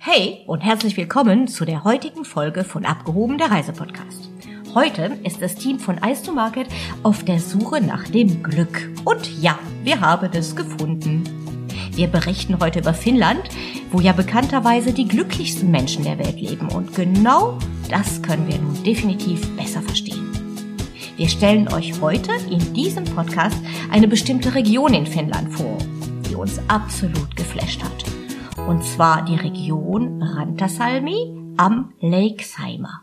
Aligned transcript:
Hey 0.00 0.44
und 0.46 0.60
herzlich 0.60 0.96
willkommen 0.96 1.48
zu 1.48 1.64
der 1.64 1.82
heutigen 1.82 2.24
Folge 2.24 2.62
von 2.62 2.86
Abgehoben 2.86 3.36
der 3.36 3.50
Reisepodcast. 3.50 4.30
Heute 4.72 5.18
ist 5.24 5.42
das 5.42 5.56
Team 5.56 5.80
von 5.80 5.98
Ice 5.98 6.22
to 6.22 6.32
Market 6.32 6.68
auf 7.02 7.24
der 7.24 7.40
Suche 7.40 7.80
nach 7.80 8.04
dem 8.04 8.44
Glück. 8.44 8.88
Und 9.04 9.28
ja, 9.42 9.58
wir 9.82 10.00
haben 10.00 10.30
es 10.34 10.54
gefunden. 10.54 11.24
Wir 11.90 12.06
berichten 12.06 12.60
heute 12.60 12.78
über 12.78 12.94
Finnland, 12.94 13.42
wo 13.90 13.98
ja 13.98 14.12
bekannterweise 14.12 14.92
die 14.92 15.08
glücklichsten 15.08 15.68
Menschen 15.68 16.04
der 16.04 16.18
Welt 16.20 16.40
leben. 16.40 16.68
Und 16.68 16.94
genau 16.94 17.58
das 17.90 18.22
können 18.22 18.46
wir 18.46 18.58
nun 18.58 18.80
definitiv 18.84 19.50
besser 19.56 19.82
verstehen. 19.82 20.30
Wir 21.16 21.28
stellen 21.28 21.66
euch 21.72 22.00
heute 22.00 22.30
in 22.48 22.72
diesem 22.72 23.04
Podcast 23.04 23.58
eine 23.90 24.06
bestimmte 24.06 24.54
Region 24.54 24.94
in 24.94 25.06
Finnland 25.06 25.52
vor, 25.52 25.76
die 26.30 26.36
uns 26.36 26.60
absolut 26.68 27.34
geflasht 27.34 27.82
hat 27.82 28.07
und 28.68 28.84
zwar 28.84 29.24
die 29.24 29.34
Region 29.34 30.22
Rantasalmi 30.22 31.54
am 31.56 31.94
Lake 32.02 32.44
Saimaa. 32.44 33.00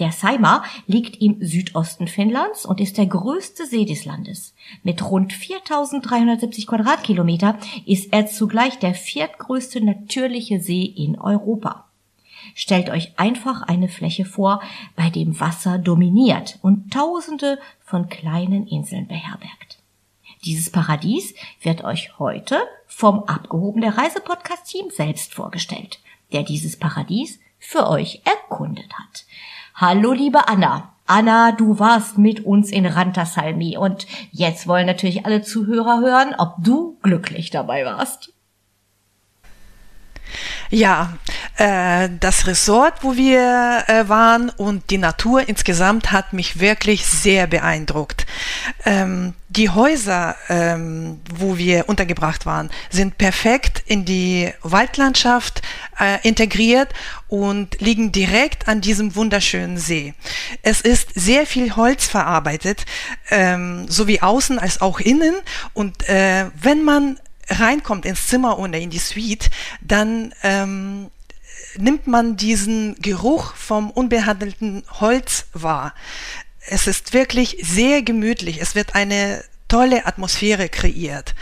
Der 0.00 0.10
Saimaa 0.10 0.64
liegt 0.88 1.22
im 1.22 1.36
Südosten 1.40 2.08
Finnlands 2.08 2.66
und 2.66 2.80
ist 2.80 2.98
der 2.98 3.06
größte 3.06 3.64
See 3.64 3.84
des 3.84 4.04
Landes. 4.04 4.54
Mit 4.82 5.08
rund 5.08 5.32
4370 5.32 6.66
Quadratkilometer 6.66 7.58
ist 7.86 8.12
er 8.12 8.26
zugleich 8.26 8.80
der 8.80 8.94
viertgrößte 8.94 9.84
natürliche 9.84 10.60
See 10.60 10.82
in 10.82 11.16
Europa. 11.16 11.84
Stellt 12.56 12.90
euch 12.90 13.16
einfach 13.20 13.62
eine 13.62 13.86
Fläche 13.86 14.24
vor, 14.24 14.60
bei 14.96 15.10
dem 15.10 15.38
Wasser 15.38 15.78
dominiert 15.78 16.58
und 16.60 16.92
tausende 16.92 17.60
von 17.84 18.08
kleinen 18.08 18.66
Inseln 18.66 19.06
beherbergt. 19.06 19.71
Dieses 20.44 20.70
Paradies 20.70 21.34
wird 21.60 21.84
euch 21.84 22.18
heute 22.18 22.58
vom 22.88 23.22
abgehobenen 23.24 23.90
Reisepodcast-Team 23.90 24.90
selbst 24.90 25.34
vorgestellt, 25.34 26.00
der 26.32 26.42
dieses 26.42 26.76
Paradies 26.76 27.38
für 27.60 27.88
euch 27.88 28.22
erkundet 28.24 28.92
hat. 28.92 29.24
Hallo, 29.76 30.12
liebe 30.12 30.48
Anna. 30.48 30.94
Anna, 31.06 31.52
du 31.52 31.78
warst 31.78 32.18
mit 32.18 32.44
uns 32.44 32.72
in 32.72 32.86
Rantasalmi 32.86 33.76
und 33.76 34.08
jetzt 34.32 34.66
wollen 34.66 34.86
natürlich 34.86 35.26
alle 35.26 35.42
Zuhörer 35.42 36.00
hören, 36.00 36.34
ob 36.36 36.56
du 36.58 36.98
glücklich 37.02 37.50
dabei 37.50 37.84
warst. 37.84 38.31
Ja, 40.70 41.18
äh, 41.56 42.08
das 42.20 42.46
Resort, 42.46 43.02
wo 43.02 43.16
wir 43.16 43.84
äh, 43.86 44.08
waren 44.08 44.50
und 44.50 44.90
die 44.90 44.98
Natur 44.98 45.48
insgesamt 45.48 46.12
hat 46.12 46.32
mich 46.32 46.60
wirklich 46.60 47.06
sehr 47.06 47.46
beeindruckt. 47.46 48.26
Ähm, 48.84 49.34
die 49.48 49.68
Häuser, 49.68 50.34
ähm, 50.48 51.20
wo 51.34 51.58
wir 51.58 51.88
untergebracht 51.88 52.46
waren, 52.46 52.70
sind 52.88 53.18
perfekt 53.18 53.82
in 53.86 54.06
die 54.06 54.50
Waldlandschaft 54.62 55.60
äh, 56.00 56.26
integriert 56.26 56.88
und 57.28 57.78
liegen 57.80 58.12
direkt 58.12 58.66
an 58.66 58.80
diesem 58.80 59.14
wunderschönen 59.14 59.76
See. 59.76 60.14
Es 60.62 60.80
ist 60.80 61.10
sehr 61.14 61.46
viel 61.46 61.76
Holz 61.76 62.06
verarbeitet, 62.06 62.86
ähm, 63.30 63.86
sowie 63.88 64.20
außen 64.20 64.58
als 64.58 64.80
auch 64.80 65.00
innen. 65.00 65.34
Und 65.74 66.08
äh, 66.08 66.46
wenn 66.54 66.82
man 66.82 67.18
reinkommt 67.52 68.04
ins 68.04 68.26
Zimmer 68.26 68.58
oder 68.58 68.78
in 68.78 68.90
die 68.90 68.98
Suite, 68.98 69.50
dann 69.80 70.34
ähm, 70.42 71.10
nimmt 71.76 72.06
man 72.06 72.36
diesen 72.36 72.96
Geruch 72.96 73.54
vom 73.54 73.90
unbehandelten 73.90 74.84
Holz 75.00 75.46
wahr. 75.52 75.94
Es 76.68 76.86
ist 76.86 77.12
wirklich 77.12 77.58
sehr 77.62 78.02
gemütlich. 78.02 78.60
Es 78.60 78.74
wird 78.74 78.94
eine 78.94 79.42
tolle 79.68 80.06
Atmosphäre 80.06 80.68
kreiert 80.68 81.34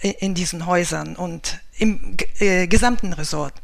in 0.00 0.34
diesen 0.34 0.66
Häusern 0.66 1.16
und 1.16 1.58
im 1.78 2.16
äh, 2.38 2.66
gesamten 2.66 3.12
Resort. 3.12 3.54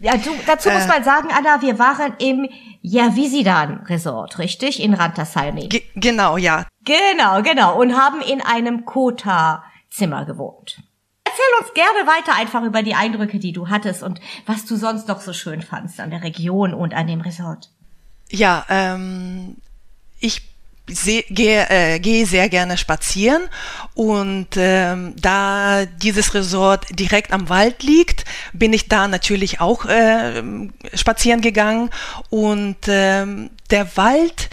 Ja, 0.00 0.16
du, 0.16 0.30
dazu 0.46 0.70
muss 0.70 0.84
äh, 0.84 0.88
man 0.88 1.02
sagen, 1.02 1.28
Anna, 1.36 1.60
wir 1.60 1.78
waren 1.78 2.14
im 2.18 2.48
Javisidan 2.82 3.84
Resort, 3.86 4.38
richtig? 4.38 4.80
In 4.80 4.94
Rantasalmi. 4.94 5.68
Genau, 5.96 6.36
ja. 6.36 6.66
Genau, 6.84 7.42
genau. 7.42 7.80
Und 7.80 7.96
haben 7.96 8.20
in 8.20 8.40
einem 8.40 8.84
Kota-Zimmer 8.84 10.24
gewohnt. 10.24 10.82
Erzähl 11.38 11.64
uns 11.64 11.74
gerne 11.74 12.06
weiter 12.06 12.34
einfach 12.34 12.64
über 12.64 12.82
die 12.82 12.94
Eindrücke, 12.94 13.38
die 13.38 13.52
du 13.52 13.68
hattest 13.68 14.02
und 14.02 14.20
was 14.46 14.64
du 14.64 14.76
sonst 14.76 15.08
noch 15.08 15.20
so 15.20 15.32
schön 15.32 15.62
fandst 15.62 16.00
an 16.00 16.10
der 16.10 16.22
Region 16.22 16.74
und 16.74 16.94
an 16.94 17.06
dem 17.06 17.20
Resort. 17.20 17.70
Ja, 18.30 18.66
ähm, 18.68 19.56
ich 20.18 20.42
gehe, 20.86 21.68
äh, 21.68 22.00
gehe 22.00 22.26
sehr 22.26 22.48
gerne 22.48 22.76
spazieren 22.76 23.42
und 23.94 24.48
ähm, 24.56 25.14
da 25.16 25.84
dieses 25.86 26.34
Resort 26.34 26.86
direkt 26.98 27.32
am 27.32 27.48
Wald 27.48 27.82
liegt, 27.82 28.24
bin 28.52 28.72
ich 28.72 28.88
da 28.88 29.06
natürlich 29.06 29.60
auch 29.60 29.84
äh, 29.84 30.42
spazieren 30.94 31.40
gegangen 31.40 31.90
und 32.30 32.78
ähm, 32.88 33.50
der 33.70 33.96
Wald 33.96 34.50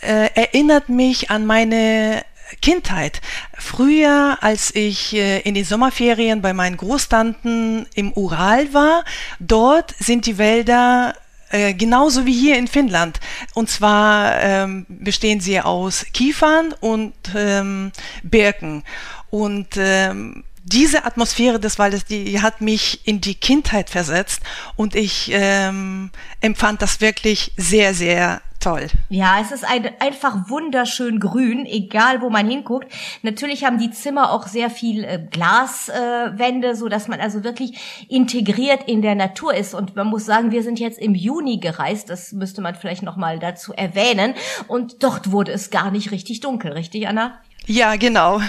äh, 0.00 0.28
erinnert 0.34 0.88
mich 0.88 1.30
an 1.30 1.46
meine 1.46 2.22
Kindheit. 2.62 3.20
Früher, 3.56 4.38
als 4.40 4.74
ich 4.74 5.14
äh, 5.14 5.40
in 5.40 5.54
den 5.54 5.64
Sommerferien 5.64 6.42
bei 6.42 6.52
meinen 6.52 6.76
Großtanten 6.76 7.86
im 7.94 8.12
Ural 8.12 8.72
war, 8.72 9.04
dort 9.40 9.94
sind 9.98 10.26
die 10.26 10.38
Wälder 10.38 11.14
äh, 11.50 11.72
genauso 11.74 12.26
wie 12.26 12.32
hier 12.32 12.58
in 12.58 12.68
Finnland. 12.68 13.20
Und 13.54 13.70
zwar 13.70 14.40
ähm, 14.42 14.86
bestehen 14.88 15.40
sie 15.40 15.60
aus 15.60 16.06
Kiefern 16.12 16.74
und 16.80 17.14
ähm, 17.34 17.92
Birken. 18.22 18.84
Und 19.30 19.68
ähm, 19.76 20.44
diese 20.68 21.04
Atmosphäre 21.04 21.58
des 21.58 21.78
Waldes, 21.78 22.04
die 22.04 22.40
hat 22.40 22.60
mich 22.60 23.06
in 23.06 23.20
die 23.20 23.34
Kindheit 23.34 23.90
versetzt 23.90 24.40
und 24.76 24.94
ich 24.94 25.30
ähm, 25.32 26.10
empfand 26.40 26.82
das 26.82 27.00
wirklich 27.00 27.52
sehr, 27.56 27.94
sehr 27.94 28.40
toll. 28.60 28.88
Ja, 29.08 29.40
es 29.40 29.52
ist 29.52 29.64
ein, 29.64 29.88
einfach 30.00 30.48
wunderschön 30.48 31.20
grün, 31.20 31.66
egal 31.66 32.20
wo 32.20 32.30
man 32.30 32.48
hinguckt. 32.48 32.92
Natürlich 33.22 33.64
haben 33.64 33.78
die 33.78 33.90
Zimmer 33.90 34.32
auch 34.32 34.46
sehr 34.46 34.70
viel 34.70 35.04
äh, 35.04 35.20
Glaswände, 35.30 36.68
äh, 36.68 36.74
so 36.74 36.88
dass 36.88 37.08
man 37.08 37.20
also 37.20 37.44
wirklich 37.44 38.06
integriert 38.08 38.88
in 38.88 39.02
der 39.02 39.14
Natur 39.14 39.54
ist. 39.54 39.74
Und 39.74 39.96
man 39.96 40.08
muss 40.08 40.24
sagen, 40.24 40.50
wir 40.50 40.62
sind 40.62 40.80
jetzt 40.80 40.98
im 40.98 41.14
Juni 41.14 41.58
gereist. 41.58 42.10
Das 42.10 42.32
müsste 42.32 42.60
man 42.60 42.74
vielleicht 42.74 43.02
noch 43.02 43.16
mal 43.16 43.38
dazu 43.38 43.72
erwähnen. 43.72 44.34
Und 44.66 45.02
dort 45.02 45.30
wurde 45.30 45.52
es 45.52 45.70
gar 45.70 45.90
nicht 45.90 46.10
richtig 46.10 46.40
dunkel, 46.40 46.72
richtig, 46.72 47.06
Anna? 47.06 47.38
Ja, 47.70 47.96
genau. 47.96 48.40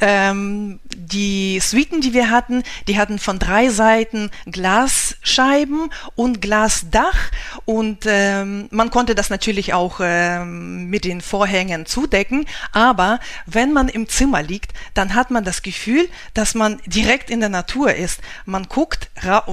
Ähm, 0.00 0.80
die 0.92 1.60
Suiten, 1.60 2.00
die 2.00 2.12
wir 2.12 2.30
hatten, 2.30 2.64
die 2.88 2.98
hatten 2.98 3.20
von 3.20 3.38
drei 3.38 3.68
Seiten 3.68 4.32
Glasscheiben 4.46 5.88
und 6.16 6.42
Glasdach 6.42 7.30
und 7.64 8.06
ähm, 8.06 8.66
man 8.72 8.90
konnte 8.90 9.14
das 9.14 9.30
natürlich 9.30 9.72
auch 9.72 10.00
ähm, 10.02 10.86
mit 10.86 11.04
den 11.04 11.20
Vorhängen 11.20 11.86
zudecken, 11.86 12.44
aber 12.72 13.20
wenn 13.46 13.72
man 13.72 13.88
im 13.88 14.08
Zimmer 14.08 14.42
liegt, 14.42 14.72
dann 14.94 15.14
hat 15.14 15.30
man 15.30 15.44
das 15.44 15.62
Gefühl, 15.62 16.08
dass 16.34 16.56
man 16.56 16.80
direkt 16.86 17.30
in 17.30 17.38
der 17.38 17.50
Natur 17.50 17.94
ist. 17.94 18.20
Man 18.46 18.64
guckt 18.64 19.10
ra 19.22 19.46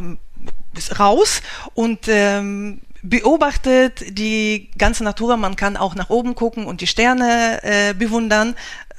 raus 0.97 1.43
und 1.75 2.07
ähm, 2.07 2.81
beobachtet 3.03 4.17
die 4.17 4.71
ganze 4.77 5.03
Natur. 5.03 5.37
Man 5.37 5.55
kann 5.55 5.77
auch 5.77 5.93
nach 5.93 6.09
oben 6.09 6.33
gucken 6.33 6.65
und 6.65 6.81
die 6.81 6.87
Sterne 6.87 7.59
äh, 7.61 7.93
bewundern. 7.93 8.55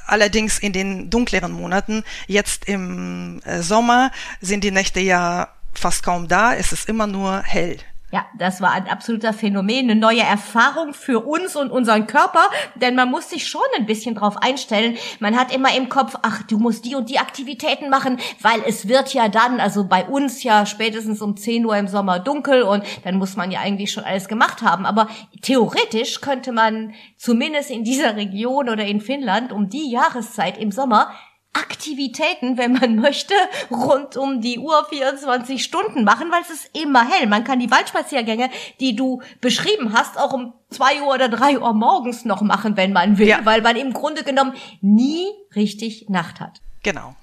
Allerdings 0.06 0.58
in 0.58 0.72
den 0.72 1.10
dunkleren 1.10 1.52
Monaten, 1.52 2.04
jetzt 2.26 2.66
im 2.66 3.40
äh, 3.44 3.62
Sommer, 3.62 4.10
sind 4.40 4.64
die 4.64 4.70
Nächte 4.70 5.00
ja 5.00 5.48
fast 5.72 6.02
kaum 6.02 6.28
da. 6.28 6.54
Es 6.54 6.72
ist 6.72 6.88
immer 6.88 7.06
nur 7.06 7.42
hell. 7.42 7.78
Ja, 8.14 8.26
das 8.38 8.60
war 8.60 8.70
ein 8.70 8.86
absoluter 8.86 9.32
Phänomen, 9.32 9.90
eine 9.90 9.98
neue 9.98 10.20
Erfahrung 10.20 10.94
für 10.94 11.26
uns 11.26 11.56
und 11.56 11.72
unseren 11.72 12.06
Körper, 12.06 12.42
denn 12.76 12.94
man 12.94 13.10
muss 13.10 13.28
sich 13.28 13.48
schon 13.48 13.60
ein 13.76 13.86
bisschen 13.86 14.14
drauf 14.14 14.36
einstellen. 14.40 14.96
Man 15.18 15.36
hat 15.36 15.52
immer 15.52 15.74
im 15.76 15.88
Kopf, 15.88 16.14
ach, 16.22 16.44
du 16.44 16.58
musst 16.58 16.84
die 16.84 16.94
und 16.94 17.10
die 17.10 17.18
Aktivitäten 17.18 17.90
machen, 17.90 18.20
weil 18.40 18.62
es 18.68 18.86
wird 18.86 19.12
ja 19.14 19.26
dann, 19.26 19.58
also 19.58 19.88
bei 19.88 20.04
uns 20.04 20.44
ja 20.44 20.64
spätestens 20.64 21.22
um 21.22 21.36
10 21.36 21.66
Uhr 21.66 21.76
im 21.76 21.88
Sommer 21.88 22.20
dunkel 22.20 22.62
und 22.62 22.84
dann 23.02 23.16
muss 23.16 23.34
man 23.34 23.50
ja 23.50 23.58
eigentlich 23.58 23.90
schon 23.90 24.04
alles 24.04 24.28
gemacht 24.28 24.62
haben. 24.62 24.86
Aber 24.86 25.08
theoretisch 25.42 26.20
könnte 26.20 26.52
man 26.52 26.94
zumindest 27.16 27.72
in 27.72 27.82
dieser 27.82 28.14
Region 28.14 28.68
oder 28.68 28.84
in 28.84 29.00
Finnland 29.00 29.50
um 29.50 29.68
die 29.68 29.90
Jahreszeit 29.90 30.56
im 30.56 30.70
Sommer 30.70 31.10
Aktivitäten, 31.54 32.58
wenn 32.58 32.72
man 32.72 32.96
möchte, 33.00 33.34
rund 33.70 34.16
um 34.16 34.40
die 34.40 34.58
Uhr 34.58 34.86
24 34.88 35.62
Stunden 35.62 36.04
machen, 36.04 36.30
weil 36.30 36.42
es 36.42 36.50
ist 36.50 36.70
immer 36.76 37.08
hell. 37.08 37.26
Man 37.26 37.44
kann 37.44 37.58
die 37.58 37.70
Waldspaziergänge, 37.70 38.50
die 38.80 38.94
du 38.94 39.22
beschrieben 39.40 39.92
hast, 39.92 40.18
auch 40.18 40.32
um 40.32 40.52
zwei 40.70 41.02
Uhr 41.02 41.14
oder 41.14 41.28
drei 41.28 41.58
Uhr 41.58 41.72
morgens 41.72 42.24
noch 42.24 42.42
machen, 42.42 42.76
wenn 42.76 42.92
man 42.92 43.18
will, 43.18 43.28
ja. 43.28 43.40
weil 43.44 43.62
man 43.62 43.76
im 43.76 43.92
Grunde 43.92 44.24
genommen 44.24 44.54
nie 44.80 45.26
richtig 45.54 46.08
Nacht 46.08 46.40
hat. 46.40 46.60
Genau. 46.82 47.14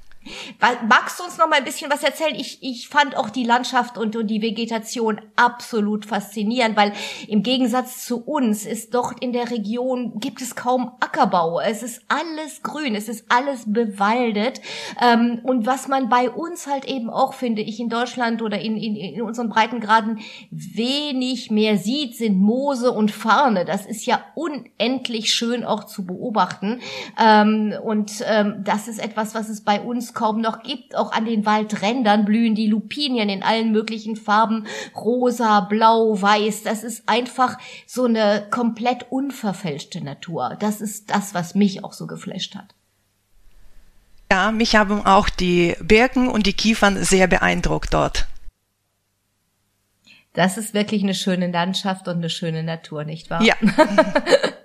Magst 0.88 1.20
du 1.20 1.24
uns 1.24 1.40
noch 1.40 1.50
mal 1.50 1.58
ein 1.58 1.64
bisschen 1.64 1.92
was 1.92 2.04
erzählen? 2.04 2.36
Ich, 2.36 2.62
ich 2.62 2.88
fand 2.90 3.18
auch 3.18 3.32
die 3.32 3.44
Landschaft 3.44 3.98
und, 3.98 4.16
und 4.16 4.28
die 4.28 4.44
Vegetation 4.44 5.20
absolut 5.36 6.06
faszinierend, 6.06 6.78
weil 6.78 6.94
im 7.28 7.42
Gegensatz 7.42 8.06
zu 8.06 8.24
uns 8.24 8.68
ist 8.68 8.94
dort 8.94 9.20
in 9.24 9.34
der 9.34 9.50
Region 9.50 10.20
gibt 10.20 10.42
es 10.42 10.56
kaum 10.56 10.92
Ackerbau. 11.00 11.60
Es 11.60 11.82
ist 11.82 12.04
alles 12.08 12.62
grün, 12.62 12.94
es 12.94 13.10
ist 13.10 13.26
alles 13.30 13.64
bewaldet. 13.66 14.62
Ähm, 15.02 15.40
und 15.44 15.66
was 15.66 15.88
man 15.88 16.10
bei 16.10 16.30
uns 16.30 16.68
halt 16.68 16.86
eben 16.86 17.10
auch, 17.10 17.34
finde 17.34 17.64
ich, 17.64 17.80
in 17.80 17.90
Deutschland 17.90 18.44
oder 18.44 18.60
in, 18.60 18.78
in, 18.78 18.96
in 18.96 19.22
unseren 19.24 19.50
Breitengraden 19.50 20.20
wenig 20.52 21.50
mehr 21.50 21.78
sieht, 21.80 22.16
sind 22.16 22.40
Moose 22.40 22.92
und 22.92 23.10
Farne. 23.10 23.66
Das 23.66 23.88
ist 23.88 24.06
ja 24.06 24.24
unendlich 24.36 25.34
schön 25.34 25.64
auch 25.64 25.86
zu 25.86 26.06
beobachten. 26.06 26.80
Ähm, 27.20 27.74
und 27.84 28.24
ähm, 28.28 28.62
das 28.64 28.88
ist 28.88 29.04
etwas, 29.04 29.34
was 29.34 29.50
es 29.50 29.62
bei 29.62 29.82
uns 29.82 30.11
kaum 30.14 30.42
noch 30.42 30.64
gibt. 30.64 30.96
Auch 30.96 31.12
an 31.12 31.26
den 31.26 31.46
Waldrändern 31.46 32.26
blühen 32.26 32.56
die 32.56 32.68
Lupinien 32.68 33.30
in 33.30 33.44
allen 33.44 33.72
möglichen 33.72 34.16
Farben. 34.16 34.68
Rosa, 34.96 35.62
blau, 35.62 36.22
weiß. 36.22 36.64
Das 36.64 36.84
ist 36.84 37.08
einfach 37.08 37.58
so 37.86 38.06
eine 38.06 38.48
komplett 38.50 39.12
unverfälschte 39.12 40.04
Natur. 40.04 40.58
Das 40.60 40.82
ist 40.82 41.10
das, 41.12 41.34
was 41.34 41.56
mich 41.56 41.84
auch 41.84 41.94
so 41.94 42.08
geflasht 42.08 42.56
hat. 42.56 42.76
Ja, 44.32 44.52
mich 44.52 44.76
haben 44.76 45.06
auch 45.06 45.28
die 45.28 45.76
Birken 45.82 46.30
und 46.30 46.46
die 46.48 46.54
Kiefern 46.54 47.04
sehr 47.04 47.28
beeindruckt 47.28 47.94
dort. 47.94 48.28
Das 50.34 50.58
ist 50.58 50.74
wirklich 50.74 51.04
eine 51.04 51.14
schöne 51.14 51.52
Landschaft 51.52 52.08
und 52.08 52.18
eine 52.18 52.30
schöne 52.30 52.64
Natur, 52.64 53.04
nicht 53.04 53.30
wahr? 53.30 53.44
Ja. 53.44 53.56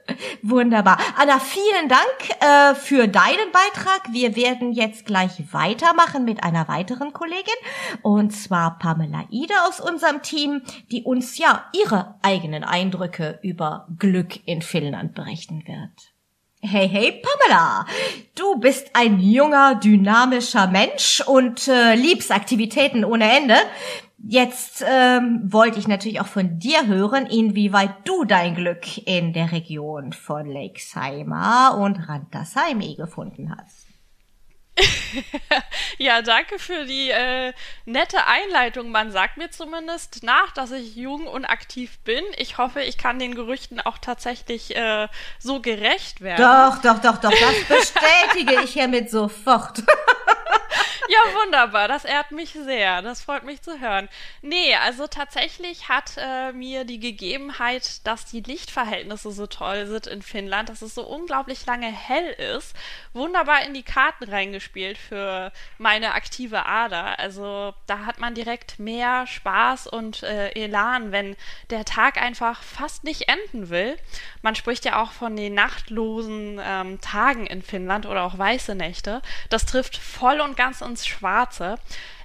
Wunderbar. 0.49 0.99
Anna, 1.17 1.41
vielen 1.41 1.89
Dank 1.89 2.41
äh, 2.41 2.77
für 2.77 3.09
deinen 3.09 3.51
Beitrag. 3.51 4.13
Wir 4.13 4.37
werden 4.37 4.71
jetzt 4.71 5.05
gleich 5.05 5.53
weitermachen 5.53 6.25
mit 6.25 6.45
einer 6.45 6.69
weiteren 6.69 7.13
Kollegin, 7.13 7.43
und 8.03 8.31
zwar 8.31 8.79
Pamela 8.79 9.25
Ide 9.31 9.55
aus 9.67 9.81
unserem 9.81 10.23
Team, 10.23 10.63
die 10.93 11.03
uns 11.03 11.37
ja 11.39 11.65
ihre 11.73 12.15
eigenen 12.23 12.63
Eindrücke 12.63 13.41
über 13.43 13.89
Glück 13.99 14.47
in 14.47 14.63
Finnland 14.63 15.15
berichten 15.15 15.65
wird. 15.67 16.13
Hey, 16.63 16.89
hey, 16.89 17.23
Pamela! 17.23 17.85
Du 18.35 18.59
bist 18.59 18.91
ein 18.95 19.19
junger, 19.19 19.75
dynamischer 19.75 20.69
Mensch 20.69 21.23
und 21.27 21.67
äh, 21.69 21.95
liebst 21.95 22.31
Aktivitäten 22.31 23.05
ohne 23.05 23.37
Ende. 23.37 23.57
Jetzt 24.29 24.85
ähm, 24.85 25.41
wollte 25.45 25.79
ich 25.79 25.87
natürlich 25.87 26.21
auch 26.21 26.27
von 26.27 26.59
dir 26.59 26.87
hören, 26.87 27.27
inwieweit 27.27 27.91
du 28.05 28.25
dein 28.25 28.57
Glück 28.57 28.99
in 29.07 29.33
der 29.33 29.53
Region 29.53 30.13
von 30.13 30.47
Lakesheimer 30.47 31.79
und 31.79 32.09
Randersheim 32.09 32.81
eh 32.81 32.97
gefunden 32.97 33.55
hast. 33.57 33.87
ja, 35.99 36.23
danke 36.23 36.59
für 36.59 36.85
die 36.85 37.11
äh, 37.11 37.53
nette 37.85 38.27
Einleitung. 38.27 38.91
Man 38.91 39.13
sagt 39.13 39.37
mir 39.37 39.51
zumindest 39.51 40.23
nach, 40.23 40.53
dass 40.53 40.73
ich 40.73 40.97
jung 40.97 41.27
und 41.29 41.45
aktiv 41.45 41.99
bin. 42.01 42.23
Ich 42.37 42.59
hoffe, 42.59 42.83
ich 42.83 42.99
kann 42.99 43.19
den 43.19 43.35
Gerüchten 43.35 43.81
auch 43.81 43.99
tatsächlich 43.99 44.77
äh, 44.77 45.09
so 45.39 45.61
gerecht 45.61 46.21
werden. 46.21 46.43
Doch, 46.43 46.83
doch, 46.83 47.01
doch, 47.01 47.19
doch, 47.21 47.31
das 47.31 47.65
bestätige 47.65 48.61
ich 48.65 48.73
hiermit 48.73 49.09
sofort. 49.11 49.83
ja, 51.09 51.35
wunderbar. 51.45 51.89
Das 51.89 52.05
ehrt 52.05 52.31
mich 52.31 52.51
sehr. 52.53 53.03
Das 53.03 53.23
freut 53.23 53.45
mich 53.45 53.63
zu 53.63 53.81
hören. 53.81 54.09
Nee, 54.43 54.75
also 54.77 55.07
tatsächlich 55.07 55.89
hat 55.89 56.13
äh, 56.17 56.53
mir 56.53 56.85
die 56.85 57.01
Gegebenheit, 57.01 58.07
dass 58.07 58.25
die 58.25 58.41
Lichtverhältnisse 58.41 59.31
so 59.31 59.47
toll 59.47 59.87
sind 59.87 60.07
in 60.07 60.23
Finnland, 60.23 60.69
dass 60.69 60.83
es 60.83 60.95
so 60.95 61.07
unglaublich 61.07 61.65
lange 61.67 61.91
hell 61.91 62.31
ist, 62.57 62.75
wunderbar 63.17 63.65
in 63.65 63.75
die 63.75 63.83
Karten 63.83 64.25
reingespielt 64.25 64.97
für 64.99 65.51
meine 65.79 66.15
aktive 66.15 66.67
Ader. 66.67 67.19
Also 67.19 67.75
da 67.87 68.07
hat 68.07 68.21
man 68.21 68.35
direkt 68.35 68.79
mehr 68.79 69.27
Spaß 69.27 69.89
und 69.89 70.23
äh, 70.23 70.51
Elan, 70.51 71.11
wenn 71.11 71.37
der 71.71 71.85
Tag 71.85 72.21
einfach 72.21 72.63
fast 72.63 73.03
nicht 73.05 73.29
enden 73.29 73.71
will. 73.71 73.97
Man 74.43 74.55
spricht 74.55 74.85
ja 74.85 75.03
auch 75.03 75.13
von 75.13 75.35
den 75.35 75.55
nachtlosen 75.55 76.61
ähm, 76.63 77.01
Tagen 77.01 77.47
in 77.47 77.63
Finnland 77.63 78.07
oder 78.07 78.23
auch 78.23 78.39
weiße 78.39 78.75
Nächte. 78.75 79.23
Das 79.51 79.67
trifft 79.67 79.97
voll 79.97 80.41
und 80.41 80.57
ganz 80.57 80.81
ins 80.81 81.07
Schwarze. 81.07 81.79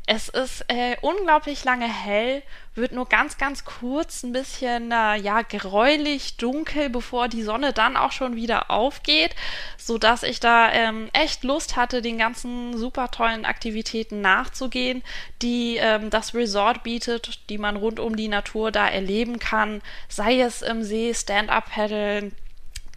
Es 0.08 0.30
ist 0.30 0.66
äh, 0.68 0.98
unglaublich 1.02 1.64
lange 1.64 1.88
hell, 1.88 2.42
wird 2.74 2.92
nur 2.92 3.08
ganz, 3.08 3.38
ganz 3.38 3.66
kurz 3.66 4.24
ein 4.24 4.34
bisschen, 4.34 4.92
äh, 4.92 5.16
ja, 5.18 5.42
gräulich, 5.44 6.38
dunkel, 6.38 6.90
bevor 6.90 7.28
die 7.28 7.44
Sonne 7.44 7.72
dann 7.72 7.96
auch 7.96 8.12
schon 8.12 8.36
wieder 8.36 8.72
aufgeht, 8.72 9.36
so 9.78 9.98
dass 9.98 10.24
ich 10.24 10.40
da 10.40 10.72
ähm, 10.72 11.10
echt 11.14 11.44
Lust 11.44 11.76
hatte, 11.76 12.02
den 12.02 12.18
ganzen 12.18 12.78
super 12.78 13.12
tollen 13.12 13.46
Aktivitäten 13.46 14.22
nachzugehen, 14.22 15.04
die 15.42 15.78
ähm, 15.78 16.10
das 16.10 16.34
Resort 16.34 16.84
bietet, 16.84 17.50
die 17.50 17.58
man 17.58 17.76
rund 17.76 18.00
um 18.00 18.16
die 18.16 18.28
Natur 18.28 18.72
da 18.72 18.88
erleben 18.88 19.38
kann, 19.38 19.82
sei 20.10 20.42
es 20.42 20.62
im 20.62 20.84
See, 20.84 21.14
Stand-up-Paddeln, 21.14 22.34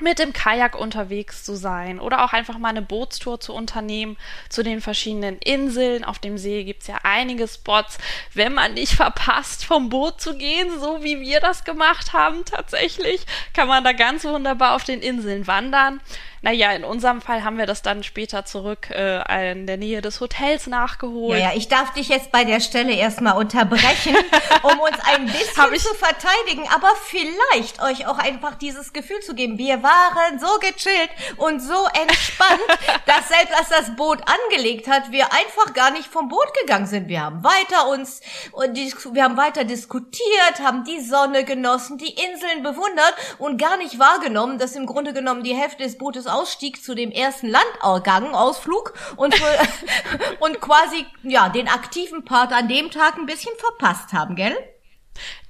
mit 0.04 0.20
dem 0.20 0.32
Kajak 0.32 0.78
unterwegs 0.78 1.42
zu 1.42 1.56
sein 1.56 1.98
oder 1.98 2.24
auch 2.24 2.32
einfach 2.32 2.58
mal 2.58 2.68
eine 2.68 2.82
Bootstour 2.82 3.40
zu 3.40 3.52
unternehmen 3.52 4.16
zu 4.48 4.62
den 4.62 4.80
verschiedenen 4.80 5.38
Inseln. 5.38 6.04
Auf 6.04 6.20
dem 6.20 6.38
See 6.38 6.62
gibt 6.62 6.82
es 6.82 6.88
ja 6.88 6.98
einige 7.02 7.48
Spots, 7.48 7.98
wenn 8.34 8.54
man 8.54 8.74
nicht 8.74 8.92
verpasst, 8.92 9.64
vom 9.64 9.88
Boot 9.88 10.20
zu 10.20 10.36
gehen, 10.36 10.70
so 10.78 11.02
wie 11.02 11.20
wir 11.20 11.40
das 11.40 11.64
gemacht 11.64 12.12
haben 12.12 12.44
tatsächlich, 12.44 13.26
kann 13.52 13.66
man 13.66 13.82
da 13.82 13.92
ganz 13.92 14.24
wunderbar 14.24 14.76
auf 14.76 14.84
den 14.84 15.00
Inseln 15.00 15.48
wandern. 15.48 16.00
Naja, 16.44 16.73
in 16.73 16.85
unserem 16.85 17.23
Fall 17.23 17.43
haben 17.43 17.56
wir 17.56 17.64
das 17.64 17.81
dann 17.81 18.02
später 18.02 18.44
zurück 18.44 18.91
äh, 18.91 19.52
in 19.52 19.67
der 19.67 19.79
Nähe 19.79 20.02
des 20.02 20.20
Hotels 20.20 20.67
nachgeholt. 20.67 21.38
Ja, 21.38 21.52
ja, 21.52 21.56
ich 21.56 21.69
darf 21.69 21.94
dich 21.94 22.08
jetzt 22.11 22.32
bei 22.32 22.44
der 22.44 22.61
Stelle 22.61 22.93
erstmal 22.93 23.38
unterbrechen, 23.38 24.14
um 24.62 24.79
uns 24.79 24.99
ein 25.06 25.25
bisschen 25.25 25.79
zu 25.79 25.94
verteidigen, 25.94 26.69
aber 26.69 26.88
vielleicht 27.02 27.81
euch 27.81 28.06
auch 28.06 28.19
einfach 28.19 28.56
dieses 28.56 28.93
Gefühl 28.93 29.20
zu 29.20 29.35
geben. 29.35 29.56
Wir 29.56 29.82
waren 29.82 30.38
so 30.38 30.58
gechillt 30.61 31.08
und 31.38 31.61
so 31.61 31.87
entspannt, 31.99 32.61
dass 33.06 33.29
selbst 33.29 33.58
als 33.58 33.70
das 33.70 33.97
Boot 33.97 34.19
angelegt 34.29 34.87
hat, 34.87 35.12
wir 35.12 35.32
einfach 35.32 35.73
gar 35.73 35.93
nicht 35.93 36.08
vom 36.08 36.29
Boot 36.29 36.52
gegangen 36.61 36.87
sind. 36.87 37.08
Wir 37.08 37.23
haben 37.23 37.43
weiter 37.43 37.88
uns 37.88 38.20
und 38.52 38.76
wir 38.76 39.25
haben 39.25 39.38
weiter 39.38 39.64
diskutiert, 39.64 40.61
haben 40.62 40.85
die 40.85 41.00
Sonne 41.00 41.44
genossen, 41.44 41.97
die 41.97 42.12
Inseln 42.12 42.62
bewundert 42.62 43.14
und 43.38 43.56
gar 43.56 43.79
nicht 43.79 43.99
wahrgenommen, 43.99 44.58
dass 44.58 44.76
im 44.76 44.85
Grunde 44.85 45.14
genommen 45.14 45.43
die 45.43 45.55
Hälfte 45.55 45.85
des 45.85 45.97
Bootes 45.97 46.26
Ausstieg 46.34 46.82
zu 46.82 46.94
dem 46.94 47.10
ersten 47.10 47.48
Landausgang, 47.48 48.34
Ausflug 48.34 48.94
und, 49.16 49.34
und 50.40 50.60
quasi, 50.60 51.06
ja, 51.22 51.48
den 51.48 51.69
aktiven 51.69 52.25
Part 52.25 52.52
an 52.52 52.69
dem 52.69 52.90
Tag 52.90 53.16
ein 53.16 53.26
bisschen 53.26 53.54
verpasst 53.56 54.12
haben, 54.12 54.36
gell? 54.36 54.56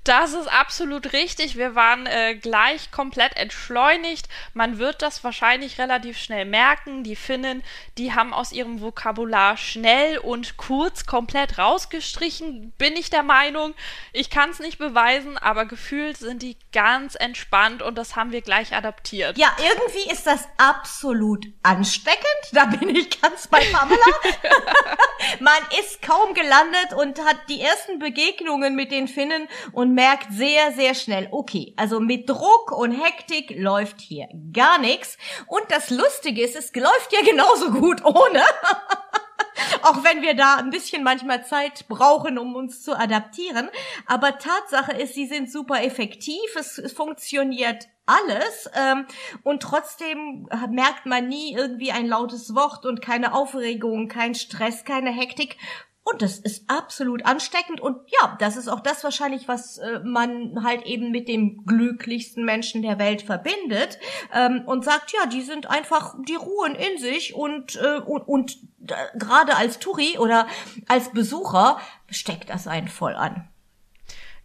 Das 0.04 0.34
ist 0.34 0.48
absolut 0.48 1.14
richtig. 1.14 1.56
Wir 1.56 1.74
waren 1.74 2.04
äh, 2.04 2.34
gleich 2.34 2.90
komplett 2.90 3.36
entschleunigt. 3.36 4.28
Man 4.52 4.78
wird 4.78 5.00
das 5.00 5.24
wahrscheinlich 5.24 5.78
relativ 5.78 6.18
schnell 6.18 6.44
merken. 6.44 7.04
Die 7.04 7.16
Finnen, 7.16 7.62
die 7.96 8.12
haben 8.12 8.34
aus 8.34 8.52
ihrem 8.52 8.82
Vokabular 8.82 9.56
schnell 9.56 10.18
und 10.18 10.58
kurz 10.58 11.06
komplett 11.06 11.56
rausgestrichen, 11.56 12.72
bin 12.76 12.94
ich 12.96 13.08
der 13.08 13.22
Meinung. 13.22 13.74
Ich 14.12 14.28
kann 14.28 14.50
es 14.50 14.58
nicht 14.58 14.76
beweisen, 14.76 15.38
aber 15.38 15.64
gefühlt 15.64 16.18
sind 16.18 16.42
die 16.42 16.58
ganz 16.72 17.14
entspannt 17.14 17.80
und 17.80 17.96
das 17.96 18.14
haben 18.14 18.30
wir 18.30 18.42
gleich 18.42 18.74
adaptiert. 18.76 19.38
Ja, 19.38 19.56
irgendwie 19.58 20.12
ist 20.12 20.26
das 20.26 20.46
absolut 20.58 21.46
ansteckend. 21.62 22.24
Da 22.52 22.66
bin 22.66 22.94
ich 22.94 23.22
ganz 23.22 23.46
bei 23.46 23.64
Pamela. 23.72 23.98
Man 25.40 25.62
ist 25.80 26.02
kaum 26.02 26.34
gelandet 26.34 26.92
und 26.94 27.24
hat 27.24 27.36
die 27.48 27.62
ersten 27.62 27.98
Begegnungen 27.98 28.76
mit 28.76 28.92
den 28.92 29.08
Finnen 29.08 29.48
und 29.72 29.93
merkt 29.94 30.32
sehr, 30.32 30.72
sehr 30.72 30.94
schnell, 30.94 31.28
okay, 31.30 31.72
also 31.76 32.00
mit 32.00 32.28
Druck 32.28 32.72
und 32.72 32.92
Hektik 32.92 33.54
läuft 33.56 34.00
hier 34.00 34.28
gar 34.52 34.78
nichts. 34.78 35.16
Und 35.46 35.62
das 35.68 35.90
Lustige 35.90 36.42
ist, 36.42 36.56
es 36.56 36.74
läuft 36.74 37.12
ja 37.12 37.22
genauso 37.22 37.70
gut 37.70 38.04
ohne. 38.04 38.42
Auch 39.82 40.02
wenn 40.02 40.22
wir 40.22 40.34
da 40.34 40.56
ein 40.56 40.70
bisschen 40.70 41.04
manchmal 41.04 41.44
Zeit 41.44 41.86
brauchen, 41.88 42.38
um 42.38 42.56
uns 42.56 42.82
zu 42.82 42.98
adaptieren. 42.98 43.70
Aber 44.06 44.38
Tatsache 44.38 44.92
ist, 44.92 45.14
sie 45.14 45.26
sind 45.26 45.50
super 45.50 45.82
effektiv. 45.82 46.56
Es, 46.56 46.78
es 46.78 46.92
funktioniert 46.92 47.86
alles 48.06 48.68
ähm, 48.74 49.06
und 49.44 49.62
trotzdem 49.62 50.46
merkt 50.70 51.06
man 51.06 51.28
nie 51.28 51.54
irgendwie 51.54 51.90
ein 51.90 52.06
lautes 52.06 52.54
Wort 52.54 52.84
und 52.84 53.00
keine 53.00 53.32
Aufregung, 53.32 54.08
kein 54.08 54.34
Stress, 54.34 54.84
keine 54.84 55.10
Hektik, 55.10 55.56
und 56.04 56.20
das 56.20 56.38
ist 56.38 56.68
absolut 56.68 57.24
ansteckend 57.24 57.80
und 57.80 57.96
ja, 58.20 58.36
das 58.38 58.56
ist 58.56 58.68
auch 58.68 58.80
das 58.80 59.02
wahrscheinlich, 59.04 59.48
was 59.48 59.78
äh, 59.78 60.00
man 60.04 60.62
halt 60.62 60.84
eben 60.84 61.10
mit 61.10 61.28
dem 61.28 61.64
glücklichsten 61.64 62.44
Menschen 62.44 62.82
der 62.82 62.98
Welt 62.98 63.22
verbindet 63.22 63.98
ähm, 64.32 64.62
und 64.66 64.84
sagt, 64.84 65.12
ja, 65.12 65.26
die 65.26 65.40
sind 65.40 65.68
einfach, 65.70 66.14
die 66.28 66.34
ruhen 66.34 66.74
in 66.74 66.98
sich 66.98 67.34
und, 67.34 67.76
äh, 67.76 68.00
und, 68.00 68.22
und 68.28 68.58
äh, 68.86 69.18
gerade 69.18 69.56
als 69.56 69.78
Touri 69.78 70.18
oder 70.18 70.46
als 70.88 71.10
Besucher 71.10 71.80
steckt 72.10 72.50
das 72.50 72.66
einen 72.66 72.88
voll 72.88 73.14
an. 73.14 73.48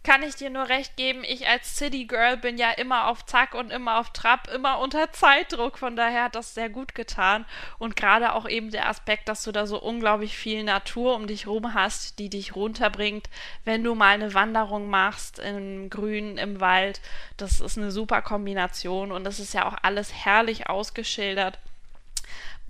Kann 0.02 0.22
ich 0.22 0.34
dir 0.34 0.48
nur 0.48 0.68
recht 0.68 0.96
geben, 0.96 1.24
ich 1.24 1.46
als 1.46 1.76
City 1.76 2.06
Girl 2.06 2.38
bin 2.38 2.56
ja 2.56 2.70
immer 2.70 3.08
auf 3.08 3.26
Zack 3.26 3.54
und 3.54 3.70
immer 3.70 3.98
auf 3.98 4.10
Trab, 4.10 4.48
immer 4.48 4.78
unter 4.78 5.12
Zeitdruck. 5.12 5.76
Von 5.76 5.94
daher 5.94 6.24
hat 6.24 6.34
das 6.34 6.54
sehr 6.54 6.70
gut 6.70 6.94
getan. 6.94 7.44
Und 7.78 7.96
gerade 7.96 8.32
auch 8.32 8.48
eben 8.48 8.70
der 8.70 8.88
Aspekt, 8.88 9.28
dass 9.28 9.44
du 9.44 9.52
da 9.52 9.66
so 9.66 9.78
unglaublich 9.78 10.36
viel 10.38 10.64
Natur 10.64 11.14
um 11.16 11.26
dich 11.26 11.46
rum 11.46 11.74
hast, 11.74 12.18
die 12.18 12.30
dich 12.30 12.56
runterbringt, 12.56 13.28
wenn 13.64 13.84
du 13.84 13.94
mal 13.94 14.14
eine 14.14 14.32
Wanderung 14.32 14.88
machst 14.88 15.38
im 15.38 15.90
Grün, 15.90 16.38
im 16.38 16.60
Wald. 16.60 17.02
Das 17.36 17.60
ist 17.60 17.76
eine 17.76 17.90
super 17.90 18.22
Kombination 18.22 19.12
und 19.12 19.24
das 19.24 19.38
ist 19.38 19.52
ja 19.52 19.66
auch 19.66 19.76
alles 19.82 20.12
herrlich 20.12 20.68
ausgeschildert 20.68 21.58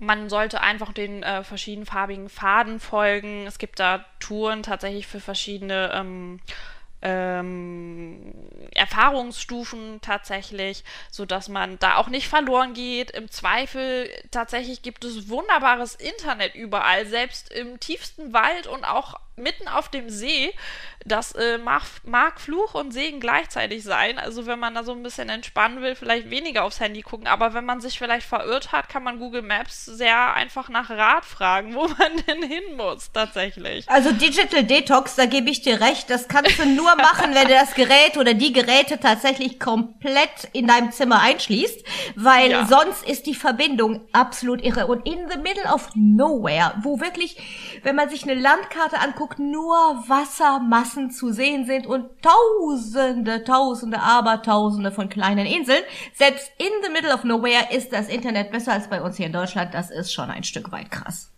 man 0.01 0.29
sollte 0.29 0.61
einfach 0.61 0.93
den 0.93 1.21
äh, 1.21 1.43
verschiedenfarbigen 1.43 2.27
Faden 2.27 2.79
folgen. 2.79 3.45
Es 3.45 3.59
gibt 3.59 3.79
da 3.79 4.03
Touren 4.19 4.63
tatsächlich 4.63 5.05
für 5.05 5.19
verschiedene 5.19 5.91
ähm, 5.93 6.39
ähm, 7.01 8.33
Erfahrungsstufen 8.73 10.01
tatsächlich, 10.01 10.83
so 11.09 11.25
dass 11.25 11.49
man 11.49 11.79
da 11.79 11.95
auch 11.95 12.09
nicht 12.09 12.27
verloren 12.27 12.73
geht. 12.73 13.11
Im 13.11 13.29
Zweifel 13.29 14.09
tatsächlich 14.31 14.81
gibt 14.81 15.03
es 15.03 15.29
wunderbares 15.29 15.95
Internet 15.95 16.55
überall, 16.55 17.05
selbst 17.05 17.51
im 17.51 17.79
tiefsten 17.79 18.33
Wald 18.33 18.67
und 18.67 18.85
auch 18.85 19.15
mitten 19.41 19.67
auf 19.67 19.89
dem 19.89 20.09
See. 20.09 20.53
Das 21.03 21.31
äh, 21.31 21.57
mag, 21.57 21.81
mag, 22.03 22.39
Fluch 22.39 22.75
und 22.75 22.91
Segen 22.91 23.19
gleichzeitig 23.19 23.83
sein. 23.83 24.19
Also 24.19 24.45
wenn 24.45 24.59
man 24.59 24.75
da 24.75 24.83
so 24.83 24.91
ein 24.91 25.01
bisschen 25.01 25.29
entspannen 25.29 25.81
will, 25.81 25.95
vielleicht 25.95 26.29
weniger 26.29 26.63
aufs 26.63 26.79
Handy 26.79 27.01
gucken. 27.01 27.27
Aber 27.27 27.53
wenn 27.55 27.65
man 27.65 27.81
sich 27.81 27.97
vielleicht 27.97 28.27
verirrt 28.27 28.71
hat, 28.71 28.87
kann 28.87 29.03
man 29.03 29.17
Google 29.17 29.41
Maps 29.41 29.85
sehr 29.85 30.35
einfach 30.35 30.69
nach 30.69 30.91
Rat 30.91 31.25
fragen, 31.25 31.73
wo 31.73 31.87
man 31.97 32.17
denn 32.27 32.43
hin 32.43 32.75
muss 32.77 33.11
tatsächlich. 33.11 33.89
Also 33.89 34.11
Digital 34.11 34.63
Detox, 34.63 35.15
da 35.15 35.25
gebe 35.25 35.49
ich 35.49 35.61
dir 35.61 35.81
recht. 35.81 36.09
Das 36.09 36.27
kannst 36.27 36.59
du 36.59 36.65
nur 36.65 36.95
machen, 36.95 37.33
wenn 37.33 37.47
du 37.47 37.53
das 37.53 37.73
Gerät 37.73 38.17
oder 38.17 38.35
die 38.35 38.53
Geräte 38.53 38.99
tatsächlich 38.99 39.59
komplett 39.59 40.49
in 40.53 40.67
deinem 40.67 40.91
Zimmer 40.91 41.21
einschließt, 41.21 41.83
weil 42.15 42.51
ja. 42.51 42.65
sonst 42.65 43.07
ist 43.07 43.25
die 43.25 43.35
Verbindung 43.35 44.07
absolut 44.11 44.63
irre. 44.63 44.85
Und 44.85 45.07
in 45.07 45.27
the 45.29 45.37
middle 45.37 45.65
of 45.73 45.89
nowhere, 45.95 46.75
wo 46.83 46.99
wirklich, 46.99 47.37
wenn 47.83 47.95
man 47.95 48.09
sich 48.09 48.23
eine 48.23 48.35
Landkarte 48.35 48.99
anguckt, 48.99 49.30
anguckt, 49.31 49.39
nur 49.39 49.75
Wassermassen 50.07 51.11
zu 51.11 51.31
sehen 51.31 51.65
sind 51.65 51.87
und 51.87 52.09
tausende, 52.21 53.43
tausende, 53.43 53.99
abertausende 53.99 54.91
von 54.91 55.09
kleinen 55.09 55.45
Inseln. 55.45 55.83
Selbst 56.13 56.51
in 56.57 56.71
the 56.83 56.91
middle 56.91 57.13
of 57.13 57.23
nowhere 57.23 57.71
ist 57.71 57.91
das 57.91 58.07
Internet 58.07 58.51
besser 58.51 58.73
als 58.73 58.89
bei 58.89 59.01
uns 59.01 59.17
hier 59.17 59.27
in 59.27 59.33
Deutschland. 59.33 59.73
Das 59.73 59.91
ist 59.91 60.13
schon 60.13 60.29
ein 60.29 60.43
Stück 60.43 60.71
weit 60.71 60.91
krass. 60.91 61.30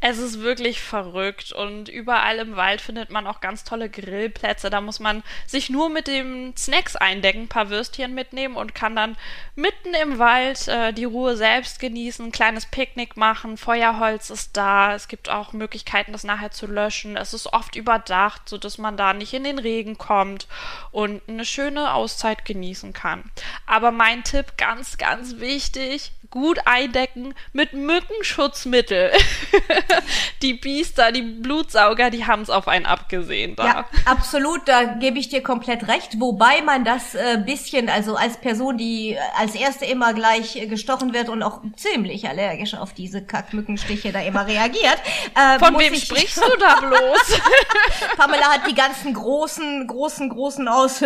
Es 0.00 0.18
ist 0.18 0.40
wirklich 0.40 0.82
verrückt 0.82 1.52
und 1.52 1.88
überall 1.88 2.36
im 2.36 2.56
Wald 2.56 2.82
findet 2.82 3.10
man 3.10 3.26
auch 3.26 3.40
ganz 3.40 3.64
tolle 3.64 3.88
Grillplätze. 3.88 4.68
Da 4.68 4.80
muss 4.82 5.00
man 5.00 5.22
sich 5.46 5.70
nur 5.70 5.88
mit 5.88 6.06
dem 6.06 6.54
Snacks 6.56 6.96
eindecken, 6.96 7.42
ein 7.42 7.48
paar 7.48 7.70
Würstchen 7.70 8.14
mitnehmen 8.14 8.56
und 8.56 8.74
kann 8.74 8.94
dann 8.94 9.16
mitten 9.54 9.94
im 9.94 10.18
Wald 10.18 10.68
äh, 10.68 10.92
die 10.92 11.04
Ruhe 11.04 11.36
selbst 11.36 11.80
genießen, 11.80 12.26
ein 12.26 12.32
kleines 12.32 12.66
Picknick 12.66 13.16
machen. 13.16 13.56
Feuerholz 13.56 14.28
ist 14.28 14.56
da. 14.56 14.94
Es 14.94 15.08
gibt 15.08 15.30
auch 15.30 15.54
Möglichkeiten, 15.54 16.12
das 16.12 16.24
nachher 16.24 16.50
zu 16.50 16.66
löschen. 16.66 17.16
Es 17.16 17.32
ist 17.32 17.52
oft 17.52 17.74
überdacht, 17.74 18.48
sodass 18.48 18.76
man 18.76 18.98
da 18.98 19.14
nicht 19.14 19.32
in 19.32 19.44
den 19.44 19.58
Regen 19.58 19.96
kommt 19.96 20.46
und 20.92 21.22
eine 21.26 21.46
schöne 21.46 21.94
Auszeit 21.94 22.44
genießen 22.44 22.92
kann. 22.92 23.30
Aber 23.64 23.92
mein 23.92 24.24
Tipp, 24.24 24.58
ganz, 24.58 24.98
ganz 24.98 25.38
wichtig, 25.38 26.12
gut 26.30 26.60
eindecken 26.64 27.34
mit 27.52 27.72
Mückenschutzmittel. 27.72 29.12
die 30.42 30.54
Biester, 30.54 31.12
die 31.12 31.22
Blutsauger, 31.22 32.10
die 32.10 32.26
haben 32.26 32.42
es 32.42 32.50
auf 32.50 32.68
einen 32.68 32.86
abgesehen. 32.86 33.56
Da. 33.56 33.66
Ja, 33.66 33.84
absolut, 34.04 34.66
da 34.66 34.84
gebe 34.84 35.18
ich 35.18 35.28
dir 35.28 35.42
komplett 35.42 35.88
recht. 35.88 36.20
Wobei 36.20 36.62
man 36.62 36.84
das 36.84 37.14
äh, 37.14 37.42
bisschen, 37.44 37.88
also 37.88 38.16
als 38.16 38.38
Person, 38.38 38.78
die 38.78 39.12
äh, 39.12 39.18
als 39.38 39.54
erste 39.54 39.84
immer 39.84 40.14
gleich 40.14 40.56
äh, 40.56 40.66
gestochen 40.66 41.12
wird 41.14 41.28
und 41.28 41.42
auch 41.42 41.60
ziemlich 41.76 42.28
allergisch 42.28 42.74
auf 42.74 42.92
diese 42.92 43.24
Kackmückenstiche 43.24 44.12
da 44.12 44.20
immer 44.20 44.46
reagiert. 44.46 44.98
Äh, 45.34 45.58
Von 45.58 45.78
wem 45.78 45.94
ich, 45.94 46.04
sprichst 46.04 46.36
du 46.44 46.56
da 46.58 46.80
bloß? 46.80 47.40
Pamela 48.16 48.52
hat 48.52 48.68
die 48.68 48.74
ganzen 48.74 49.14
großen, 49.14 49.86
großen, 49.86 50.28
großen 50.28 50.68
aus 50.68 51.02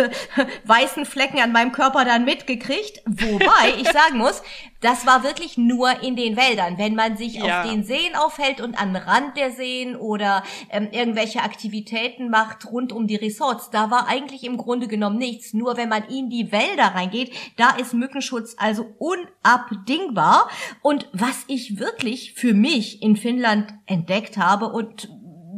weißen 0.65 1.05
Flecken 1.05 1.39
an 1.39 1.51
meinem 1.51 1.71
Körper 1.71 2.05
dann 2.05 2.25
mitgekriegt. 2.25 3.01
Wobei 3.05 3.75
ich 3.77 3.89
sagen 3.91 4.17
muss, 4.17 4.41
das 4.81 5.05
war 5.05 5.23
wirklich 5.23 5.57
nur 5.57 6.01
in 6.01 6.15
den 6.15 6.35
Wäldern. 6.35 6.77
Wenn 6.77 6.95
man 6.95 7.15
sich 7.15 7.35
ja. 7.35 7.61
auf 7.61 7.69
den 7.69 7.83
Seen 7.83 8.15
aufhält 8.15 8.59
und 8.61 8.79
an 8.79 8.95
Rand 8.95 9.37
der 9.37 9.51
Seen 9.51 9.95
oder 9.95 10.43
ähm, 10.69 10.89
irgendwelche 10.91 11.41
Aktivitäten 11.41 12.29
macht 12.29 12.65
rund 12.71 12.91
um 12.91 13.07
die 13.07 13.15
Resorts, 13.15 13.69
da 13.69 13.91
war 13.91 14.07
eigentlich 14.07 14.43
im 14.43 14.57
Grunde 14.57 14.87
genommen 14.87 15.17
nichts. 15.17 15.53
Nur 15.53 15.77
wenn 15.77 15.89
man 15.89 16.03
in 16.05 16.29
die 16.29 16.51
Wälder 16.51 16.95
reingeht, 16.95 17.31
da 17.57 17.69
ist 17.75 17.93
Mückenschutz 17.93 18.55
also 18.57 18.87
unabdingbar. 18.97 20.49
Und 20.81 21.07
was 21.13 21.43
ich 21.47 21.79
wirklich 21.79 22.33
für 22.33 22.53
mich 22.53 23.01
in 23.03 23.15
Finnland 23.15 23.73
entdeckt 23.85 24.37
habe 24.37 24.67
und 24.67 25.09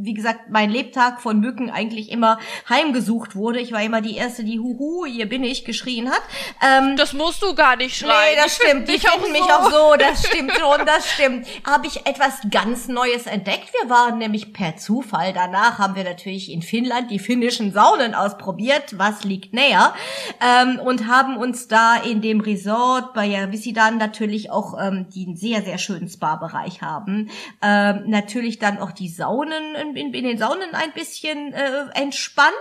wie 0.06 0.14
gesagt, 0.14 0.50
mein 0.50 0.70
Lebtag 0.70 1.22
von 1.22 1.40
Mücken 1.40 1.70
eigentlich 1.70 2.12
immer 2.12 2.40
heimgesucht 2.70 3.36
wurde. 3.36 3.60
Ich 3.60 3.72
war 3.72 3.82
immer 3.82 4.02
die 4.02 4.16
Erste, 4.16 4.44
die 4.44 4.60
Huhu, 4.60 5.06
hier 5.06 5.28
bin 5.28 5.44
ich, 5.44 5.66
geschrien 5.66 6.10
hat. 6.10 6.22
Ähm, 6.62 6.98
das 6.98 7.14
musst 7.14 7.42
du 7.42 7.56
gar 7.56 7.76
nicht 7.76 7.98
schreien. 7.98 8.36
Nee, 8.36 8.42
das 8.42 8.56
stimmt. 8.56 8.88
Die 8.88 9.00
finden 9.00 9.32
mich 9.32 9.42
auch 9.42 9.72
so, 9.72 9.96
das 9.98 10.28
stimmt 10.28 10.52
schon, 10.54 10.86
das 10.86 11.10
stimmt. 11.10 11.48
Habe 11.66 11.88
ich 11.88 12.06
etwas 12.06 12.40
ganz 12.52 12.88
Neues 12.88 13.26
entdeckt. 13.26 13.70
Wir 13.82 13.90
waren 13.90 14.18
nämlich 14.18 14.54
per 14.54 14.78
Zufall. 14.78 15.34
Danach 15.34 15.80
haben 15.80 15.96
wir 15.96 16.04
natürlich 16.04 16.52
in 16.52 16.62
Finnland 16.62 17.10
die 17.10 17.20
finnischen 17.20 17.72
Saunen 17.72 18.14
ausprobiert. 18.14 18.98
Was 18.98 19.24
liegt 19.24 19.54
näher? 19.54 19.94
Ähm, 20.42 20.80
und 20.80 21.08
haben 21.08 21.38
uns 21.38 21.68
da 21.68 21.96
in 21.96 22.22
dem 22.22 22.42
Resort 22.42 23.14
bei 23.14 23.26
Javisidan 23.26 23.98
natürlich 23.98 24.52
auch 24.52 24.78
ähm, 24.80 25.08
die 25.14 25.26
einen 25.26 25.36
sehr, 25.38 25.62
sehr 25.62 25.78
schönen 25.78 26.10
Spa-Bereich 26.10 26.82
haben. 26.82 27.30
Ähm, 27.62 28.04
natürlich 28.08 28.60
dann 28.60 28.78
auch 28.80 28.92
die 28.92 29.10
Saunen 29.10 29.76
in, 29.96 30.14
in 30.14 30.24
den 30.24 30.38
Saunen 30.38 30.74
ein 30.74 30.94
bisschen 30.94 31.54
äh, 31.54 31.86
entspannt 31.94 32.54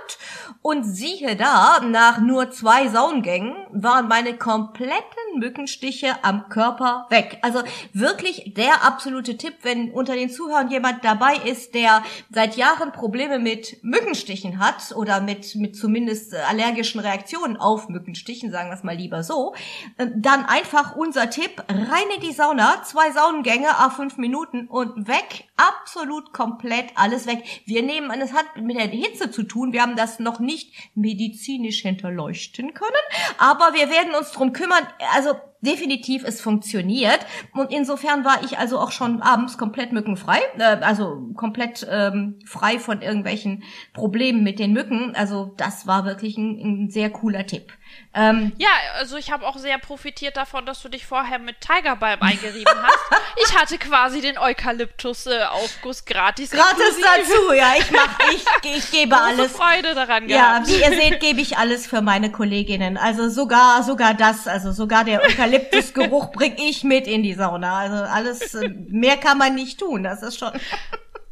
und 0.62 0.84
siehe 0.84 1.36
da, 1.36 1.80
nach 1.80 2.18
nur 2.18 2.50
zwei 2.50 2.88
Saungängen 2.88 3.54
waren 3.72 4.08
meine 4.08 4.36
kompletten 4.36 5.38
Mückenstiche 5.38 6.16
am 6.22 6.48
Körper 6.48 7.06
weg. 7.10 7.38
Also 7.42 7.62
wirklich 7.92 8.54
der 8.54 8.84
absolute 8.84 9.36
Tipp, 9.36 9.54
wenn 9.62 9.90
unter 9.90 10.14
den 10.14 10.30
Zuhörern 10.30 10.70
jemand 10.70 11.04
dabei 11.04 11.36
ist, 11.36 11.74
der 11.74 12.02
seit 12.30 12.56
Jahren 12.56 12.92
Probleme 12.92 13.38
mit 13.38 13.82
Mückenstichen 13.82 14.58
hat 14.58 14.94
oder 14.94 15.20
mit, 15.20 15.54
mit 15.56 15.76
zumindest 15.76 16.34
allergischen 16.34 17.00
Reaktionen 17.00 17.56
auf 17.56 17.88
Mückenstichen, 17.88 18.50
sagen 18.50 18.70
wir 18.70 18.74
es 18.74 18.82
mal 18.82 18.96
lieber 18.96 19.22
so, 19.22 19.54
äh, 19.98 20.06
dann 20.14 20.44
einfach 20.44 20.96
unser 20.96 21.30
Tipp, 21.30 21.62
rein 21.68 22.08
in 22.16 22.20
die 22.20 22.32
Sauna, 22.32 22.82
zwei 22.84 23.10
Saunengänge, 23.10 23.68
a 23.76 23.90
fünf 23.90 24.16
Minuten 24.16 24.66
und 24.68 25.08
weg, 25.08 25.48
absolut 25.68 26.32
komplett 26.32 26.90
alles 26.94 27.26
weg. 27.26 27.42
Wir 27.66 27.82
nehmen 27.82 28.10
an, 28.10 28.20
es 28.20 28.32
hat 28.32 28.56
mit 28.56 28.76
der 28.76 28.88
Hitze 28.88 29.30
zu 29.30 29.44
tun. 29.44 29.72
Wir 29.72 29.82
haben 29.82 29.96
das 29.96 30.18
noch 30.18 30.40
nicht 30.40 30.74
medizinisch 30.94 31.82
hinterleuchten 31.82 32.74
können, 32.74 32.92
aber 33.38 33.74
wir 33.74 33.90
werden 33.90 34.14
uns 34.14 34.32
drum 34.32 34.52
kümmern. 34.52 34.86
Also 35.14 35.34
definitiv, 35.62 36.24
es 36.24 36.40
funktioniert. 36.40 37.20
Und 37.52 37.72
insofern 37.72 38.24
war 38.24 38.42
ich 38.44 38.58
also 38.58 38.78
auch 38.78 38.90
schon 38.90 39.22
abends 39.22 39.56
komplett 39.56 39.92
mückenfrei, 39.92 40.40
äh, 40.58 40.62
also 40.62 41.30
komplett 41.36 41.86
ähm, 41.90 42.38
frei 42.44 42.78
von 42.78 43.00
irgendwelchen 43.00 43.62
Problemen 43.94 44.42
mit 44.42 44.58
den 44.58 44.72
Mücken. 44.72 45.14
Also 45.16 45.54
das 45.56 45.86
war 45.86 46.04
wirklich 46.04 46.36
ein, 46.36 46.84
ein 46.84 46.90
sehr 46.90 47.10
cooler 47.10 47.46
Tipp. 47.46 47.72
Ähm, 48.14 48.52
ja, 48.58 48.68
also 48.98 49.16
ich 49.16 49.32
habe 49.32 49.46
auch 49.46 49.56
sehr 49.56 49.78
profitiert 49.78 50.36
davon, 50.36 50.66
dass 50.66 50.82
du 50.82 50.88
dich 50.90 51.06
vorher 51.06 51.38
mit 51.38 51.60
Tigerbalm 51.60 52.20
eingerieben 52.20 52.74
hast. 52.82 53.22
ich 53.46 53.58
hatte 53.58 53.78
quasi 53.78 54.20
den 54.20 54.36
Eukalyptus-Aufguss 54.38 56.00
äh, 56.00 56.12
gratis. 56.12 56.50
Gratis 56.50 56.96
dazu, 57.00 57.52
ja. 57.54 57.72
Ich 57.78 57.90
mach, 57.90 58.18
ich, 58.34 58.44
ich 58.76 58.90
gebe 58.90 59.14
Große 59.14 59.24
alles. 59.24 59.52
Freude 59.52 59.94
daran 59.94 60.26
gehabt. 60.26 60.68
Ja, 60.68 60.74
wie 60.74 60.82
ihr 60.82 61.00
seht, 61.00 61.20
gebe 61.20 61.40
ich 61.40 61.56
alles 61.56 61.86
für 61.86 62.02
meine 62.02 62.30
Kolleginnen. 62.30 62.98
Also 62.98 63.30
sogar, 63.30 63.82
sogar 63.82 64.12
das, 64.12 64.46
also 64.46 64.72
sogar 64.72 65.04
der 65.04 65.22
Eukalyptusgeruch 65.52 66.32
bringe 66.32 66.56
ich 66.58 66.84
mit 66.84 67.06
in 67.06 67.22
die 67.22 67.34
Sauna. 67.34 67.78
Also 67.78 67.96
alles, 67.96 68.54
äh, 68.54 68.68
mehr 68.88 69.16
kann 69.16 69.38
man 69.38 69.54
nicht 69.54 69.78
tun. 69.78 70.02
Das 70.02 70.22
ist 70.22 70.38
schon. 70.38 70.52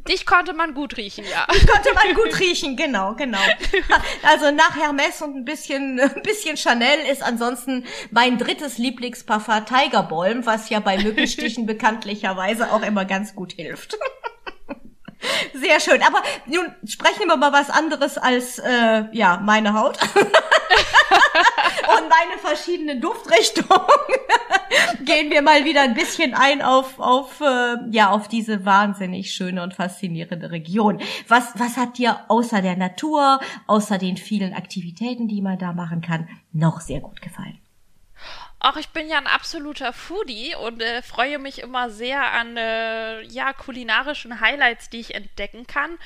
Dich 0.08 0.24
konnte 0.24 0.54
man 0.54 0.74
gut 0.74 0.96
riechen, 0.96 1.24
ja. 1.30 1.46
Dich 1.52 1.66
konnte 1.66 1.90
man 1.94 2.14
gut 2.14 2.40
riechen, 2.40 2.76
genau, 2.76 3.14
genau. 3.14 3.38
Also 4.22 4.50
nach 4.50 4.76
Hermes 4.76 5.20
und 5.22 5.36
ein 5.36 5.44
bisschen, 5.44 6.00
ein 6.00 6.22
bisschen 6.22 6.56
Chanel 6.56 7.00
ist 7.10 7.22
ansonsten 7.22 7.84
mein 8.10 8.38
drittes 8.38 8.78
Lieblingsparfum 8.78 9.66
Tigerbalm, 9.66 10.46
was 10.46 10.70
ja 10.70 10.80
bei 10.80 10.98
Mückenstichen 10.98 11.66
bekanntlicherweise 11.66 12.72
auch 12.72 12.82
immer 12.82 13.04
ganz 13.04 13.34
gut 13.34 13.52
hilft. 13.52 13.98
Sehr 15.54 15.80
schön. 15.80 16.02
Aber 16.02 16.22
nun 16.46 16.74
sprechen 16.86 17.28
wir 17.28 17.36
mal 17.36 17.52
was 17.52 17.70
anderes 17.70 18.18
als 18.18 18.58
äh, 18.58 19.04
ja 19.12 19.40
meine 19.42 19.74
Haut. 19.74 19.98
und 20.16 22.08
meine 22.08 22.38
verschiedenen 22.40 23.00
Duftrichtungen 23.00 23.68
gehen 25.04 25.30
wir 25.30 25.42
mal 25.42 25.64
wieder 25.64 25.82
ein 25.82 25.94
bisschen 25.94 26.34
ein 26.34 26.62
auf, 26.62 26.98
auf, 26.98 27.40
äh, 27.40 27.76
ja, 27.90 28.10
auf 28.10 28.28
diese 28.28 28.64
wahnsinnig 28.64 29.32
schöne 29.32 29.62
und 29.62 29.74
faszinierende 29.74 30.50
Region. 30.50 31.00
Was, 31.28 31.52
was 31.56 31.76
hat 31.76 31.98
dir 31.98 32.20
außer 32.28 32.62
der 32.62 32.76
Natur, 32.76 33.40
außer 33.66 33.98
den 33.98 34.16
vielen 34.16 34.54
Aktivitäten, 34.54 35.28
die 35.28 35.42
man 35.42 35.58
da 35.58 35.72
machen 35.72 36.00
kann, 36.00 36.28
noch 36.52 36.80
sehr 36.80 37.00
gut 37.00 37.20
gefallen? 37.22 37.59
Auch 38.60 38.76
ich 38.76 38.90
bin 38.90 39.08
ja 39.08 39.16
ein 39.16 39.26
absoluter 39.26 39.94
Foodie 39.94 40.54
und 40.54 40.82
äh, 40.82 41.02
freue 41.02 41.38
mich 41.38 41.60
immer 41.60 41.88
sehr 41.88 42.32
an 42.32 42.58
äh, 42.58 43.22
ja, 43.22 43.54
kulinarischen 43.54 44.40
Highlights, 44.40 44.90
die 44.90 45.00
ich 45.00 45.14
entdecken 45.14 45.66
kann. 45.66 45.98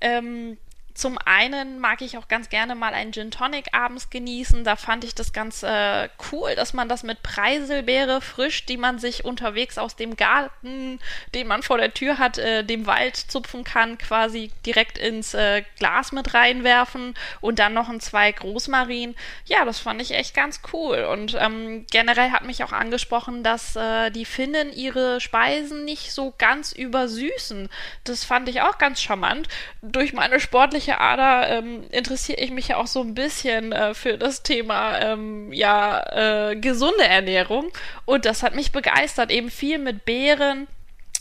Ähm, 0.00 0.58
zum 0.94 1.18
einen 1.24 1.78
mag 1.78 2.02
ich 2.02 2.18
auch 2.18 2.28
ganz 2.28 2.48
gerne 2.48 2.74
mal 2.74 2.94
einen 2.94 3.12
Gin 3.12 3.30
Tonic 3.30 3.72
abends 3.72 4.10
genießen. 4.10 4.64
Da 4.64 4.76
fand 4.76 5.04
ich 5.04 5.14
das 5.14 5.32
ganz 5.32 5.62
äh, 5.62 6.08
cool, 6.32 6.54
dass 6.56 6.74
man 6.74 6.88
das 6.88 7.02
mit 7.02 7.22
Preiselbeere 7.22 8.20
frisch, 8.20 8.66
die 8.66 8.76
man 8.76 8.98
sich 8.98 9.24
unterwegs 9.24 9.78
aus 9.78 9.96
dem 9.96 10.16
Garten, 10.16 10.98
den 11.34 11.46
man 11.46 11.62
vor 11.62 11.78
der 11.78 11.94
Tür 11.94 12.18
hat, 12.18 12.38
äh, 12.38 12.64
dem 12.64 12.86
Wald 12.86 13.16
zupfen 13.16 13.62
kann, 13.64 13.98
quasi 13.98 14.50
direkt 14.66 14.98
ins 14.98 15.32
äh, 15.34 15.62
Glas 15.78 16.12
mit 16.12 16.34
reinwerfen 16.34 17.14
und 17.40 17.58
dann 17.58 17.72
noch 17.72 17.88
ein 17.88 18.00
zwei 18.00 18.32
Großmarin. 18.32 19.14
Ja, 19.46 19.64
das 19.64 19.78
fand 19.78 20.02
ich 20.02 20.12
echt 20.12 20.34
ganz 20.34 20.60
cool. 20.72 21.04
Und 21.04 21.36
ähm, 21.38 21.86
generell 21.90 22.32
hat 22.32 22.44
mich 22.44 22.64
auch 22.64 22.72
angesprochen, 22.72 23.44
dass 23.44 23.76
äh, 23.76 24.10
die 24.10 24.24
Finnen 24.24 24.72
ihre 24.72 25.20
Speisen 25.20 25.84
nicht 25.84 26.12
so 26.12 26.34
ganz 26.36 26.72
übersüßen. 26.72 27.68
Das 28.04 28.24
fand 28.24 28.48
ich 28.48 28.60
auch 28.60 28.78
ganz 28.78 29.00
charmant. 29.00 29.48
Durch 29.82 30.12
meine 30.12 30.40
sportliche 30.40 30.79
sportliche 30.80 31.00
Ader 31.00 31.48
ähm, 31.58 31.84
interessiere 31.90 32.40
ich 32.40 32.50
mich 32.50 32.68
ja 32.68 32.76
auch 32.76 32.86
so 32.86 33.00
ein 33.00 33.14
bisschen 33.14 33.72
äh, 33.72 33.94
für 33.94 34.18
das 34.18 34.42
Thema 34.42 34.98
ähm, 35.00 35.52
ja 35.52 36.50
äh, 36.50 36.56
gesunde 36.56 37.04
Ernährung. 37.04 37.70
Und 38.06 38.24
das 38.24 38.42
hat 38.42 38.54
mich 38.54 38.72
begeistert 38.72 39.30
eben 39.30 39.50
viel 39.50 39.78
mit 39.78 40.04
Beeren 40.04 40.66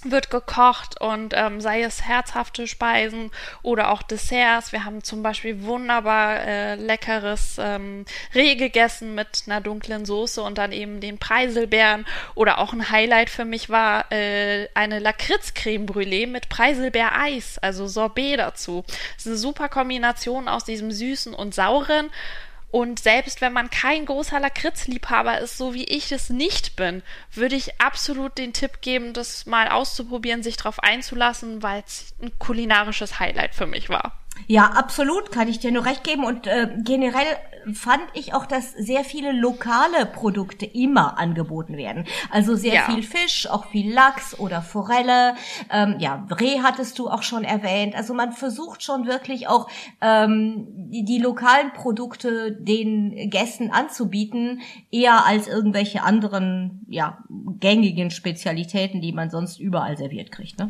wird 0.06 0.30
gekocht 0.30 1.00
und 1.02 1.34
ähm, 1.36 1.62
sei 1.62 1.82
es 1.82 2.04
herzhafte 2.04 2.68
Speisen 2.68 3.32
oder 3.62 3.92
auch 3.92 4.02
Desserts. 4.02 4.72
Wir 4.72 4.86
haben 4.86 5.04
zum 5.04 5.24
Beispiel 5.24 5.64
wunderbar 5.64 6.40
äh, 6.40 6.76
leckeres 6.76 7.58
ähm, 7.60 8.06
Reh 8.34 8.56
gegessen 8.56 9.16
mit 9.16 9.44
einer 9.48 9.62
dunklen 9.62 10.06
Soße 10.06 10.42
und 10.42 10.58
dann 10.58 10.72
eben 10.72 11.02
den 11.02 11.18
Preiselbeeren. 11.18 12.06
Oder 12.36 12.60
auch 12.60 12.74
ein 12.74 12.90
Highlight 12.90 13.30
für 13.30 13.46
mich 13.46 13.70
war 13.70 14.12
äh, 14.12 14.68
eine 14.74 15.00
Lakritzcreme 15.00 15.86
Brûlée 15.86 16.28
mit 16.28 16.50
Preiselbeereis, 16.50 17.58
also 17.60 17.88
Sorbet 17.88 18.40
dazu. 18.40 18.84
Das 18.88 19.26
ist 19.26 19.28
eine 19.28 19.38
super 19.38 19.70
Kombination 19.70 20.48
aus 20.48 20.64
diesem 20.66 20.92
süßen 20.92 21.34
und 21.34 21.54
sauren. 21.54 22.10
Und 22.72 23.00
selbst 23.00 23.42
wenn 23.42 23.54
man 23.54 23.70
kein 23.70 24.06
großer 24.06 24.40
Lakritzliebhaber 24.40 25.40
ist, 25.40 25.58
so 25.58 25.74
wie 25.74 25.86
ich 25.86 26.12
es 26.12 26.30
nicht 26.30 26.76
bin, 26.76 27.02
würde 27.34 27.56
ich 27.56 27.82
absolut 27.82 28.38
den 28.38 28.54
Tipp 28.54 28.82
geben, 28.82 29.14
das 29.14 29.48
mal 29.48 29.70
auszuprobieren, 29.70 30.44
sich 30.44 30.58
darauf 30.58 30.80
einzulassen, 30.80 31.64
weil 31.64 31.84
es 31.86 32.14
ein 32.22 32.38
kulinarisches 32.38 33.20
Highlight 33.20 33.56
für 33.56 33.66
mich 33.66 33.90
war. 33.90 34.20
Ja, 34.48 34.66
absolut, 34.66 35.32
kann 35.32 35.48
ich 35.48 35.60
dir 35.60 35.72
nur 35.72 35.86
recht 35.86 36.04
geben. 36.04 36.24
Und 36.24 36.48
äh, 36.48 36.70
generell 36.84 37.38
fand 37.74 38.02
ich 38.14 38.34
auch, 38.34 38.46
dass 38.46 38.72
sehr 38.72 39.04
viele 39.04 39.32
lokale 39.32 40.06
Produkte 40.06 40.66
immer 40.66 41.18
angeboten 41.18 41.78
werden. 41.78 42.06
Also 42.30 42.56
sehr 42.56 42.76
ja. 42.76 42.82
viel 42.84 43.04
Fisch, 43.04 43.48
auch 43.48 43.68
viel 43.68 43.94
Lachs 43.94 44.38
oder 44.40 44.62
Forelle. 44.62 45.36
Ähm, 45.72 45.96
ja, 46.00 46.26
Reh 46.40 46.60
hattest 46.62 47.00
du 47.00 47.10
auch 47.10 47.24
schon 47.24 47.44
erwähnt. 47.44 47.96
Also 47.96 48.14
man 48.14 48.32
versucht 48.32 48.84
schon 48.84 49.06
wirklich 49.06 49.48
auch 49.48 49.70
ähm, 50.02 50.68
die, 50.90 51.06
die 51.06 51.20
lokalen 51.20 51.72
Produkte 51.74 52.52
den 52.52 53.30
Gästen 53.30 53.72
anzubieten, 53.72 54.62
eher 54.92 55.26
als 55.26 55.48
irgendwelche 55.48 56.04
anderen, 56.04 56.86
ja, 56.90 57.20
gängigen 57.60 58.12
Spezialitäten, 58.12 59.02
die 59.02 59.12
man 59.12 59.30
sonst 59.30 59.60
überall 59.60 59.98
serviert 59.98 60.32
kriegt. 60.32 60.60
Ne? 60.60 60.70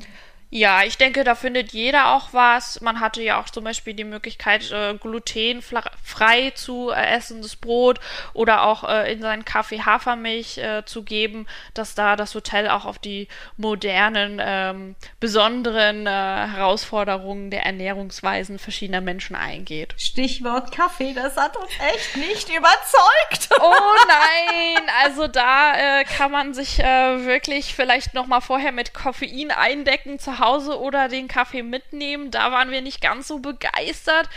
Ja, 0.51 0.84
ich 0.84 0.98
denke, 0.98 1.24
da 1.24 1.36
findet 1.36 1.74
jeder 1.74 2.15
auch 2.15 2.29
was. 2.32 2.82
Man 2.82 3.00
hatte 3.00 3.22
ja 3.22 3.39
auch 3.39 3.50
zum 3.50 3.63
Beispiel 3.63 3.94
die 3.94 4.03
Möglichkeit, 4.03 4.72
äh, 4.72 4.96
glutenfrei 4.96 6.51
zu 6.56 6.89
äh, 6.89 7.15
essendes 7.15 7.56
Brot 7.56 8.00
oder 8.34 8.63
auch 8.63 8.84
äh, 8.84 9.13
in 9.13 9.22
seinen 9.22 9.46
Kaffee 9.46 9.82
Hafermilch 9.82 10.58
äh, 10.58 10.84
zu 10.86 11.03
geben, 11.03 11.46
dass 11.75 11.94
da 11.94 12.15
das 12.15 12.34
Hotel 12.34 12.68
auch 12.68 12.86
auf 12.86 12.98
die 12.98 13.27
modernen, 13.58 14.41
ähm, 14.44 14.96
besonderen 15.20 16.08
äh, 16.08 16.10
Herausforderungen 16.10 17.51
der 17.51 17.65
Ernährungsweisen 17.65 18.58
verschiedener 18.58 19.01
Menschen 19.01 19.36
eingeht. 19.36 19.94
Stichwort 19.98 20.72
Kaffee, 20.72 21.13
das 21.13 21.38
hat 21.38 21.58
uns 21.58 21.70
echt 21.94 22.18
nicht 22.18 22.50
überzeugt. 22.50 23.50
Oh 23.62 23.96
nein, 24.08 24.89
also 25.03 25.27
da 25.27 26.00
äh, 26.00 26.03
kann 26.06 26.32
man 26.32 26.53
sich 26.53 26.79
äh, 26.79 27.25
wirklich 27.25 27.75
vielleicht 27.75 28.13
noch 28.13 28.25
mal 28.25 28.39
vorher 28.39 28.72
mit 28.72 28.94
Koffein 28.94 29.51
eindecken 29.51 30.18
zu 30.18 30.38
Hause 30.39 30.79
oder 30.79 31.08
den 31.08 31.27
Kaffee 31.27 31.63
mitnehmen. 31.63 32.31
Da 32.31 32.51
waren 32.51 32.72
wir 32.72 32.81
nicht 32.81 33.01
ganz 33.01 33.27
so 33.27 33.39
begeistert. 33.39 34.29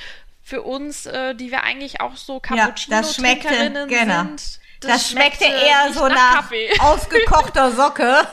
Für 0.45 0.63
uns, 0.63 1.07
äh, 1.07 1.35
die 1.35 1.53
wir 1.53 1.63
eigentlich 1.63 2.01
auch 2.01 2.17
so 2.17 2.41
Cappuccino-Trinkerinnen 2.41 3.89
ja, 3.89 4.05
genau. 4.05 4.23
sind. 4.25 4.61
Das, 4.83 4.91
das 4.91 5.11
schmeckte, 5.11 5.45
schmeckte 5.45 5.67
eher 5.67 5.93
so 5.93 6.09
nach, 6.09 6.51
nach 6.51 6.81
ausgekochter 6.81 7.71
Socke. 7.77 8.03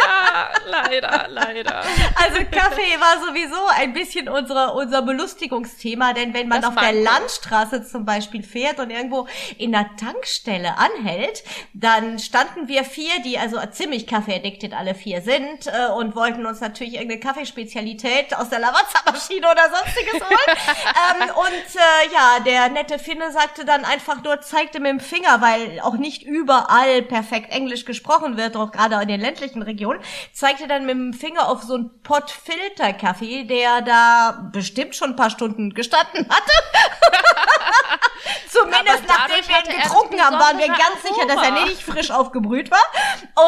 ja, 0.00 0.48
leider, 0.66 1.26
leider. 1.28 1.82
Also 2.14 2.38
Kaffee 2.50 3.00
war 3.00 3.26
sowieso 3.26 3.66
ein 3.76 3.92
bisschen 3.92 4.28
unsere, 4.28 4.72
unser 4.74 5.02
Belustigungsthema, 5.02 6.12
denn 6.12 6.34
wenn 6.34 6.48
man 6.48 6.60
das 6.60 6.70
auf 6.70 6.76
der 6.76 6.92
Landstraße 6.92 7.84
zum 7.84 8.04
Beispiel 8.04 8.42
fährt 8.42 8.78
und 8.78 8.90
irgendwo 8.90 9.26
in 9.58 9.72
der 9.72 9.90
Tankstelle 9.96 10.78
anhält, 10.78 11.42
dann 11.72 12.18
standen 12.18 12.68
wir 12.68 12.84
vier, 12.84 13.12
die 13.24 13.38
also 13.38 13.58
ziemlich 13.70 14.06
kaffeeaddicted 14.06 14.74
alle 14.74 14.94
vier 14.94 15.20
sind 15.22 15.66
äh, 15.66 15.88
und 15.92 16.14
wollten 16.14 16.46
uns 16.46 16.60
natürlich 16.60 16.94
irgendeine 16.94 17.20
Kaffeespezialität 17.20 18.36
aus 18.36 18.48
der 18.48 18.60
Lavazza-Maschine 18.60 19.50
oder 19.50 19.62
sonstiges 19.74 20.14
holen. 20.28 20.41
Ähm, 20.72 21.30
und 21.34 21.76
äh, 21.76 22.12
ja, 22.12 22.40
der 22.44 22.68
nette 22.68 22.98
Finne 22.98 23.32
sagte 23.32 23.64
dann 23.64 23.84
einfach 23.84 24.22
nur, 24.22 24.40
zeigte 24.40 24.80
mit 24.80 24.90
dem 24.90 25.00
Finger, 25.00 25.40
weil 25.40 25.80
auch 25.80 25.94
nicht 25.94 26.22
überall 26.22 27.02
perfekt 27.02 27.52
Englisch 27.52 27.84
gesprochen 27.84 28.36
wird, 28.36 28.56
auch 28.56 28.70
gerade 28.70 29.00
in 29.02 29.08
den 29.08 29.20
ländlichen 29.20 29.62
Regionen, 29.62 30.00
zeigte 30.32 30.66
dann 30.66 30.86
mit 30.86 30.94
dem 30.94 31.14
Finger 31.14 31.48
auf 31.48 31.62
so 31.62 31.74
einen 31.74 32.02
Pott 32.02 32.30
Filterkaffee, 32.30 33.44
der 33.44 33.82
da 33.82 34.48
bestimmt 34.52 34.96
schon 34.96 35.10
ein 35.10 35.16
paar 35.16 35.30
Stunden 35.30 35.74
gestanden 35.74 36.28
hatte. 36.28 36.52
Zumindest 38.52 39.04
nachdem 39.08 39.48
wir 39.48 39.74
ihn 39.74 39.82
getrunken 39.82 40.20
haben, 40.20 40.38
waren 40.38 40.58
wir 40.58 40.68
ganz 40.68 41.02
sicher, 41.02 41.26
dass 41.26 41.42
er 41.42 41.64
nicht 41.64 41.82
frisch 41.82 42.10
aufgebrüht 42.10 42.70
war 42.70 42.84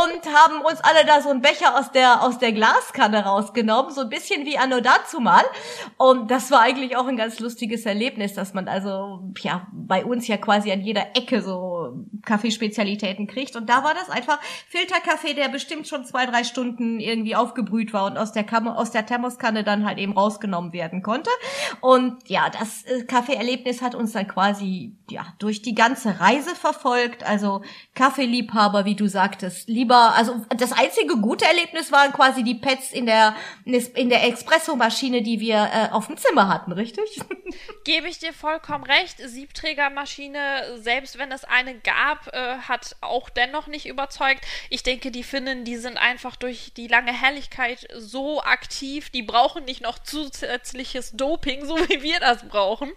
und 0.03 0.35
haben 0.35 0.63
uns 0.63 0.81
alle 0.81 1.05
da 1.05 1.21
so 1.21 1.29
einen 1.29 1.43
Becher 1.43 1.79
aus 1.79 1.93
der 1.93 2.23
aus 2.23 2.39
der 2.39 2.53
Glaskanne 2.53 3.25
rausgenommen, 3.25 3.93
so 3.93 4.03
ein 4.03 4.09
bisschen 4.09 4.47
wie 4.47 4.57
anno 4.57 4.81
dazu 4.81 5.21
mal. 5.21 5.45
Und 5.99 6.31
das 6.31 6.51
war 6.51 6.63
eigentlich 6.63 6.97
auch 6.97 7.07
ein 7.07 7.19
ganz 7.19 7.39
lustiges 7.39 7.85
Erlebnis, 7.85 8.33
dass 8.33 8.55
man 8.55 8.67
also 8.67 9.21
ja 9.41 9.67
bei 9.73 10.07
uns 10.07 10.27
ja 10.27 10.39
quasi 10.39 10.73
an 10.73 10.81
jeder 10.81 11.15
Ecke 11.15 11.43
so 11.43 12.07
Kaffeespezialitäten 12.25 13.27
kriegt. 13.27 13.57
Und 13.57 13.69
da 13.69 13.85
war 13.85 13.93
das 13.93 14.09
einfach 14.09 14.41
Filterkaffee, 14.69 15.35
der 15.35 15.49
bestimmt 15.49 15.87
schon 15.87 16.07
zwei 16.07 16.25
drei 16.25 16.45
Stunden 16.45 16.99
irgendwie 16.99 17.37
aufgebrüht 17.37 17.93
war 17.93 18.07
und 18.07 18.17
aus 18.17 18.33
der 18.33 18.45
Kammer, 18.45 18.79
aus 18.79 18.91
der 18.91 19.05
Thermoskanne 19.05 19.65
dann 19.65 19.85
halt 19.85 19.99
eben 19.99 20.13
rausgenommen 20.13 20.73
werden 20.73 21.03
konnte. 21.03 21.31
Und 21.83 22.27
ja, 22.29 22.49
das 22.49 22.85
äh, 22.85 23.05
Kaffeeerlebnis 23.05 23.83
hat 23.83 23.95
uns 23.95 24.13
dann 24.13 24.27
quasi 24.29 24.95
ja 25.11 25.27
durch 25.39 25.63
die 25.63 25.75
ganze 25.75 26.21
Reise 26.21 26.55
verfolgt. 26.55 27.25
Also 27.25 27.63
Kaffeeliebhaber, 27.95 28.85
wie 28.85 28.95
du 28.95 29.09
sagtest, 29.09 29.69
lieber. 29.69 30.15
Also 30.15 30.45
das 30.57 30.73
einzige 30.73 31.17
gute 31.19 31.45
Erlebnis 31.45 31.93
waren 31.93 32.13
quasi 32.13 32.43
die 32.43 32.55
Pets 32.55 32.93
in 32.93 33.07
der 33.07 33.35
in 33.65 34.09
der 34.09 34.29
Espresso-Maschine, 34.29 35.23
die 35.23 35.41
wir 35.41 35.71
äh, 35.73 35.93
auf 35.93 36.07
dem 36.07 36.17
Zimmer 36.17 36.49
hatten, 36.49 36.73
richtig? 36.73 37.21
Gebe 37.85 38.09
ich 38.09 38.19
dir 38.19 38.33
vollkommen 38.33 38.85
recht. 38.85 39.19
Siebträgermaschine, 39.19 40.79
selbst 40.79 41.19
wenn 41.19 41.33
es 41.33 41.45
eine 41.45 41.79
gab, 41.79 42.29
äh, 42.33 42.59
hat 42.59 42.97
auch 43.01 43.29
dennoch 43.29 43.67
nicht 43.67 43.87
überzeugt. 43.87 44.45
Ich 44.71 44.83
denke, 44.83 45.11
die 45.11 45.23
Finnen, 45.23 45.65
die 45.65 45.77
sind 45.77 45.99
einfach 45.99 46.37
durch 46.37 46.73
die 46.77 46.89
lange 46.89 47.13
Helligkeit 47.13 47.87
so 47.97 48.43
aktiv, 48.43 49.11
die 49.11 49.23
brauchen 49.23 49.65
nicht 49.65 49.83
noch 49.83 49.99
zusätzliches 49.99 51.13
Doping, 51.13 51.65
so 51.67 51.77
wie 51.89 52.03
wir 52.03 52.21
das 52.21 52.49
brauchen. 52.49 52.93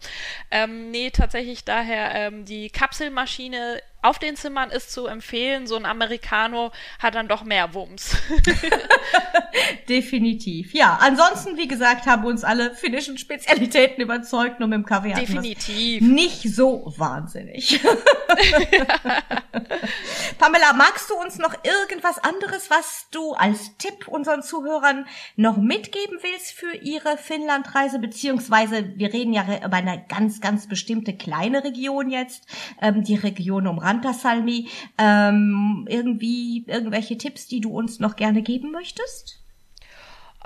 Ähm, 0.52 0.92
nee, 0.92 1.12
tatsächlich 1.12 1.66
daher 1.66 1.97
ähm, 1.98 2.46
die 2.46 2.70
Kapselmaschine 2.70 3.82
auf 4.02 4.20
den 4.20 4.36
Zimmern 4.36 4.70
ist 4.70 4.92
zu 4.92 5.08
empfehlen. 5.08 5.68
So 5.68 5.76
ein 5.76 5.86
Americano 5.86 6.72
hat 7.00 7.16
dann 7.16 7.28
doch 7.28 7.44
mehr 7.44 7.74
Wumms. 7.74 8.16
Definitiv. 9.90 10.74
Ja, 10.74 11.00
ansonsten, 11.02 11.58
wie 11.58 11.68
gesagt, 11.68 12.06
haben 12.06 12.24
uns 12.26 12.44
alle 12.44 12.76
finnischen 12.76 13.18
Spezialitäten 13.18 14.02
überzeugt, 14.02 14.60
nur 14.60 14.70
mit 14.70 14.78
dem 14.78 14.86
Kaffee 14.86 15.14
Definitiv. 15.14 16.02
Nicht 16.02 16.44
so 16.44 16.94
wahnsinnig. 16.98 17.80
Pamela, 20.38 20.74
magst 20.74 21.10
du 21.10 21.16
uns 21.16 21.40
noch 21.40 21.56
irgendwas 21.64 22.20
anderes, 22.20 22.70
was 22.70 23.08
du 23.12 23.34
als 23.34 23.78
Tipp 23.78 24.08
unseren 24.08 24.44
Zuhörern 24.44 25.06
noch 25.36 25.58
mitgeben 25.58 26.20
willst 26.22 26.52
für 26.52 26.76
ihre 26.76 27.18
Finnlandreise? 27.18 27.98
Beziehungsweise, 28.00 28.94
wir 28.96 29.12
reden 29.12 29.34
ja 29.34 29.44
über 29.66 29.78
eine 29.78 30.06
ganz, 30.08 30.40
ganz 30.40 30.68
bestimmte 30.68 31.16
kleine 31.16 31.64
Region 31.64 32.10
jetzt, 32.10 32.46
ähm, 32.82 33.04
die 33.04 33.16
Region 33.16 33.66
um 33.68 33.80
Rantasalmi. 33.88 34.70
Ähm, 34.98 35.86
irgendwie 35.90 36.66
irgendwelche 36.68 37.18
Tipps, 37.18 37.48
die 37.48 37.62
du 37.62 37.70
uns 37.72 38.00
noch 38.00 38.16
gerne 38.16 38.42
geben 38.42 38.72
möchtest? 38.72 39.40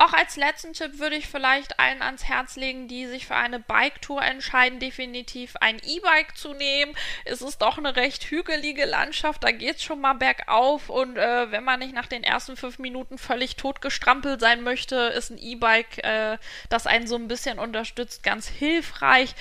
Auch 0.01 0.13
als 0.13 0.35
letzten 0.35 0.73
Tipp 0.73 0.97
würde 0.99 1.17
ich 1.17 1.27
vielleicht 1.27 1.79
allen 1.79 2.01
ans 2.01 2.23
Herz 2.23 2.55
legen, 2.55 2.87
die 2.87 3.05
sich 3.05 3.27
für 3.27 3.35
eine 3.35 3.59
Bike-Tour 3.59 4.21
entscheiden, 4.21 4.79
definitiv 4.79 5.55
ein 5.57 5.77
E-Bike 5.85 6.35
zu 6.35 6.53
nehmen. 6.53 6.95
Es 7.25 7.43
ist 7.43 7.61
doch 7.61 7.77
eine 7.77 7.95
recht 7.95 8.23
hügelige 8.23 8.85
Landschaft, 8.85 9.43
da 9.43 9.51
geht 9.51 9.75
es 9.75 9.83
schon 9.83 10.01
mal 10.01 10.13
bergauf 10.13 10.89
und 10.89 11.17
äh, 11.17 11.51
wenn 11.51 11.63
man 11.63 11.79
nicht 11.79 11.93
nach 11.93 12.07
den 12.07 12.23
ersten 12.23 12.55
fünf 12.55 12.79
Minuten 12.79 13.19
völlig 13.19 13.57
totgestrampelt 13.57 14.39
sein 14.39 14.63
möchte, 14.63 14.95
ist 14.95 15.29
ein 15.29 15.37
E-Bike, 15.37 16.03
äh, 16.03 16.37
das 16.69 16.87
einen 16.87 17.05
so 17.05 17.15
ein 17.15 17.27
bisschen 17.27 17.59
unterstützt, 17.59 18.23
ganz 18.23 18.47
hilfreich 18.47 19.35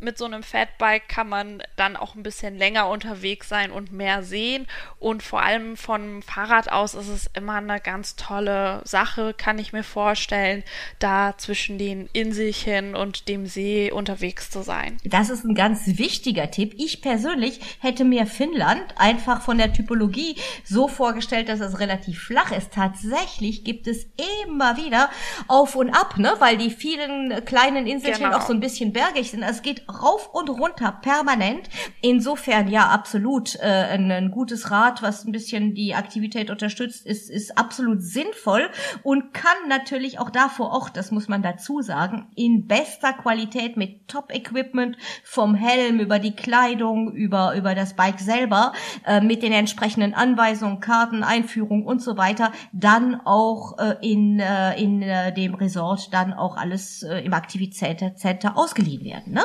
mit 0.00 0.18
so 0.18 0.24
einem 0.24 0.42
Fatbike 0.42 1.08
kann 1.08 1.28
man 1.28 1.62
dann 1.76 1.96
auch 1.96 2.14
ein 2.14 2.22
bisschen 2.22 2.56
länger 2.56 2.88
unterwegs 2.88 3.48
sein 3.48 3.70
und 3.70 3.92
mehr 3.92 4.22
sehen. 4.22 4.66
Und 4.98 5.22
vor 5.22 5.42
allem 5.42 5.76
vom 5.76 6.22
Fahrrad 6.22 6.70
aus 6.70 6.94
ist 6.94 7.08
es 7.08 7.30
immer 7.34 7.54
eine 7.54 7.80
ganz 7.80 8.16
tolle 8.16 8.82
Sache, 8.84 9.34
kann 9.34 9.58
ich 9.58 9.72
mir 9.72 9.82
vorstellen, 9.82 10.62
da 10.98 11.34
zwischen 11.36 11.78
den 11.78 12.08
Inselchen 12.12 12.94
und 12.94 13.28
dem 13.28 13.46
See 13.46 13.90
unterwegs 13.90 14.50
zu 14.50 14.62
sein. 14.62 14.98
Das 15.04 15.30
ist 15.30 15.44
ein 15.44 15.54
ganz 15.54 15.82
wichtiger 15.86 16.50
Tipp. 16.50 16.74
Ich 16.76 17.02
persönlich 17.02 17.60
hätte 17.80 18.04
mir 18.04 18.26
Finnland 18.26 18.82
einfach 18.96 19.42
von 19.42 19.58
der 19.58 19.72
Typologie 19.72 20.36
so 20.64 20.88
vorgestellt, 20.88 21.48
dass 21.48 21.60
es 21.60 21.78
relativ 21.78 22.22
flach 22.22 22.52
ist. 22.52 22.72
Tatsächlich 22.72 23.64
gibt 23.64 23.86
es 23.86 24.06
immer 24.44 24.76
wieder 24.76 25.10
auf 25.48 25.76
und 25.76 25.90
ab, 25.90 26.18
ne, 26.18 26.34
weil 26.38 26.56
die 26.56 26.70
vielen 26.70 27.44
kleinen 27.44 27.86
Inselchen 27.86 28.24
genau. 28.24 28.38
auch 28.38 28.46
so 28.46 28.52
ein 28.52 28.60
bisschen 28.60 28.92
bergig 28.92 29.30
sind. 29.30 29.42
Also 29.42 29.58
es 29.58 29.62
geht 29.62 29.85
rauf 29.88 30.30
und 30.32 30.50
runter 30.50 30.92
permanent. 31.02 31.68
Insofern 32.00 32.68
ja 32.68 32.88
absolut 32.88 33.56
äh, 33.56 33.66
ein, 33.66 34.10
ein 34.10 34.30
gutes 34.30 34.70
Rad, 34.70 35.02
was 35.02 35.24
ein 35.24 35.32
bisschen 35.32 35.74
die 35.74 35.94
Aktivität 35.94 36.50
unterstützt, 36.50 37.06
ist, 37.06 37.30
ist 37.30 37.56
absolut 37.58 38.02
sinnvoll 38.02 38.68
und 39.02 39.32
kann 39.32 39.56
natürlich 39.68 40.18
auch 40.18 40.30
da 40.30 40.48
vor 40.48 40.70
Ort, 40.70 40.96
das 40.96 41.10
muss 41.10 41.28
man 41.28 41.42
dazu 41.42 41.82
sagen, 41.82 42.28
in 42.34 42.66
bester 42.66 43.12
Qualität 43.12 43.76
mit 43.76 44.08
Top-Equipment 44.08 44.96
vom 45.24 45.54
Helm 45.54 46.00
über 46.00 46.18
die 46.18 46.34
Kleidung, 46.34 47.12
über, 47.12 47.54
über 47.54 47.74
das 47.74 47.94
Bike 47.94 48.20
selber, 48.20 48.72
äh, 49.06 49.20
mit 49.20 49.42
den 49.42 49.52
entsprechenden 49.52 50.14
Anweisungen, 50.14 50.80
Karten, 50.80 51.22
Einführung 51.22 51.84
und 51.84 52.02
so 52.02 52.16
weiter, 52.16 52.52
dann 52.72 53.20
auch 53.24 53.78
äh, 53.78 53.96
in, 54.00 54.40
äh, 54.40 54.80
in 54.80 55.02
äh, 55.02 55.32
dem 55.32 55.54
Resort 55.54 56.12
dann 56.12 56.32
auch 56.32 56.56
alles 56.56 57.02
äh, 57.02 57.18
im 57.20 57.32
Aktivitätscenter 57.32 58.56
ausgeliehen 58.56 59.04
werden, 59.04 59.32
ne? 59.32 59.44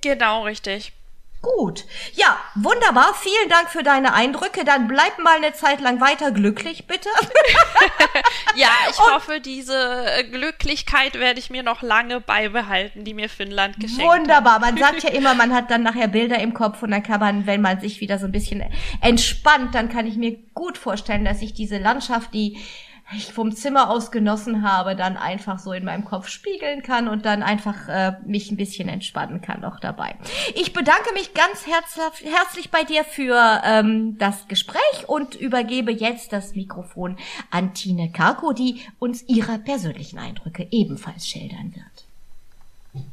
Genau, 0.00 0.44
richtig. 0.44 0.92
Gut. 1.42 1.86
Ja, 2.16 2.38
wunderbar. 2.54 3.14
Vielen 3.14 3.48
Dank 3.48 3.70
für 3.70 3.82
deine 3.82 4.12
Eindrücke. 4.12 4.62
Dann 4.64 4.88
bleib 4.88 5.18
mal 5.18 5.36
eine 5.36 5.54
Zeit 5.54 5.80
lang 5.80 5.98
weiter 5.98 6.32
glücklich, 6.32 6.86
bitte. 6.86 7.08
ja, 8.56 8.68
ich 8.90 8.98
Und 8.98 9.14
hoffe, 9.14 9.40
diese 9.40 10.04
äh, 10.06 10.24
Glücklichkeit 10.24 11.14
werde 11.14 11.40
ich 11.40 11.48
mir 11.48 11.62
noch 11.62 11.80
lange 11.80 12.20
beibehalten, 12.20 13.04
die 13.04 13.14
mir 13.14 13.30
Finnland 13.30 13.80
geschenkt 13.80 14.04
Wunderbar. 14.04 14.56
Hat. 14.56 14.60
Man 14.60 14.76
sagt 14.76 15.02
ja 15.02 15.10
immer, 15.14 15.32
man 15.34 15.54
hat 15.54 15.70
dann 15.70 15.82
nachher 15.82 16.08
Bilder 16.08 16.38
im 16.40 16.52
Kopf 16.52 16.82
und 16.82 16.90
dann 16.90 17.02
kann 17.02 17.20
man, 17.20 17.46
wenn 17.46 17.62
man 17.62 17.80
sich 17.80 18.02
wieder 18.02 18.18
so 18.18 18.26
ein 18.26 18.32
bisschen 18.32 18.62
entspannt, 19.00 19.74
dann 19.74 19.88
kann 19.88 20.06
ich 20.06 20.16
mir 20.16 20.36
gut 20.52 20.76
vorstellen, 20.76 21.24
dass 21.24 21.40
ich 21.40 21.54
diese 21.54 21.78
Landschaft, 21.78 22.34
die 22.34 22.58
ich 23.16 23.32
vom 23.32 23.52
Zimmer 23.52 23.90
aus 23.90 24.10
genossen 24.10 24.62
habe, 24.62 24.94
dann 24.96 25.16
einfach 25.16 25.58
so 25.58 25.72
in 25.72 25.84
meinem 25.84 26.04
Kopf 26.04 26.28
spiegeln 26.28 26.82
kann 26.82 27.08
und 27.08 27.24
dann 27.24 27.42
einfach 27.42 27.88
äh, 27.88 28.12
mich 28.24 28.50
ein 28.50 28.56
bisschen 28.56 28.88
entspannen 28.88 29.40
kann 29.40 29.64
auch 29.64 29.80
dabei. 29.80 30.16
Ich 30.54 30.72
bedanke 30.72 31.12
mich 31.12 31.34
ganz 31.34 31.66
herzlich, 31.66 32.32
herzlich 32.32 32.70
bei 32.70 32.84
dir 32.84 33.04
für 33.04 33.62
ähm, 33.64 34.16
das 34.18 34.46
Gespräch 34.48 35.08
und 35.08 35.34
übergebe 35.34 35.92
jetzt 35.92 36.32
das 36.32 36.54
Mikrofon 36.54 37.16
an 37.50 37.74
Tine 37.74 38.12
Karko, 38.12 38.52
die 38.52 38.80
uns 38.98 39.24
ihre 39.28 39.58
persönlichen 39.58 40.18
Eindrücke 40.18 40.66
ebenfalls 40.70 41.26
schildern 41.26 41.74
wird. 41.74 43.04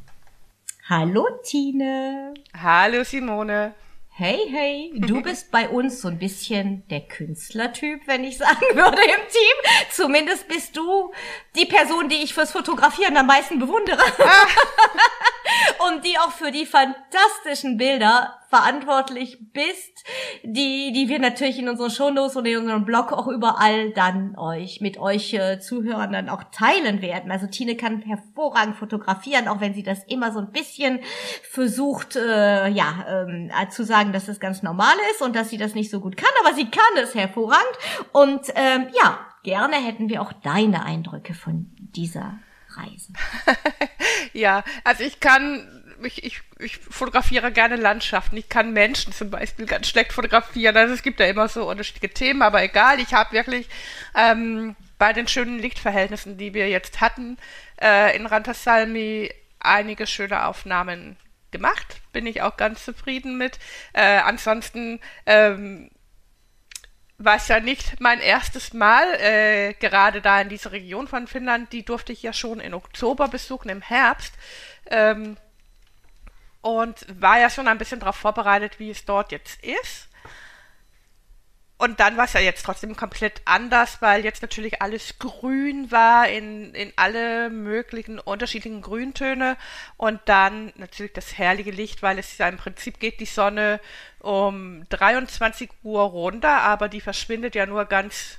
Hallo 0.88 1.26
Tine. 1.42 2.34
Hallo 2.54 3.04
Simone. 3.04 3.74
Hey, 4.20 4.48
hey, 4.50 4.90
du 4.96 5.22
bist 5.22 5.52
bei 5.52 5.68
uns 5.68 6.00
so 6.00 6.08
ein 6.08 6.18
bisschen 6.18 6.82
der 6.88 7.02
Künstlertyp, 7.02 8.00
wenn 8.06 8.24
ich 8.24 8.36
sagen 8.36 8.60
würde, 8.74 9.00
im 9.00 9.28
Team. 9.28 9.72
Zumindest 9.92 10.48
bist 10.48 10.76
du 10.76 11.12
die 11.54 11.66
Person, 11.66 12.08
die 12.08 12.16
ich 12.16 12.34
fürs 12.34 12.50
Fotografieren 12.50 13.16
am 13.16 13.28
meisten 13.28 13.60
bewundere. 13.60 14.02
und 15.88 16.04
die 16.04 16.18
auch 16.18 16.32
für 16.32 16.50
die 16.50 16.66
fantastischen 16.66 17.76
Bilder 17.76 18.34
verantwortlich 18.48 19.38
bist, 19.52 20.04
die, 20.42 20.92
die 20.92 21.08
wir 21.08 21.18
natürlich 21.18 21.58
in 21.58 21.68
unseren 21.68 21.90
Shownotes 21.90 22.36
und 22.36 22.46
in 22.46 22.58
unserem 22.58 22.86
Blog 22.86 23.12
auch 23.12 23.28
überall 23.28 23.90
dann 23.90 24.38
euch, 24.38 24.80
mit 24.80 24.98
euch 24.98 25.34
äh, 25.34 25.60
Zuhörern 25.60 26.12
dann 26.12 26.28
auch 26.30 26.44
teilen 26.50 27.02
werden. 27.02 27.30
Also 27.30 27.46
Tine 27.46 27.76
kann 27.76 28.00
hervorragend 28.00 28.76
fotografieren, 28.76 29.48
auch 29.48 29.60
wenn 29.60 29.74
sie 29.74 29.82
das 29.82 30.02
immer 30.04 30.32
so 30.32 30.38
ein 30.38 30.50
bisschen 30.50 31.00
versucht, 31.42 32.16
äh, 32.16 32.68
ja, 32.68 33.04
ähm, 33.06 33.50
zu 33.70 33.84
sagen, 33.84 34.12
dass 34.12 34.26
das 34.26 34.40
ganz 34.40 34.62
normal 34.62 34.94
ist 35.12 35.20
und 35.20 35.36
dass 35.36 35.50
sie 35.50 35.58
das 35.58 35.74
nicht 35.74 35.90
so 35.90 36.00
gut 36.00 36.16
kann, 36.16 36.30
aber 36.42 36.54
sie 36.54 36.70
kann 36.70 37.02
es 37.02 37.14
hervorragend. 37.14 37.78
Und 38.12 38.40
ähm, 38.54 38.86
ja, 38.98 39.18
gerne 39.42 39.76
hätten 39.76 40.08
wir 40.08 40.22
auch 40.22 40.32
deine 40.32 40.84
Eindrücke 40.84 41.34
von 41.34 41.70
dieser 41.78 42.38
Reise. 42.78 43.12
ja, 44.32 44.64
also 44.84 45.04
ich 45.04 45.20
kann 45.20 45.78
ich, 46.04 46.24
ich, 46.24 46.40
ich 46.58 46.78
fotografiere 46.78 47.52
gerne 47.52 47.76
Landschaften. 47.76 48.36
Ich 48.36 48.48
kann 48.48 48.72
Menschen 48.72 49.12
zum 49.12 49.30
Beispiel 49.30 49.66
ganz 49.66 49.88
schlecht 49.88 50.12
fotografieren. 50.12 50.76
Also 50.76 50.94
es 50.94 51.02
gibt 51.02 51.20
ja 51.20 51.26
immer 51.26 51.48
so 51.48 51.68
unterschiedliche 51.68 52.12
Themen, 52.12 52.42
aber 52.42 52.62
egal. 52.62 53.00
Ich 53.00 53.14
habe 53.14 53.32
wirklich 53.32 53.68
ähm, 54.14 54.76
bei 54.98 55.12
den 55.12 55.28
schönen 55.28 55.58
Lichtverhältnissen, 55.58 56.38
die 56.38 56.54
wir 56.54 56.68
jetzt 56.68 57.00
hatten, 57.00 57.36
äh, 57.80 58.16
in 58.16 58.26
Rantasalmi 58.26 59.30
einige 59.60 60.06
schöne 60.06 60.46
Aufnahmen 60.46 61.16
gemacht. 61.50 62.00
Bin 62.12 62.26
ich 62.26 62.42
auch 62.42 62.56
ganz 62.56 62.84
zufrieden 62.84 63.38
mit. 63.38 63.58
Äh, 63.92 64.18
ansonsten 64.18 65.00
ähm, 65.26 65.90
war 67.18 67.36
es 67.36 67.48
ja 67.48 67.58
nicht 67.58 68.00
mein 68.00 68.20
erstes 68.20 68.72
Mal, 68.72 69.04
äh, 69.20 69.74
gerade 69.74 70.22
da 70.22 70.40
in 70.40 70.48
dieser 70.48 70.70
Region 70.72 71.08
von 71.08 71.26
Finnland. 71.26 71.72
Die 71.72 71.84
durfte 71.84 72.12
ich 72.12 72.22
ja 72.22 72.32
schon 72.32 72.60
im 72.60 72.74
Oktober 72.74 73.28
besuchen, 73.28 73.68
im 73.68 73.82
Herbst. 73.82 74.32
Ähm, 74.86 75.36
und 76.60 77.06
war 77.20 77.38
ja 77.40 77.50
schon 77.50 77.68
ein 77.68 77.78
bisschen 77.78 78.00
darauf 78.00 78.16
vorbereitet, 78.16 78.78
wie 78.78 78.90
es 78.90 79.04
dort 79.04 79.32
jetzt 79.32 79.62
ist. 79.64 80.07
Und 81.78 82.00
dann 82.00 82.16
war 82.16 82.24
es 82.24 82.32
ja 82.32 82.40
jetzt 82.40 82.66
trotzdem 82.66 82.96
komplett 82.96 83.40
anders, 83.44 84.02
weil 84.02 84.24
jetzt 84.24 84.42
natürlich 84.42 84.82
alles 84.82 85.20
grün 85.20 85.92
war 85.92 86.28
in, 86.28 86.74
in 86.74 86.92
alle 86.96 87.50
möglichen 87.50 88.18
unterschiedlichen 88.18 88.82
Grüntöne. 88.82 89.56
Und 89.96 90.20
dann 90.24 90.72
natürlich 90.74 91.12
das 91.12 91.38
herrliche 91.38 91.70
Licht, 91.70 92.02
weil 92.02 92.18
es 92.18 92.36
ja 92.36 92.48
im 92.48 92.56
Prinzip 92.56 92.98
geht 92.98 93.20
die 93.20 93.26
Sonne 93.26 93.80
um 94.18 94.88
23 94.88 95.70
Uhr 95.84 96.02
runter, 96.02 96.62
aber 96.62 96.88
die 96.88 97.00
verschwindet 97.00 97.54
ja 97.54 97.64
nur 97.64 97.84
ganz 97.84 98.38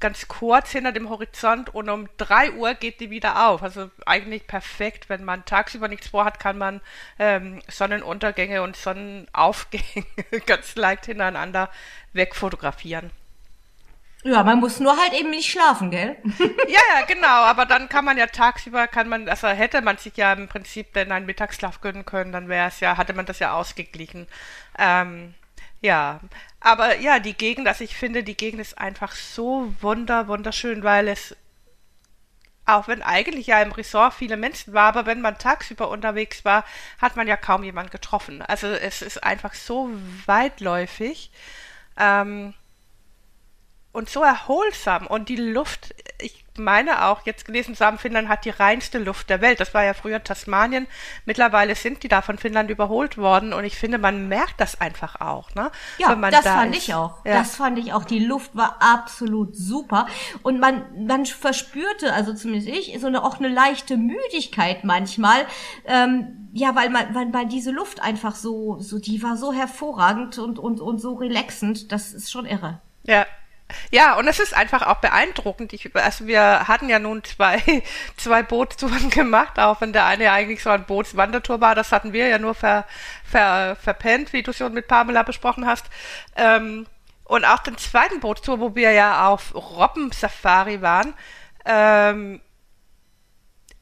ganz 0.00 0.28
kurz 0.28 0.70
hinter 0.70 0.92
dem 0.92 1.08
Horizont 1.08 1.74
und 1.74 1.88
um 1.88 2.08
3 2.18 2.52
Uhr 2.52 2.74
geht 2.74 3.00
die 3.00 3.10
wieder 3.10 3.48
auf. 3.48 3.62
Also 3.62 3.90
eigentlich 4.06 4.46
perfekt. 4.46 5.08
Wenn 5.08 5.24
man 5.24 5.44
tagsüber 5.44 5.88
nichts 5.88 6.08
vorhat, 6.08 6.38
kann 6.38 6.58
man 6.58 6.80
ähm, 7.18 7.60
Sonnenuntergänge 7.68 8.62
und 8.62 8.76
Sonnenaufgänge 8.76 10.06
ganz 10.46 10.76
leicht 10.76 11.06
hintereinander 11.06 11.70
wegfotografieren. 12.12 13.10
Ja, 14.24 14.42
man 14.42 14.58
muss 14.58 14.80
nur 14.80 14.96
halt 14.96 15.12
eben 15.12 15.30
nicht 15.30 15.50
schlafen, 15.50 15.90
gell? 15.90 16.16
ja, 16.38 16.80
ja, 16.94 17.06
genau. 17.06 17.44
Aber 17.44 17.66
dann 17.66 17.88
kann 17.88 18.04
man 18.04 18.18
ja 18.18 18.26
tagsüber, 18.26 18.88
kann 18.88 19.08
man, 19.08 19.28
also 19.28 19.46
hätte 19.48 19.80
man 19.80 19.96
sich 19.96 20.16
ja 20.16 20.32
im 20.32 20.48
Prinzip 20.48 20.92
dann 20.92 21.12
einen 21.12 21.26
Mittagsschlaf 21.26 21.80
gönnen 21.80 22.04
können, 22.04 22.32
dann 22.32 22.48
wäre 22.48 22.68
es 22.68 22.80
ja, 22.80 22.96
hatte 22.96 23.14
man 23.14 23.26
das 23.26 23.38
ja 23.38 23.52
ausgeglichen. 23.52 24.26
Ähm, 24.76 25.34
ja, 25.80 26.20
aber 26.60 26.98
ja, 26.98 27.18
die 27.20 27.34
Gegend, 27.34 27.68
also 27.68 27.84
ich 27.84 27.96
finde, 27.96 28.24
die 28.24 28.36
Gegend 28.36 28.60
ist 28.60 28.78
einfach 28.78 29.12
so 29.12 29.72
wunder, 29.80 30.28
wunderschön, 30.28 30.82
weil 30.82 31.08
es 31.08 31.36
auch 32.68 32.86
wenn 32.86 33.02
eigentlich 33.02 33.46
ja 33.46 33.62
im 33.62 33.72
Resort 33.72 34.12
viele 34.12 34.36
Menschen 34.36 34.74
war, 34.74 34.88
aber 34.88 35.06
wenn 35.06 35.22
man 35.22 35.38
tagsüber 35.38 35.88
unterwegs 35.88 36.44
war, 36.44 36.64
hat 37.00 37.16
man 37.16 37.26
ja 37.26 37.36
kaum 37.36 37.64
jemanden 37.64 37.90
getroffen. 37.90 38.42
Also 38.42 38.66
es 38.66 39.00
ist 39.00 39.24
einfach 39.24 39.54
so 39.54 39.90
weitläufig 40.26 41.30
ähm, 41.96 42.52
und 43.92 44.10
so 44.10 44.22
erholsam 44.22 45.06
und 45.06 45.30
die 45.30 45.36
Luft, 45.36 45.94
ich 46.20 46.44
meine 46.58 47.06
auch, 47.06 47.24
jetzt 47.24 47.44
gelesen 47.44 47.74
zu 47.74 47.84
haben, 47.84 47.98
Finnland 47.98 48.28
hat 48.28 48.44
die 48.44 48.50
reinste 48.50 48.98
Luft 48.98 49.30
der 49.30 49.40
Welt. 49.40 49.60
Das 49.60 49.74
war 49.74 49.84
ja 49.84 49.94
früher 49.94 50.22
Tasmanien. 50.22 50.86
Mittlerweile 51.24 51.74
sind 51.74 52.02
die 52.02 52.08
da 52.08 52.22
von 52.22 52.38
Finnland 52.38 52.70
überholt 52.70 53.16
worden 53.18 53.52
und 53.52 53.64
ich 53.64 53.76
finde, 53.76 53.98
man 53.98 54.28
merkt 54.28 54.60
das 54.60 54.80
einfach 54.80 55.20
auch. 55.20 55.54
Ne? 55.54 55.70
Ja, 55.98 56.14
das 56.14 56.44
da 56.44 56.54
fand 56.54 56.76
ist. 56.76 56.88
ich 56.88 56.94
auch. 56.94 57.24
Ja. 57.24 57.34
Das 57.38 57.56
fand 57.56 57.78
ich 57.78 57.92
auch. 57.92 58.04
Die 58.04 58.24
Luft 58.24 58.54
war 58.54 58.76
absolut 58.80 59.56
super 59.56 60.06
und 60.42 60.60
man, 60.60 61.06
man 61.06 61.26
verspürte, 61.26 62.12
also 62.12 62.34
zumindest 62.34 62.68
ich, 62.68 62.98
so 63.00 63.06
eine, 63.06 63.22
auch 63.24 63.38
eine 63.38 63.48
leichte 63.48 63.96
Müdigkeit 63.96 64.84
manchmal. 64.84 65.46
Ähm, 65.84 66.48
ja, 66.52 66.74
weil 66.74 66.90
man, 66.90 67.14
weil, 67.14 67.32
weil 67.32 67.46
diese 67.46 67.70
Luft 67.70 68.02
einfach 68.02 68.34
so, 68.34 68.78
so, 68.80 68.98
die 68.98 69.22
war 69.22 69.36
so 69.36 69.52
hervorragend 69.52 70.38
und, 70.38 70.58
und, 70.58 70.80
und 70.80 70.98
so 70.98 71.14
relaxend. 71.14 71.92
Das 71.92 72.12
ist 72.12 72.30
schon 72.30 72.46
irre. 72.46 72.80
Ja, 73.04 73.26
ja, 73.90 74.14
und 74.18 74.28
es 74.28 74.38
ist 74.38 74.54
einfach 74.54 74.86
auch 74.86 74.96
beeindruckend. 74.96 75.72
Ich, 75.72 75.94
also 75.96 76.26
wir 76.26 76.68
hatten 76.68 76.88
ja 76.88 76.98
nun 76.98 77.24
zwei, 77.24 77.62
zwei 78.16 78.42
Bootstouren 78.42 79.10
gemacht, 79.10 79.58
auch 79.58 79.80
wenn 79.80 79.92
der 79.92 80.06
eine 80.06 80.30
eigentlich 80.30 80.62
so 80.62 80.70
ein 80.70 80.84
Bootswandertour 80.84 81.60
war. 81.60 81.74
Das 81.74 81.92
hatten 81.92 82.12
wir 82.12 82.28
ja 82.28 82.38
nur 82.38 82.54
ver, 82.54 82.86
ver, 83.24 83.76
verpennt, 83.76 84.32
wie 84.32 84.42
du 84.42 84.52
schon 84.52 84.74
mit 84.74 84.88
Pamela 84.88 85.22
besprochen 85.22 85.66
hast. 85.66 85.86
Ähm, 86.36 86.86
und 87.24 87.44
auch 87.44 87.58
den 87.58 87.78
zweiten 87.78 88.20
Bootstour, 88.20 88.60
wo 88.60 88.74
wir 88.74 88.92
ja 88.92 89.28
auf 89.28 89.54
Robbensafari 89.54 90.80
waren, 90.82 91.14
ähm, 91.64 92.40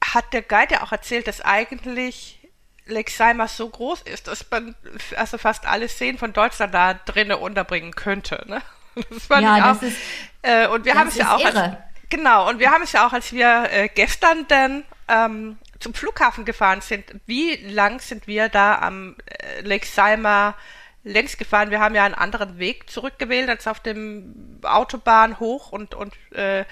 hat 0.03 0.33
der 0.33 0.41
Guide 0.41 0.75
ja 0.75 0.83
auch 0.83 0.91
erzählt, 0.91 1.27
dass 1.27 1.41
eigentlich 1.41 2.39
Lake 2.85 3.11
Seimer 3.11 3.47
so 3.47 3.69
groß 3.69 4.01
ist, 4.03 4.27
dass 4.27 4.49
man 4.49 4.75
also 5.15 5.37
fast 5.37 5.65
alle 5.65 5.87
Seen 5.87 6.17
von 6.17 6.33
Deutschland 6.33 6.73
da 6.73 6.93
drinnen 6.93 7.37
unterbringen 7.37 7.93
könnte. 7.93 8.43
Ne? 8.47 8.61
Das 9.09 9.25
fand 9.25 9.43
ja, 9.43 9.57
ich 9.57 9.63
auch. 9.63 9.81
Ist, 9.81 9.97
äh, 10.41 10.67
und 10.67 10.85
wir 10.85 10.95
haben 10.95 11.07
es 11.07 11.15
ja 11.15 11.35
auch. 11.35 11.43
Als, 11.43 11.77
genau, 12.09 12.49
und 12.49 12.59
wir 12.59 12.71
haben 12.71 12.83
es 12.83 12.91
ja 12.91 13.07
auch, 13.07 13.13
als 13.13 13.31
wir 13.31 13.67
äh, 13.71 13.89
gestern 13.93 14.45
dann 14.47 14.83
ähm, 15.07 15.57
zum 15.79 15.93
Flughafen 15.93 16.45
gefahren 16.45 16.81
sind, 16.81 17.05
wie 17.25 17.55
lang 17.55 17.99
sind 17.99 18.27
wir 18.27 18.49
da 18.49 18.79
am 18.79 19.15
äh, 19.25 19.61
Lake 19.61 19.85
Salma 19.85 20.55
längs 21.03 21.37
gefahren? 21.37 21.71
Wir 21.71 21.79
haben 21.79 21.95
ja 21.95 22.03
einen 22.03 22.15
anderen 22.15 22.57
Weg 22.59 22.89
zurückgewählt 22.89 23.49
als 23.49 23.67
auf 23.67 23.79
dem 23.79 24.59
Autobahn 24.63 25.39
hoch 25.39 25.71
und, 25.71 25.93
und 25.93 26.13
äh, 26.33 26.65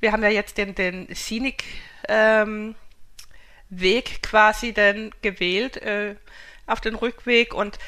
wir 0.00 0.12
haben 0.12 0.22
ja 0.22 0.28
jetzt 0.28 0.58
den, 0.58 0.74
den 0.74 1.14
Scenic 1.14 1.64
ähm, 2.08 2.74
Weg 3.70 4.22
quasi 4.22 4.72
dann 4.72 5.12
gewählt 5.22 5.76
äh, 5.78 6.16
auf 6.66 6.80
den 6.80 6.94
Rückweg 6.94 7.54
und 7.54 7.78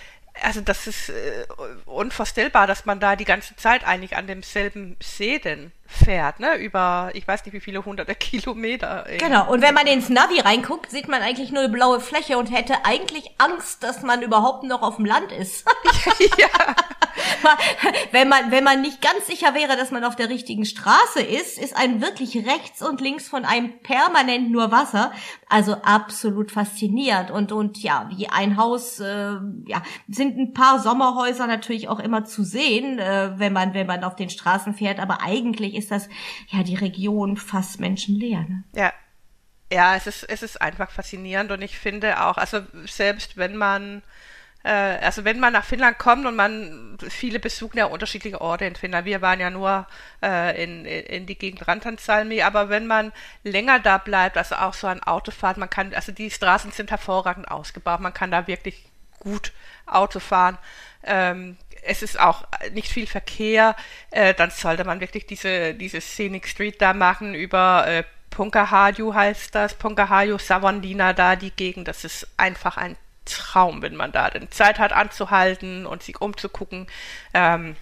also 0.42 0.61
das 0.61 0.87
ist 0.87 1.09
äh, 1.09 1.46
unvorstellbar, 1.87 2.66
dass 2.66 2.85
man 2.87 3.00
da 3.00 3.16
die 3.16 3.24
ganze 3.24 3.57
Zeit 3.57 3.87
eigentlich 3.87 4.16
an 4.16 4.26
demselben 4.26 4.96
See 5.03 5.38
denn 5.38 5.72
fährt, 5.87 6.40
ne? 6.40 6.57
Über, 6.57 7.11
ich 7.14 7.26
weiß 7.26 7.44
nicht 7.44 7.55
wie 7.55 7.61
viele 7.61 7.85
hunderte 7.85 8.14
Kilometer. 8.16 9.07
Irgendwie. 9.07 9.24
Genau, 9.24 9.50
und 9.50 9.62
wenn 9.62 9.74
man 9.74 9.87
ins 9.87 10.09
Navi 10.09 10.40
reinguckt, 10.40 10.90
sieht 10.90 11.09
man 11.09 11.22
eigentlich 11.22 11.50
nur 11.50 11.64
eine 11.64 11.72
blaue 11.72 12.00
Fläche 12.00 12.38
und 12.38 12.46
hätte 12.46 12.85
eigentlich 12.85 13.31
Angst, 13.38 13.83
dass 13.83 14.03
man 14.03 14.22
überhaupt 14.22 14.64
noch 14.64 14.83
auf 14.83 14.96
dem 14.96 15.05
Land 15.05 15.33
ist. 15.33 15.66
ja. 16.38 16.48
wenn 18.12 18.29
man, 18.29 18.50
wenn 18.50 18.64
man 18.64 18.83
nicht 18.83 19.00
ganz 19.00 19.26
sicher 19.26 19.55
wäre, 19.55 19.76
dass 19.76 19.90
man 19.90 20.05
auf 20.05 20.16
der 20.16 20.29
richtigen 20.29 20.64
Straße 20.64 21.20
ist, 21.20 21.59
ist 21.59 21.76
ein 21.76 22.00
wirklich 22.00 22.37
rechts 22.46 22.83
und 22.83 23.00
links 23.00 23.29
von 23.29 23.44
einem 23.44 23.79
permanent 23.81 24.50
nur 24.50 24.70
Wasser. 24.70 25.12
Also 25.48 25.74
absolut 25.83 26.53
faszinierend. 26.53 27.31
Und, 27.31 27.53
und 27.53 27.83
ja, 27.83 28.09
wie 28.14 28.29
ein 28.29 28.57
Haus, 28.57 29.00
äh, 29.00 29.37
ja, 29.66 29.83
sind 30.09 30.38
ein 30.38 30.53
paar 30.53 30.79
Sommerhäuser 30.79 31.46
natürlich 31.46 31.88
auch 31.88 32.00
immer 32.00 32.24
zu 32.24 32.44
sehen, 32.44 32.98
äh, 32.98 33.33
wenn 33.37 33.53
man, 33.53 33.74
wenn 33.74 33.87
man 33.87 34.05
auf 34.05 34.16
den 34.16 34.31
Straßen 34.31 34.74
fährt, 34.74 35.00
aber 35.00 35.22
eigentlich 35.22 35.74
ist 35.74 35.90
das 35.90 36.09
ja 36.48 36.62
die 36.62 36.76
Region 36.76 37.37
fast 37.37 37.81
menschenleer. 37.81 38.40
Ne? 38.40 38.64
Ja. 38.74 38.92
Ja, 39.72 39.94
es 39.94 40.09
ist, 40.09 40.24
es 40.24 40.42
ist 40.42 40.61
einfach 40.61 40.90
faszinierend 40.90 41.53
und 41.53 41.62
ich 41.62 41.79
finde 41.79 42.24
auch, 42.24 42.38
also 42.38 42.59
selbst 42.87 43.37
wenn 43.37 43.55
man 43.55 44.03
also 44.68 45.25
wenn 45.25 45.40
man 45.40 45.55
nach 45.55 45.64
Finnland 45.64 45.99
kommt 45.99 46.27
und 46.27 46.37
man, 46.37 46.99
viele 47.09 47.38
besuchen 47.38 47.79
ja 47.79 47.87
unterschiedliche 47.87 48.40
Orte 48.40 48.66
in 48.66 48.77
Finnland. 48.77 49.07
Wir 49.07 49.23
waren 49.23 49.40
ja 49.40 49.49
nur 49.51 49.87
äh, 50.23 50.62
in, 50.62 50.85
in 50.85 51.27
die 51.27 51.38
Gegend 51.38 51.66
Rantansalmi, 51.66 52.42
aber 52.42 52.68
wenn 52.68 52.87
man 52.87 53.12
länger 53.42 53.79
da 53.81 53.99
bleibt, 53.99 54.37
also 54.37 54.57
auch 54.57 54.75
so 54.75 54.87
ein 54.87 55.03
Autofahrt, 55.03 55.57
man 55.57 55.70
kann, 55.70 55.94
also 55.94 56.12
die 56.12 56.31
Straßen 56.31 56.73
sind 56.73 56.90
hervorragend 56.90 57.51
ausgebaut, 57.51 58.01
man 58.01 58.12
kann 58.12 58.31
da 58.31 58.46
wirklich 58.46 58.85
gut 59.18 59.53
Auto 59.87 60.20
fahren. 60.20 60.59
Ähm, 61.05 61.57
es 61.83 62.03
ist 62.03 62.20
auch 62.20 62.44
nicht 62.73 62.88
viel 62.88 63.07
Verkehr, 63.07 63.75
äh, 64.11 64.35
dann 64.35 64.51
sollte 64.51 64.85
man 64.85 65.01
wirklich 65.01 65.27
diese, 65.27 65.73
diese 65.75 66.03
Scenic 66.03 66.46
Street 66.46 66.83
da 66.83 66.92
machen 66.92 67.35
über 67.35 67.87
äh, 67.87 68.05
Punkahaju 68.31 69.14
heißt 69.14 69.55
das, 69.55 69.75
Punkahaju, 69.75 70.38
Savandina 70.38 71.12
da, 71.12 71.37
die 71.37 71.51
Gegend, 71.51 71.88
das 71.88 72.05
ist 72.05 72.29
einfach 72.37 72.77
ein 72.77 72.96
Traum, 73.30 73.82
wenn 73.82 73.96
man 73.96 74.12
da 74.12 74.30
denn 74.30 74.50
Zeit 74.50 74.78
hat 74.78 74.92
anzuhalten 74.92 75.86
und 75.86 76.02
sich 76.02 76.20
umzugucken. 76.20 76.86
Ähm, 77.34 77.76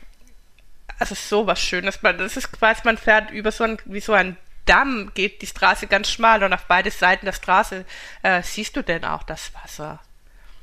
also 0.99 1.15
sowas 1.15 1.61
Schönes. 1.61 2.03
Man, 2.03 2.19
das 2.19 2.37
ist 2.37 2.53
quasi, 2.53 2.83
man 2.85 2.99
fährt 2.99 3.31
über 3.31 3.53
so 3.53 3.65
ein, 3.65 3.79
wie 3.85 4.01
so 4.01 4.13
ein 4.13 4.37
Damm, 4.67 5.13
geht 5.15 5.41
die 5.41 5.47
Straße 5.47 5.87
ganz 5.87 6.11
schmal 6.11 6.45
und 6.45 6.53
auf 6.53 6.67
beide 6.67 6.91
Seiten 6.91 7.25
der 7.25 7.33
Straße 7.33 7.87
äh, 8.23 8.43
siehst 8.43 8.77
du 8.77 8.83
denn 8.83 9.05
auch 9.05 9.23
das 9.23 9.53
Wasser. 9.55 9.99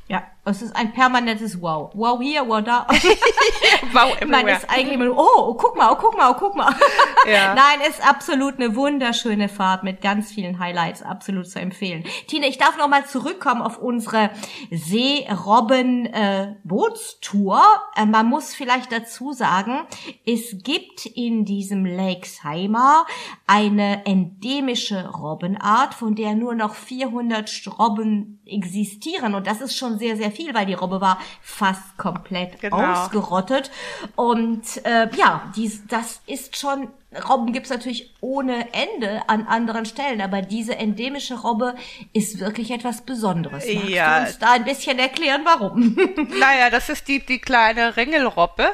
Ja, 0.07 0.23
es 0.45 0.61
ist 0.61 0.73
ein 0.75 0.93
permanentes 0.93 1.59
Wow. 1.61 1.91
Wow 1.93 2.21
hier, 2.21 2.47
wow 2.47 2.63
da. 2.63 2.87
wow 3.91 4.15
everywhere. 4.15 4.27
Man 4.27 4.47
ist 4.47 4.69
eigentlich 4.69 4.93
immer, 4.93 5.17
oh, 5.17 5.27
oh, 5.37 5.55
guck 5.55 5.75
mal, 5.75 5.91
oh, 5.91 5.97
guck 5.99 6.15
mal, 6.15 6.31
oh, 6.31 6.35
guck 6.37 6.55
mal. 6.55 6.73
Ja. 7.27 7.55
Nein, 7.55 7.79
ist 7.89 8.07
absolut 8.07 8.59
eine 8.59 8.75
wunderschöne 8.75 9.49
Fahrt 9.49 9.83
mit 9.83 9.99
ganz 9.99 10.31
vielen 10.31 10.59
Highlights, 10.59 11.01
absolut 11.01 11.49
zu 11.49 11.59
empfehlen. 11.59 12.03
Tina, 12.27 12.45
ich 12.45 12.59
darf 12.59 12.77
noch 12.77 12.87
mal 12.87 13.07
zurückkommen 13.07 13.63
auf 13.63 13.79
unsere 13.79 14.29
Seerobben-Bootstour. 14.69 17.61
Äh, 17.95 18.03
äh, 18.03 18.05
man 18.05 18.27
muss 18.27 18.53
vielleicht 18.53 18.91
dazu 18.91 19.33
sagen, 19.33 19.87
es 20.23 20.61
gibt 20.61 21.07
in 21.07 21.45
diesem 21.45 21.83
Lakesheimer 21.83 23.07
eine 23.47 24.05
endemische 24.05 25.09
Robbenart, 25.09 25.95
von 25.95 26.13
der 26.13 26.35
nur 26.35 26.53
noch 26.53 26.75
400 26.75 27.49
Robben 27.79 28.39
existieren. 28.45 29.33
Und 29.33 29.47
das 29.47 29.61
ist 29.61 29.75
schon 29.75 29.97
sehr, 29.97 30.15
sehr 30.15 30.29
viel, 30.35 30.53
weil 30.53 30.65
die 30.65 30.73
Robbe 30.73 31.01
war 31.01 31.19
fast 31.41 31.97
komplett 31.97 32.59
genau. 32.59 32.77
ausgerottet. 32.77 33.71
Und 34.15 34.63
äh, 34.85 35.09
ja, 35.15 35.51
dies, 35.55 35.87
das 35.87 36.21
ist 36.27 36.57
schon, 36.57 36.89
Robben 37.27 37.53
gibt's 37.53 37.69
natürlich 37.69 38.13
ohne 38.21 38.73
Ende 38.73 39.27
an 39.27 39.47
anderen 39.47 39.85
Stellen, 39.85 40.21
aber 40.21 40.41
diese 40.41 40.75
endemische 40.75 41.35
Robbe 41.35 41.75
ist 42.13 42.39
wirklich 42.39 42.71
etwas 42.71 43.01
Besonderes. 43.01 43.65
Magst 43.65 43.89
ja. 43.89 44.19
du 44.19 44.25
uns 44.27 44.39
da 44.39 44.51
ein 44.53 44.65
bisschen 44.65 44.99
erklären, 44.99 45.41
warum? 45.45 45.97
naja, 46.39 46.69
das 46.69 46.89
ist 46.89 47.07
die, 47.07 47.25
die 47.25 47.39
kleine 47.39 47.97
Ringelrobbe. 47.97 48.71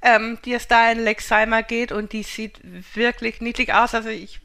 Ähm, 0.00 0.38
die 0.44 0.52
es 0.52 0.68
da 0.68 0.92
in 0.92 1.02
Lexheimer 1.02 1.64
geht 1.64 1.90
und 1.90 2.12
die 2.12 2.22
sieht 2.22 2.60
wirklich 2.94 3.40
niedlich 3.40 3.74
aus. 3.74 3.96
Also 3.96 4.10
ich 4.10 4.38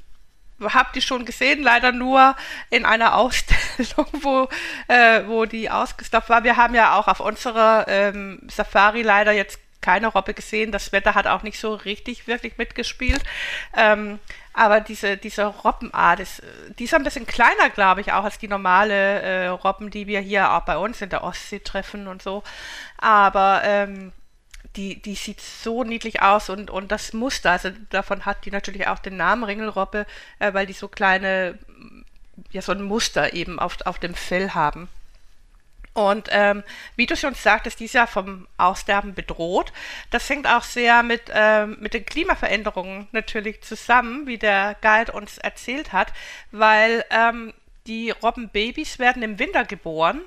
habe 0.72 0.90
die 0.96 1.02
schon 1.02 1.26
gesehen, 1.26 1.64
leider 1.64 1.92
nur 1.92 2.36
in 2.70 2.86
einer 2.86 3.16
Ausstellung, 3.16 4.08
wo, 4.22 4.48
äh, 4.88 5.24
wo 5.28 5.46
die 5.46 5.70
ausgestopft 5.70 6.30
war. 6.30 6.44
Wir 6.44 6.58
haben 6.58 6.76
ja 6.76 6.98
auch 6.98 7.08
auf 7.08 7.20
unserer 7.20 7.86
ähm, 7.88 8.40
Safari 8.50 9.02
leider 9.02 9.32
jetzt 9.32 9.60
keine 9.84 10.08
Robbe 10.08 10.34
gesehen. 10.34 10.72
Das 10.72 10.92
Wetter 10.92 11.14
hat 11.14 11.28
auch 11.28 11.44
nicht 11.44 11.60
so 11.60 11.76
richtig 11.76 12.26
wirklich 12.26 12.58
mitgespielt. 12.58 13.22
Ähm, 13.76 14.20
aber 14.54 14.80
diese, 14.80 15.18
diese 15.18 15.46
Robbenart 15.46 16.20
ist, 16.20 16.42
die 16.80 16.86
ist 16.86 16.94
ein 16.94 17.04
bisschen 17.04 17.28
kleiner, 17.28 17.70
glaube 17.70 18.02
ich, 18.02 18.14
auch 18.14 18.24
als 18.24 18.40
die 18.40 18.48
normale 18.48 19.22
äh, 19.22 19.48
Robben, 19.48 19.92
die 19.92 20.08
wir 20.08 20.22
hier 20.22 20.54
auch 20.54 20.62
bei 20.62 20.78
uns 20.78 21.02
in 21.02 21.10
der 21.10 21.24
Ostsee 21.24 21.60
treffen 21.60 22.08
und 22.08 22.22
so. 22.22 22.44
Aber 22.98 23.62
ähm, 23.64 24.14
die, 24.76 25.02
die 25.02 25.16
sieht 25.16 25.42
so 25.42 25.84
niedlich 25.84 26.22
aus 26.22 26.50
und, 26.50 26.70
und 26.70 26.92
das 26.92 27.14
Muster, 27.14 27.52
also 27.52 27.70
davon 27.90 28.26
hat 28.26 28.46
die 28.46 28.52
natürlich 28.52 28.88
auch 28.88 29.00
den 29.00 29.18
Namen 29.18 29.44
Ringelrobbe, 29.44 30.06
äh, 30.40 30.54
weil 30.54 30.66
die 30.66 30.74
so 30.74 30.88
kleine, 30.88 31.58
ja, 32.52 32.62
so 32.62 32.72
ein 32.72 32.84
Muster 32.84 33.34
eben 33.34 33.60
auf, 33.60 33.78
auf 33.86 34.00
dem 34.00 34.16
Fell 34.16 34.52
haben. 34.52 34.90
Und 35.94 36.30
ähm, 36.32 36.64
wie 36.96 37.06
du 37.06 37.16
schon 37.16 37.36
sagtest, 37.36 37.80
die 37.80 37.86
ist 37.86 37.94
ja 37.94 38.08
vom 38.08 38.48
Aussterben 38.58 39.14
bedroht. 39.14 39.72
Das 40.10 40.28
hängt 40.28 40.48
auch 40.48 40.64
sehr 40.64 41.04
mit, 41.04 41.22
ähm, 41.32 41.78
mit 41.80 41.94
den 41.94 42.04
Klimaveränderungen 42.04 43.08
natürlich 43.12 43.62
zusammen, 43.62 44.26
wie 44.26 44.40
der 44.40 44.76
Guide 44.82 45.12
uns 45.12 45.38
erzählt 45.38 45.94
hat, 45.94 46.12
weil 46.52 47.06
ähm, 47.12 47.54
die 47.86 48.10
Robbenbabys 48.10 48.98
werden 48.98 49.22
im 49.22 49.38
Winter 49.38 49.66
geboren 49.66 50.22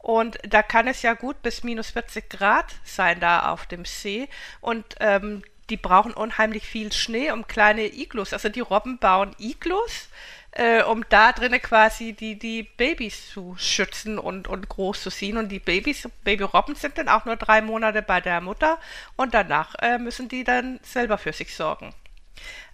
und 0.00 0.38
da 0.42 0.62
kann 0.62 0.88
es 0.88 1.02
ja 1.02 1.14
gut 1.14 1.42
bis 1.42 1.62
minus 1.62 1.90
40 1.90 2.28
Grad 2.28 2.66
sein 2.84 3.20
da 3.20 3.50
auf 3.50 3.66
dem 3.66 3.84
See. 3.84 4.28
Und 4.60 4.84
ähm, 4.98 5.42
die 5.68 5.76
brauchen 5.76 6.14
unheimlich 6.14 6.66
viel 6.66 6.92
Schnee 6.92 7.30
um 7.30 7.46
kleine 7.46 7.86
Iglus. 7.86 8.32
Also 8.32 8.48
die 8.48 8.60
Robben 8.60 8.98
bauen 8.98 9.36
Iglus 9.38 10.08
äh, 10.52 10.82
um 10.82 11.04
da 11.08 11.32
drinnen 11.32 11.62
quasi 11.62 12.12
die, 12.12 12.38
die 12.38 12.62
Babys 12.62 13.30
zu 13.30 13.54
schützen 13.58 14.18
und, 14.18 14.48
und 14.48 14.68
groß 14.68 15.02
zu 15.02 15.10
ziehen. 15.10 15.36
Und 15.36 15.48
die 15.48 15.60
Babys, 15.60 16.08
Babyrobben 16.24 16.74
sind 16.74 16.98
dann 16.98 17.08
auch 17.08 17.24
nur 17.24 17.36
drei 17.36 17.60
Monate 17.62 18.02
bei 18.02 18.20
der 18.20 18.40
Mutter 18.40 18.78
und 19.16 19.34
danach 19.34 19.74
äh, 19.80 19.98
müssen 19.98 20.28
die 20.28 20.44
dann 20.44 20.80
selber 20.82 21.18
für 21.18 21.32
sich 21.32 21.54
sorgen. 21.54 21.94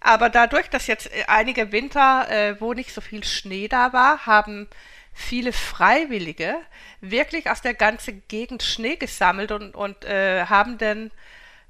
Aber 0.01 0.31
dadurch, 0.31 0.71
dass 0.71 0.87
jetzt 0.87 1.13
äh, 1.13 1.25
einige 1.27 1.73
Winter, 1.73 2.31
äh, 2.31 2.61
wo 2.61 2.73
nicht 2.73 2.93
so 2.93 3.01
viel 3.01 3.25
Schnee 3.25 3.69
da 3.69 3.93
war, 3.93 4.27
haben 4.27 4.69
viele 5.17 5.53
Freiwillige 5.53 6.57
wirklich 7.01 7.51
aus 7.51 7.63
der 7.63 7.75
ganzen 7.75 8.23
Gegend 8.29 8.63
Schnee 8.63 8.97
gesammelt 8.97 9.51
und, 9.51 9.75
und 9.75 10.05
äh, 10.05 10.45
haben 10.45 10.77
dann 10.77 11.11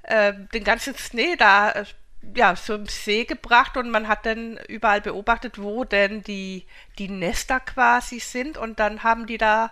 äh, 0.03 0.33
den 0.53 0.65
ganzen 0.65 0.95
Schnee 0.97 1.37
da 1.37 1.71
äh, 1.71 1.85
ja, 2.35 2.55
zum 2.55 2.87
See 2.87 3.23
gebracht 3.23 3.77
und 3.77 3.89
man 3.89 4.09
hat 4.09 4.25
dann 4.25 4.59
überall 4.67 4.99
beobachtet, 4.99 5.61
wo 5.61 5.85
denn 5.85 6.23
die, 6.23 6.65
die 6.99 7.07
Nester 7.07 7.61
quasi 7.61 8.19
sind 8.19 8.57
und 8.57 8.79
dann 8.79 9.03
haben 9.03 9.27
die 9.27 9.37
da 9.37 9.71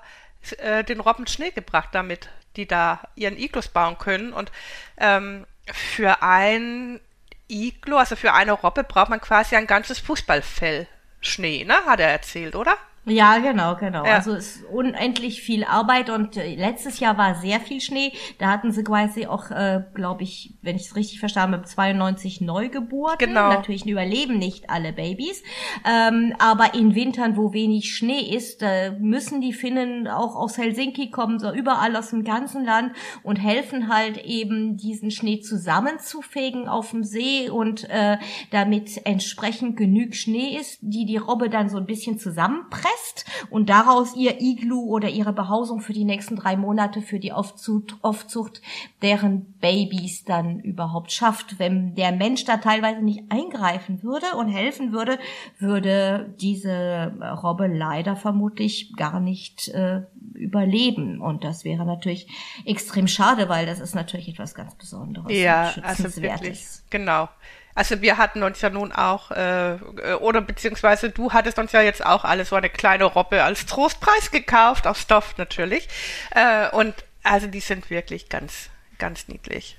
äh, 0.57 0.85
den 0.85 1.01
Robben 1.01 1.27
Schnee 1.27 1.51
gebracht, 1.51 1.89
damit 1.91 2.29
die 2.55 2.67
da 2.67 3.01
ihren 3.15 3.37
Iglus 3.37 3.67
bauen 3.67 3.97
können 3.97 4.31
und 4.31 4.53
ähm, 4.97 5.45
für 5.73 6.21
ein 6.21 7.01
Iglo, 7.49 7.97
also 7.97 8.15
für 8.15 8.33
eine 8.33 8.53
Robbe 8.53 8.85
braucht 8.85 9.09
man 9.09 9.19
quasi 9.19 9.57
ein 9.57 9.67
ganzes 9.67 9.99
Fußballfell 9.99 10.87
Schnee, 11.19 11.65
ne? 11.65 11.75
Hat 11.85 11.99
er 11.99 12.09
erzählt, 12.09 12.55
oder? 12.55 12.77
Ja, 13.07 13.37
genau, 13.37 13.75
genau. 13.75 14.03
Ja. 14.03 14.15
Also 14.15 14.33
es 14.33 14.57
ist 14.57 14.65
unendlich 14.65 15.41
viel 15.41 15.63
Arbeit 15.63 16.09
und 16.09 16.37
äh, 16.37 16.55
letztes 16.55 16.99
Jahr 16.99 17.17
war 17.17 17.35
sehr 17.35 17.59
viel 17.59 17.79
Schnee. 17.79 18.11
Da 18.39 18.47
hatten 18.47 18.71
sie 18.71 18.83
quasi 18.83 19.27
auch, 19.27 19.51
äh, 19.51 19.83
glaube 19.93 20.23
ich, 20.23 20.55
wenn 20.63 20.75
ich 20.75 20.87
es 20.87 20.95
richtig 20.95 21.19
verstanden 21.19 21.57
habe, 21.57 21.65
92 21.65 22.41
Neugeburten. 22.41 23.27
Genau. 23.27 23.49
Natürlich 23.49 23.85
überleben 23.85 24.39
nicht 24.39 24.71
alle 24.71 24.91
Babys. 24.91 25.43
Ähm, 25.87 26.33
aber 26.39 26.73
in 26.73 26.95
Wintern, 26.95 27.37
wo 27.37 27.53
wenig 27.53 27.95
Schnee 27.95 28.21
ist, 28.21 28.63
äh, 28.63 28.91
müssen 28.99 29.39
die 29.39 29.53
Finnen 29.53 30.07
auch 30.07 30.35
aus 30.35 30.57
Helsinki 30.57 31.11
kommen, 31.11 31.37
so 31.37 31.53
überall 31.53 31.95
aus 31.95 32.09
dem 32.09 32.23
ganzen 32.23 32.65
Land 32.65 32.93
und 33.21 33.35
helfen 33.35 33.87
halt 33.87 34.17
eben 34.17 34.77
diesen 34.77 35.11
Schnee 35.11 35.41
zusammenzufegen 35.41 36.67
auf 36.67 36.89
dem 36.89 37.03
See 37.03 37.49
und 37.51 37.87
äh, 37.89 38.17
damit 38.49 39.05
entsprechend 39.05 39.77
genug 39.77 40.15
Schnee 40.15 40.57
ist, 40.57 40.79
die 40.81 41.05
die 41.05 41.17
Robbe 41.17 41.51
dann 41.51 41.69
so 41.69 41.77
ein 41.77 41.85
bisschen 41.85 42.17
zusammenpresst 42.17 42.94
fest 42.95 43.25
und 43.49 43.69
daraus 43.69 44.15
ihr 44.15 44.41
Iglu 44.41 44.81
oder 44.81 45.09
ihre 45.09 45.33
Behausung 45.33 45.81
für 45.81 45.93
die 45.93 46.03
nächsten 46.03 46.35
drei 46.35 46.55
Monate 46.55 47.01
für 47.01 47.19
die 47.19 47.31
Aufzucht, 47.31 47.95
Aufzucht 48.01 48.61
deren 49.01 49.53
Babys 49.59 50.23
dann 50.23 50.59
überhaupt 50.59 51.11
schafft. 51.11 51.59
Wenn 51.59 51.95
der 51.95 52.11
Mensch 52.11 52.45
da 52.45 52.57
teilweise 52.57 53.01
nicht 53.01 53.23
eingreifen 53.29 54.03
würde 54.03 54.27
und 54.37 54.47
helfen 54.47 54.91
würde, 54.91 55.19
würde 55.59 56.33
diese 56.39 57.13
Robbe 57.43 57.67
leider 57.67 58.15
vermutlich 58.15 58.93
gar 58.95 59.19
nicht 59.19 59.67
äh, 59.69 60.01
überleben. 60.33 61.21
Und 61.21 61.43
das 61.43 61.63
wäre 61.63 61.85
natürlich 61.85 62.27
extrem 62.65 63.07
schade, 63.07 63.49
weil 63.49 63.65
das 63.65 63.79
ist 63.79 63.95
natürlich 63.95 64.29
etwas 64.29 64.55
ganz 64.55 64.75
Besonderes. 64.75 65.31
Ja, 65.35 65.73
also 65.83 66.21
wirklich, 66.21 66.65
genau. 66.89 67.29
Also 67.75 68.01
wir 68.01 68.17
hatten 68.17 68.41
uns 68.41 68.61
ja 68.61 68.69
nun 68.69 68.93
auch, 68.93 69.31
äh, 69.31 69.77
oder 70.21 70.39
beziehungsweise 70.39 71.09
du 71.09 71.33
hattest 71.33 71.59
uns 71.59 71.73
ja 71.73 71.81
jetzt 71.81 72.05
auch 72.05 72.23
alle 72.23 72.45
so 72.45 72.55
eine 72.55 72.69
kleine 72.69 73.03
Robbe 73.03 73.43
als 73.43 73.65
Trostpreis 73.65 74.31
gekauft, 74.31 74.87
aus 74.87 75.01
Stoff 75.01 75.37
natürlich. 75.37 75.89
Äh, 76.31 76.69
und 76.69 76.95
also 77.23 77.47
die 77.47 77.59
sind 77.59 77.89
wirklich 77.89 78.29
ganz, 78.29 78.69
ganz 78.97 79.27
niedlich. 79.27 79.77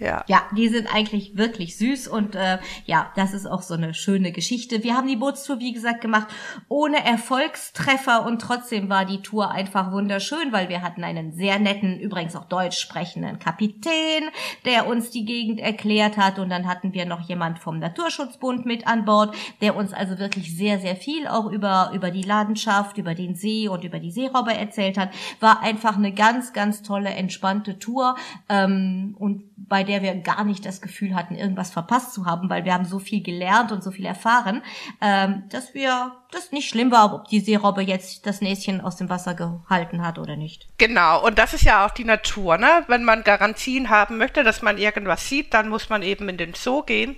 Ja. 0.00 0.24
ja, 0.28 0.42
die 0.56 0.68
sind 0.68 0.86
eigentlich 0.94 1.36
wirklich 1.36 1.76
süß 1.76 2.06
und 2.06 2.36
äh, 2.36 2.58
ja, 2.86 3.12
das 3.16 3.34
ist 3.34 3.46
auch 3.46 3.62
so 3.62 3.74
eine 3.74 3.94
schöne 3.94 4.30
Geschichte. 4.30 4.84
Wir 4.84 4.94
haben 4.94 5.08
die 5.08 5.16
Bootstour, 5.16 5.58
wie 5.58 5.72
gesagt, 5.72 6.00
gemacht 6.00 6.28
ohne 6.68 7.04
Erfolgstreffer 7.04 8.24
und 8.24 8.40
trotzdem 8.40 8.88
war 8.88 9.04
die 9.04 9.22
Tour 9.22 9.50
einfach 9.50 9.90
wunderschön, 9.90 10.52
weil 10.52 10.68
wir 10.68 10.82
hatten 10.82 11.02
einen 11.02 11.32
sehr 11.32 11.58
netten, 11.58 11.98
übrigens 11.98 12.36
auch 12.36 12.44
deutsch 12.44 12.78
sprechenden 12.78 13.40
Kapitän, 13.40 14.28
der 14.64 14.86
uns 14.86 15.10
die 15.10 15.24
Gegend 15.24 15.58
erklärt 15.58 16.16
hat 16.16 16.38
und 16.38 16.48
dann 16.48 16.68
hatten 16.68 16.92
wir 16.92 17.04
noch 17.04 17.28
jemand 17.28 17.58
vom 17.58 17.80
Naturschutzbund 17.80 18.66
mit 18.66 18.86
an 18.86 19.04
Bord, 19.04 19.34
der 19.60 19.74
uns 19.74 19.92
also 19.92 20.18
wirklich 20.20 20.56
sehr, 20.56 20.78
sehr 20.78 20.94
viel 20.94 21.26
auch 21.26 21.50
über, 21.50 21.90
über 21.92 22.12
die 22.12 22.22
Landschaft, 22.22 22.98
über 22.98 23.14
den 23.16 23.34
See 23.34 23.66
und 23.68 23.82
über 23.82 23.98
die 23.98 24.12
Seerobbe 24.12 24.54
erzählt 24.54 24.96
hat. 24.96 25.10
War 25.40 25.60
einfach 25.60 25.96
eine 25.96 26.12
ganz, 26.12 26.52
ganz 26.52 26.82
tolle, 26.82 27.10
entspannte 27.10 27.80
Tour 27.80 28.14
ähm, 28.48 29.16
und 29.18 29.42
bei 29.56 29.84
der 29.88 30.02
wir 30.02 30.14
gar 30.14 30.44
nicht 30.44 30.64
das 30.64 30.80
Gefühl 30.80 31.14
hatten, 31.14 31.34
irgendwas 31.34 31.70
verpasst 31.70 32.14
zu 32.14 32.26
haben, 32.26 32.48
weil 32.48 32.64
wir 32.64 32.74
haben 32.74 32.84
so 32.84 32.98
viel 32.98 33.22
gelernt 33.22 33.72
und 33.72 33.82
so 33.82 33.90
viel 33.90 34.06
erfahren, 34.06 34.62
ähm, 35.00 35.44
dass 35.48 35.74
wir 35.74 36.12
das 36.30 36.52
nicht 36.52 36.68
schlimm 36.68 36.90
war, 36.90 37.12
ob 37.14 37.28
die 37.28 37.40
Seerobbe 37.40 37.82
jetzt 37.82 38.26
das 38.26 38.40
Näschen 38.40 38.80
aus 38.80 38.96
dem 38.96 39.08
Wasser 39.08 39.34
gehalten 39.34 40.06
hat 40.06 40.18
oder 40.18 40.36
nicht. 40.36 40.68
Genau, 40.78 41.24
und 41.24 41.38
das 41.38 41.54
ist 41.54 41.62
ja 41.62 41.84
auch 41.86 41.90
die 41.90 42.04
Natur, 42.04 42.58
ne? 42.58 42.84
Wenn 42.86 43.02
man 43.02 43.24
Garantien 43.24 43.88
haben 43.88 44.18
möchte, 44.18 44.44
dass 44.44 44.62
man 44.62 44.78
irgendwas 44.78 45.28
sieht, 45.28 45.54
dann 45.54 45.68
muss 45.68 45.88
man 45.88 46.02
eben 46.02 46.28
in 46.28 46.36
den 46.36 46.54
Zoo 46.54 46.82
gehen. 46.82 47.16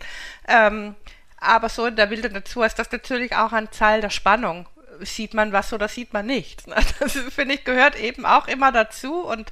Ähm, 0.49 0.95
aber 1.39 1.69
so 1.69 1.87
in 1.87 1.97
der 1.97 2.11
wilden 2.11 2.33
Natur 2.33 2.67
ist 2.67 2.79
das 2.79 2.93
natürlich 2.93 3.35
auch 3.35 3.53
ein 3.53 3.71
Teil 3.71 4.01
der 4.01 4.11
Spannung 4.11 4.67
sieht 5.03 5.35
man 5.35 5.53
was 5.53 5.73
oder 5.73 5.89
sieht 5.89 6.13
man 6.13 6.27
nicht. 6.27 6.65
Das 7.01 7.13
finde 7.13 7.55
ich 7.55 7.65
gehört 7.65 7.99
eben 7.99 8.27
auch 8.27 8.47
immer 8.47 8.73
dazu 8.73 9.27
und 9.27 9.51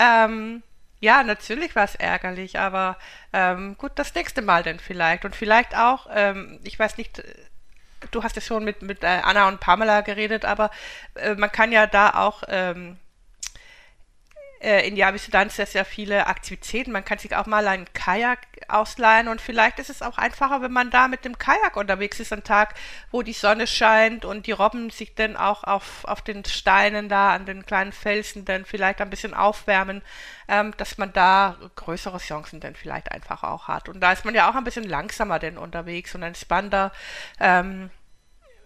ähm, 0.00 0.62
ja, 1.00 1.22
natürlich 1.22 1.76
war 1.76 1.84
es 1.84 1.94
ärgerlich, 1.94 2.58
aber 2.58 2.96
ähm, 3.32 3.76
gut, 3.76 3.92
das 3.96 4.14
nächste 4.14 4.42
Mal 4.42 4.62
denn 4.62 4.80
vielleicht. 4.80 5.24
Und 5.24 5.36
vielleicht 5.36 5.76
auch, 5.76 6.06
ähm, 6.12 6.58
ich 6.64 6.78
weiß 6.78 6.96
nicht, 6.96 7.22
du 8.10 8.22
hast 8.22 8.36
ja 8.36 8.42
schon 8.42 8.64
mit, 8.64 8.82
mit 8.82 9.02
äh, 9.04 9.20
Anna 9.22 9.48
und 9.48 9.60
Pamela 9.60 10.00
geredet, 10.00 10.44
aber 10.44 10.70
äh, 11.14 11.34
man 11.34 11.52
kann 11.52 11.72
ja 11.72 11.86
da 11.86 12.10
auch 12.10 12.42
ähm, 12.48 12.98
äh, 14.60 14.86
in 14.88 14.96
Javistudan 14.96 15.50
sehr, 15.50 15.66
sehr 15.66 15.84
viele 15.84 16.26
Aktivitäten. 16.26 16.92
Man 16.92 17.04
kann 17.04 17.18
sich 17.18 17.36
auch 17.36 17.46
mal 17.46 17.66
einen 17.68 17.92
Kajak 17.92 18.38
ausleihen 18.68 19.28
und 19.28 19.40
vielleicht 19.40 19.78
ist 19.78 19.90
es 19.90 20.02
auch 20.02 20.16
einfacher, 20.18 20.62
wenn 20.62 20.72
man 20.72 20.90
da 20.90 21.08
mit 21.08 21.24
dem 21.24 21.38
Kajak 21.38 21.76
unterwegs 21.76 22.20
ist, 22.20 22.32
am 22.32 22.42
Tag, 22.42 22.74
wo 23.10 23.22
die 23.22 23.32
Sonne 23.32 23.66
scheint 23.66 24.24
und 24.24 24.46
die 24.46 24.52
Robben 24.52 24.90
sich 24.90 25.14
dann 25.14 25.36
auch 25.36 25.64
auf, 25.64 26.04
auf 26.04 26.22
den 26.22 26.44
Steinen 26.44 27.08
da, 27.08 27.34
an 27.34 27.44
den 27.44 27.66
kleinen 27.66 27.92
Felsen 27.92 28.44
dann 28.44 28.64
vielleicht 28.64 29.00
ein 29.00 29.10
bisschen 29.10 29.34
aufwärmen, 29.34 30.02
ähm, 30.48 30.72
dass 30.78 30.98
man 30.98 31.12
da 31.12 31.56
größere 31.76 32.18
Chancen 32.18 32.60
dann 32.60 32.74
vielleicht 32.74 33.12
einfach 33.12 33.42
auch 33.42 33.68
hat. 33.68 33.88
Und 33.88 34.00
da 34.00 34.12
ist 34.12 34.24
man 34.24 34.34
ja 34.34 34.50
auch 34.50 34.54
ein 34.54 34.64
bisschen 34.64 34.88
langsamer 34.88 35.38
denn 35.38 35.58
unterwegs 35.58 36.14
und 36.14 36.22
entspannter. 36.22 36.92
Ähm, 37.40 37.90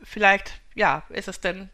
vielleicht, 0.03 0.61
ja, 0.75 1.03
ist 1.09 1.29
es 1.29 1.41
denn 1.41 1.71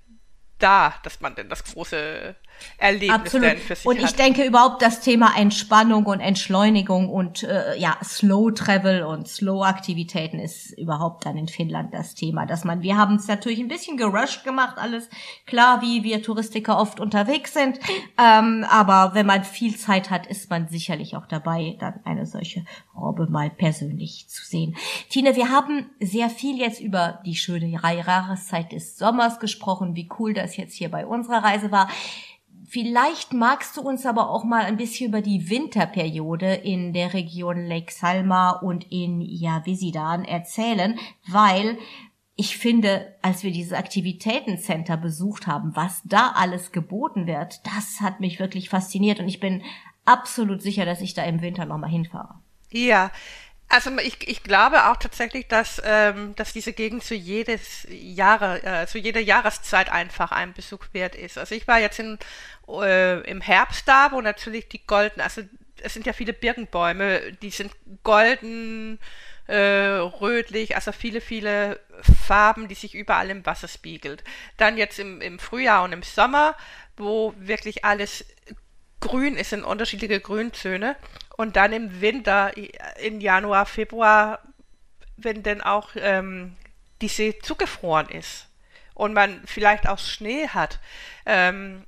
da, 0.58 0.94
dass 1.02 1.20
man 1.20 1.34
denn 1.34 1.48
das 1.48 1.64
große 1.64 2.34
Erlebnis 2.78 3.10
Absolut. 3.10 3.46
denn 3.48 3.58
für 3.58 3.74
sich 3.74 3.86
Und 3.86 3.96
ich 3.96 4.08
hat. 4.08 4.18
denke 4.18 4.44
überhaupt 4.44 4.82
das 4.82 5.00
Thema 5.00 5.36
Entspannung 5.36 6.06
und 6.06 6.20
Entschleunigung 6.20 7.08
und 7.08 7.42
äh, 7.42 7.76
ja 7.78 7.96
Slow 8.04 8.52
Travel 8.52 9.02
und 9.02 9.28
Slow 9.28 9.64
Aktivitäten 9.64 10.38
ist 10.38 10.72
überhaupt 10.78 11.26
dann 11.26 11.36
in 11.36 11.48
Finnland 11.48 11.94
das 11.94 12.14
Thema, 12.14 12.46
dass 12.46 12.64
man 12.64 12.82
wir 12.82 12.96
haben 12.96 13.16
es 13.16 13.28
natürlich 13.28 13.60
ein 13.60 13.68
bisschen 13.68 13.96
gerusht 13.96 14.44
gemacht 14.44 14.76
alles 14.78 15.08
klar, 15.46 15.80
wie 15.82 16.04
wir 16.04 16.22
Touristiker 16.22 16.78
oft 16.78 17.00
unterwegs 17.00 17.54
sind, 17.54 17.78
ähm, 18.18 18.64
aber 18.68 19.14
wenn 19.14 19.26
man 19.26 19.44
viel 19.44 19.76
Zeit 19.76 20.10
hat, 20.10 20.26
ist 20.26 20.50
man 20.50 20.68
sicherlich 20.68 21.16
auch 21.16 21.26
dabei, 21.26 21.76
dann 21.80 22.00
eine 22.04 22.26
solche 22.26 22.64
Robbe 22.96 23.26
mal 23.26 23.50
persönlich 23.50 24.28
zu 24.28 24.44
sehen. 24.44 24.76
Tine, 25.08 25.36
wir 25.36 25.50
haben 25.50 25.90
sehr 26.00 26.30
viel 26.30 26.58
jetzt 26.58 26.80
über 26.80 27.20
die 27.24 27.34
schöne 27.34 27.66
Jahreszeit 27.66 28.72
des 28.72 28.98
Sommers 28.98 29.40
gesprochen, 29.40 29.94
wie 29.94 30.08
cool 30.18 30.34
das 30.34 30.56
jetzt 30.56 30.74
hier 30.74 30.90
bei 30.90 31.06
unserer 31.06 31.42
Reise 31.42 31.70
war. 31.70 31.88
Vielleicht 32.68 33.32
magst 33.32 33.76
du 33.76 33.80
uns 33.80 34.06
aber 34.06 34.28
auch 34.28 34.44
mal 34.44 34.64
ein 34.64 34.76
bisschen 34.76 35.08
über 35.08 35.22
die 35.22 35.48
Winterperiode 35.48 36.54
in 36.54 36.92
der 36.92 37.14
Region 37.14 37.64
Lake 37.64 37.92
Salma 37.92 38.50
und 38.50 38.90
in 38.90 39.20
Javisidan 39.20 40.24
erzählen, 40.24 40.98
weil 41.28 41.78
ich 42.34 42.58
finde, 42.58 43.14
als 43.22 43.44
wir 43.44 43.50
dieses 43.50 43.72
Aktivitätencenter 43.72 44.96
besucht 44.96 45.46
haben, 45.46 45.74
was 45.74 46.02
da 46.04 46.32
alles 46.34 46.72
geboten 46.72 47.26
wird, 47.26 47.66
das 47.66 48.00
hat 48.00 48.20
mich 48.20 48.40
wirklich 48.40 48.68
fasziniert 48.68 49.20
und 49.20 49.28
ich 49.28 49.40
bin 49.40 49.62
absolut 50.04 50.60
sicher, 50.60 50.84
dass 50.84 51.00
ich 51.00 51.14
da 51.14 51.22
im 51.22 51.40
Winter 51.40 51.64
nochmal 51.64 51.90
hinfahre. 51.90 52.34
Ja, 52.70 53.10
also 53.68 53.90
ich, 53.98 54.28
ich 54.28 54.42
glaube 54.42 54.86
auch 54.86 54.96
tatsächlich, 54.96 55.48
dass, 55.48 55.82
ähm, 55.84 56.34
dass 56.36 56.52
diese 56.52 56.72
Gegend 56.72 57.02
zu 57.02 57.14
jedes 57.14 57.86
Jahre, 57.90 58.62
äh, 58.62 58.86
zu 58.86 58.98
jeder 58.98 59.20
Jahreszeit 59.20 59.90
einfach 59.90 60.30
ein 60.32 60.52
Besuch 60.52 60.86
wert 60.92 61.14
ist. 61.14 61.36
Also 61.36 61.54
ich 61.54 61.66
war 61.66 61.80
jetzt 61.80 61.98
in, 61.98 62.18
äh, 62.68 63.20
im 63.28 63.40
Herbst 63.40 63.88
da, 63.88 64.12
wo 64.12 64.20
natürlich 64.20 64.68
die 64.68 64.86
golden, 64.86 65.20
also 65.20 65.42
es 65.82 65.94
sind 65.94 66.06
ja 66.06 66.12
viele 66.12 66.32
Birkenbäume, 66.32 67.32
die 67.42 67.50
sind 67.50 67.72
golden, 68.02 68.98
äh, 69.46 69.98
rötlich, 70.20 70.74
also 70.74 70.92
viele, 70.92 71.20
viele 71.20 71.80
Farben, 72.26 72.68
die 72.68 72.74
sich 72.74 72.94
überall 72.94 73.30
im 73.30 73.46
Wasser 73.46 73.68
spiegelt. 73.68 74.24
Dann 74.56 74.76
jetzt 74.76 74.98
im, 74.98 75.20
im 75.20 75.38
Frühjahr 75.38 75.84
und 75.84 75.92
im 75.92 76.02
Sommer, 76.02 76.56
wo 76.96 77.34
wirklich 77.38 77.84
alles 77.84 78.24
grün 79.00 79.36
ist 79.36 79.52
in 79.52 79.64
unterschiedliche 79.64 80.20
Grüntöne. 80.20 80.96
Und 81.36 81.56
dann 81.56 81.72
im 81.72 82.00
Winter, 82.00 82.52
in 82.98 83.20
Januar, 83.20 83.66
Februar, 83.66 84.40
wenn 85.16 85.42
dann 85.42 85.60
auch 85.60 85.90
ähm, 85.96 86.56
die 87.00 87.08
See 87.08 87.38
zugefroren 87.42 88.08
ist 88.08 88.48
und 88.94 89.12
man 89.12 89.42
vielleicht 89.46 89.88
auch 89.88 89.98
Schnee 89.98 90.48
hat, 90.48 90.80
ähm, 91.26 91.84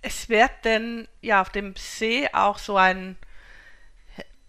es 0.00 0.28
wird 0.28 0.50
denn 0.64 1.06
ja 1.20 1.40
auf 1.40 1.50
dem 1.50 1.76
See 1.76 2.28
auch 2.32 2.58
so 2.58 2.76
ein 2.76 3.16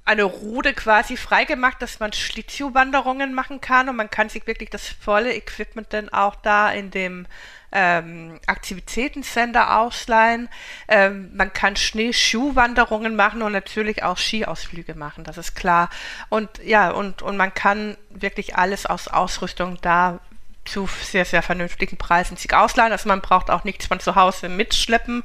eine 0.06 0.24
Route 0.24 0.74
quasi 0.74 1.16
freigemacht, 1.16 1.82
dass 1.82 2.00
man 2.00 2.12
Schlittschuhwanderungen 2.12 3.34
machen 3.34 3.62
kann 3.62 3.88
und 3.88 3.96
man 3.96 4.10
kann 4.10 4.28
sich 4.28 4.46
wirklich 4.48 4.70
das 4.70 4.90
volle 4.90 5.34
Equipment 5.34 5.94
dann 5.94 6.10
auch 6.10 6.36
da 6.36 6.72
in 6.72 6.92
dem 6.92 7.26
ähm, 7.74 8.40
Aktivitätencenter 8.48 9.80
ausleihen. 9.80 10.48
Ähm, 10.88 11.32
man 11.36 11.52
kann 11.52 11.76
Schneeschuhwanderungen 11.76 13.16
machen 13.16 13.42
und 13.42 13.52
natürlich 13.52 14.04
auch 14.04 14.18
Skiausflüge 14.18 14.96
machen, 14.96 15.24
das 15.24 15.38
ist 15.38 15.56
klar. 15.56 15.90
Und 16.30 16.50
ja, 16.64 16.92
und, 16.92 17.22
und 17.22 17.36
man 17.36 17.54
kann 17.54 17.98
wirklich 18.10 18.56
alles 18.56 18.86
aus 18.86 19.08
Ausrüstung 19.08 19.80
da 19.82 20.20
zu 20.66 20.88
sehr, 21.02 21.26
sehr 21.26 21.42
vernünftigen 21.42 21.98
Preisen 21.98 22.38
sich 22.38 22.54
ausleihen. 22.54 22.92
Also 22.92 23.10
man 23.10 23.22
braucht 23.22 23.50
auch 23.50 23.64
nichts 23.64 23.88
von 23.88 24.00
zu 24.00 24.16
Hause 24.16 24.48
mitschleppen. 24.50 25.24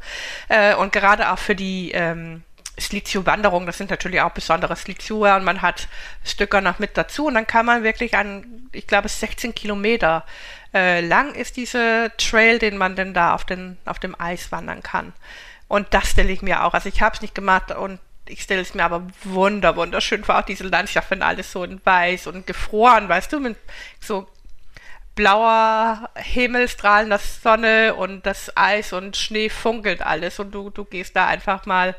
Äh, 0.48 0.74
und 0.74 0.92
gerade 0.92 1.30
auch 1.30 1.38
für 1.38 1.54
die 1.54 1.92
ähm, 1.92 2.42
Slitio-Wanderung, 2.78 3.66
das 3.66 3.78
sind 3.78 3.90
natürlich 3.90 4.20
auch 4.20 4.30
besondere 4.30 4.76
Slitschuhe 4.76 5.34
und 5.34 5.44
man 5.44 5.62
hat 5.62 5.88
Stücker 6.24 6.60
noch 6.60 6.78
mit 6.78 6.96
dazu 6.96 7.26
und 7.26 7.34
dann 7.34 7.46
kann 7.46 7.66
man 7.66 7.82
wirklich 7.82 8.16
an, 8.16 8.68
ich 8.72 8.86
glaube, 8.86 9.08
16 9.08 9.54
Kilometer 9.54 10.24
äh, 10.74 11.00
lang 11.00 11.34
ist 11.34 11.56
diese 11.56 12.12
Trail, 12.18 12.58
den 12.58 12.76
man 12.76 12.96
denn 12.96 13.14
da 13.14 13.34
auf, 13.34 13.44
den, 13.44 13.78
auf 13.84 13.98
dem 13.98 14.18
Eis 14.20 14.52
wandern 14.52 14.82
kann. 14.82 15.12
Und 15.66 15.92
das 15.94 16.10
stelle 16.10 16.32
ich 16.32 16.42
mir 16.42 16.64
auch, 16.64 16.74
also 16.74 16.88
ich 16.88 17.02
habe 17.02 17.14
es 17.14 17.22
nicht 17.22 17.34
gemacht 17.34 17.70
und 17.72 18.00
ich 18.26 18.42
stelle 18.42 18.60
es 18.60 18.74
mir 18.74 18.84
aber 18.84 19.06
wunder, 19.24 19.76
wunderschön 19.76 20.24
vor, 20.24 20.38
auch 20.38 20.42
diese 20.42 20.64
Landschaft, 20.64 21.10
wenn 21.10 21.22
alles 21.22 21.52
so 21.52 21.64
in 21.64 21.80
weiß 21.84 22.26
und 22.26 22.46
gefroren, 22.46 23.08
weißt 23.08 23.32
du, 23.32 23.40
mit 23.40 23.56
so 24.00 24.26
blauer 25.18 26.08
Himmel, 26.14 26.68
strahlender 26.68 27.18
Sonne 27.18 27.94
und 27.94 28.24
das 28.24 28.56
Eis 28.56 28.92
und 28.92 29.16
Schnee 29.16 29.48
funkelt 29.48 30.00
alles 30.00 30.38
und 30.38 30.52
du, 30.52 30.70
du 30.70 30.84
gehst 30.84 31.16
da 31.16 31.26
einfach 31.26 31.66
mal 31.66 31.96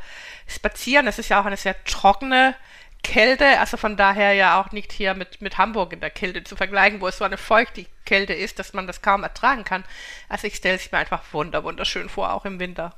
spazieren. 0.50 1.08
Es 1.08 1.20
ist 1.20 1.30
ja 1.30 1.42
auch 1.42 1.46
eine 1.46 1.58
sehr 1.58 1.82
trockene 1.84 2.56
Kälte, 3.04 3.60
also 3.60 3.78
von 3.78 3.96
daher 3.96 4.34
ja 4.34 4.62
auch 4.62 4.72
nicht 4.72 4.92
hier 4.92 5.14
mit, 5.14 5.42
mit 5.42 5.58
Hamburg 5.58 5.94
in 5.94 6.02
der 6.02 6.10
Kälte 6.10 6.44
zu 6.44 6.56
vergleichen, 6.56 7.00
wo 7.00 7.08
es 7.08 7.18
so 7.18 7.24
eine 7.24 7.38
feuchte 7.38 7.86
Kälte 8.06 8.34
ist, 8.34 8.60
dass 8.60 8.74
man 8.74 8.88
das 8.88 9.02
kaum 9.02 9.24
ertragen 9.24 9.64
kann. 9.64 9.86
Also 10.28 10.48
ich 10.48 10.56
stelle 10.56 10.76
es 10.76 10.92
mir 10.92 10.98
einfach 10.98 11.24
wunder, 11.32 11.64
wunderschön 11.64 12.10
vor, 12.10 12.34
auch 12.34 12.46
im 12.46 12.60
Winter. 12.60 12.94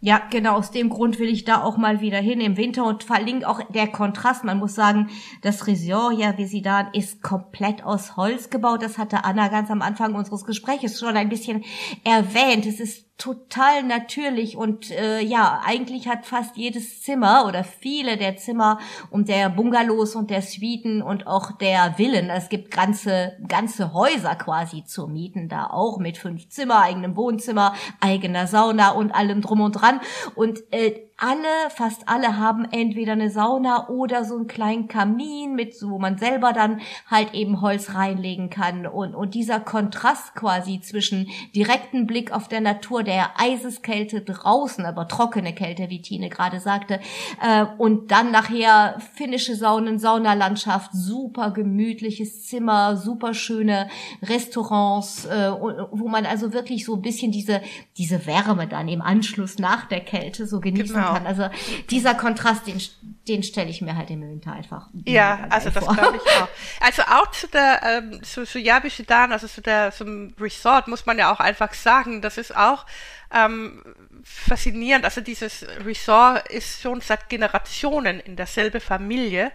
Ja, 0.00 0.20
genau, 0.28 0.56
aus 0.56 0.70
dem 0.70 0.90
Grund 0.90 1.18
will 1.18 1.28
ich 1.28 1.44
da 1.44 1.62
auch 1.62 1.78
mal 1.78 2.00
wieder 2.00 2.18
hin 2.18 2.40
im 2.40 2.58
Winter 2.58 2.84
und 2.84 3.04
verlinke 3.04 3.48
auch 3.48 3.60
der 3.70 3.86
Kontrast. 3.86 4.44
Man 4.44 4.58
muss 4.58 4.74
sagen, 4.74 5.08
das 5.40 5.66
Resort, 5.66 6.18
ja, 6.18 6.36
wie 6.36 6.44
Sie 6.44 6.60
da 6.60 6.90
ist 6.92 7.22
komplett 7.22 7.82
aus 7.84 8.16
Holz 8.16 8.50
gebaut. 8.50 8.82
Das 8.82 8.98
hatte 8.98 9.24
Anna 9.24 9.48
ganz 9.48 9.70
am 9.70 9.80
Anfang 9.80 10.14
unseres 10.14 10.44
Gespräches 10.44 10.98
schon 10.98 11.16
ein 11.16 11.30
bisschen 11.30 11.64
erwähnt. 12.04 12.66
Es 12.66 12.80
ist 12.80 13.06
total 13.16 13.84
natürlich 13.84 14.56
und 14.56 14.90
äh, 14.90 15.20
ja, 15.20 15.60
eigentlich 15.64 16.08
hat 16.08 16.26
fast 16.26 16.56
jedes 16.56 17.02
Zimmer 17.02 17.44
oder 17.46 17.62
viele 17.62 18.16
der 18.16 18.36
Zimmer 18.36 18.80
und 19.10 19.28
der 19.28 19.50
Bungalows 19.50 20.16
und 20.16 20.30
der 20.30 20.42
Suiten 20.42 21.00
und 21.00 21.26
auch 21.26 21.52
der 21.52 21.94
Villen, 21.94 22.28
es 22.28 22.48
gibt 22.48 22.72
ganze 22.72 23.36
ganze 23.46 23.92
Häuser 23.92 24.34
quasi 24.34 24.84
zu 24.84 25.06
mieten, 25.06 25.48
da 25.48 25.68
auch 25.68 25.98
mit 25.98 26.18
fünf 26.18 26.48
Zimmer, 26.48 26.82
eigenem 26.82 27.16
Wohnzimmer, 27.16 27.74
eigener 28.00 28.46
Sauna 28.46 28.90
und 28.90 29.12
allem 29.12 29.40
drum 29.40 29.60
und 29.60 29.72
dran. 29.72 30.00
Und 30.34 30.60
äh, 30.72 30.94
alle, 31.16 31.70
fast 31.70 32.08
alle 32.08 32.38
haben 32.38 32.64
entweder 32.64 33.12
eine 33.12 33.30
Sauna 33.30 33.88
oder 33.88 34.24
so 34.24 34.34
einen 34.34 34.48
kleinen 34.48 34.88
Kamin 34.88 35.54
mit, 35.54 35.76
so, 35.76 35.90
wo 35.90 35.98
man 36.00 36.18
selber 36.18 36.52
dann 36.52 36.80
halt 37.08 37.34
eben 37.34 37.60
Holz 37.60 37.94
reinlegen 37.94 38.50
kann. 38.50 38.84
Und, 38.86 39.14
und 39.14 39.34
dieser 39.34 39.60
Kontrast 39.60 40.34
quasi 40.34 40.80
zwischen 40.80 41.28
direkten 41.54 42.06
Blick 42.06 42.32
auf 42.32 42.48
der 42.48 42.60
Natur, 42.60 43.04
der 43.04 43.40
Eiseskälte 43.40 44.22
draußen, 44.22 44.84
aber 44.84 45.06
trockene 45.06 45.54
Kälte, 45.54 45.88
wie 45.88 46.02
Tine 46.02 46.30
gerade 46.30 46.58
sagte, 46.58 46.98
äh, 47.40 47.64
und 47.78 48.10
dann 48.10 48.32
nachher 48.32 48.98
finnische 49.14 49.54
Saunen, 49.54 50.00
Saunalandschaft, 50.00 50.90
super 50.92 51.52
gemütliches 51.52 52.44
Zimmer, 52.46 52.96
super 52.96 53.34
schöne 53.34 53.88
Restaurants, 54.20 55.26
äh, 55.26 55.52
wo 55.52 56.08
man 56.08 56.26
also 56.26 56.52
wirklich 56.52 56.84
so 56.84 56.96
ein 56.96 57.02
bisschen 57.02 57.30
diese, 57.30 57.62
diese 57.98 58.26
Wärme 58.26 58.66
dann 58.66 58.88
im 58.88 59.00
Anschluss 59.00 59.60
nach 59.60 59.86
der 59.86 60.00
Kälte 60.00 60.48
so 60.48 60.58
genießen 60.58 60.94
genau. 60.94 61.03
Kann. 61.12 61.26
Also 61.26 61.48
dieser 61.90 62.14
Kontrast, 62.14 62.66
den, 62.66 62.80
den 63.28 63.42
stelle 63.42 63.70
ich 63.70 63.82
mir 63.82 63.96
halt 63.96 64.10
im 64.10 64.22
Winter 64.22 64.52
einfach. 64.52 64.88
Ja, 65.04 65.46
also 65.50 65.70
das 65.70 65.84
glaube 65.84 66.16
ich 66.16 66.32
auch. 66.32 66.48
Also 66.80 67.02
auch 67.02 67.30
zu 67.30 67.46
der, 67.48 67.80
ähm, 67.82 68.22
zu, 68.22 68.44
zu 68.44 68.58
Yabishidan, 68.58 69.32
also 69.32 69.46
zu 69.46 69.60
der, 69.60 69.92
zum 69.92 70.34
Resort 70.38 70.88
muss 70.88 71.06
man 71.06 71.18
ja 71.18 71.32
auch 71.32 71.40
einfach 71.40 71.72
sagen, 71.74 72.20
das 72.20 72.38
ist 72.38 72.54
auch 72.54 72.86
ähm, 73.32 73.82
faszinierend. 74.22 75.04
Also 75.04 75.20
dieses 75.20 75.66
Resort 75.84 76.48
ist 76.48 76.82
schon 76.82 77.00
seit 77.00 77.28
Generationen 77.28 78.20
in 78.20 78.36
derselbe 78.36 78.80
Familie. 78.80 79.52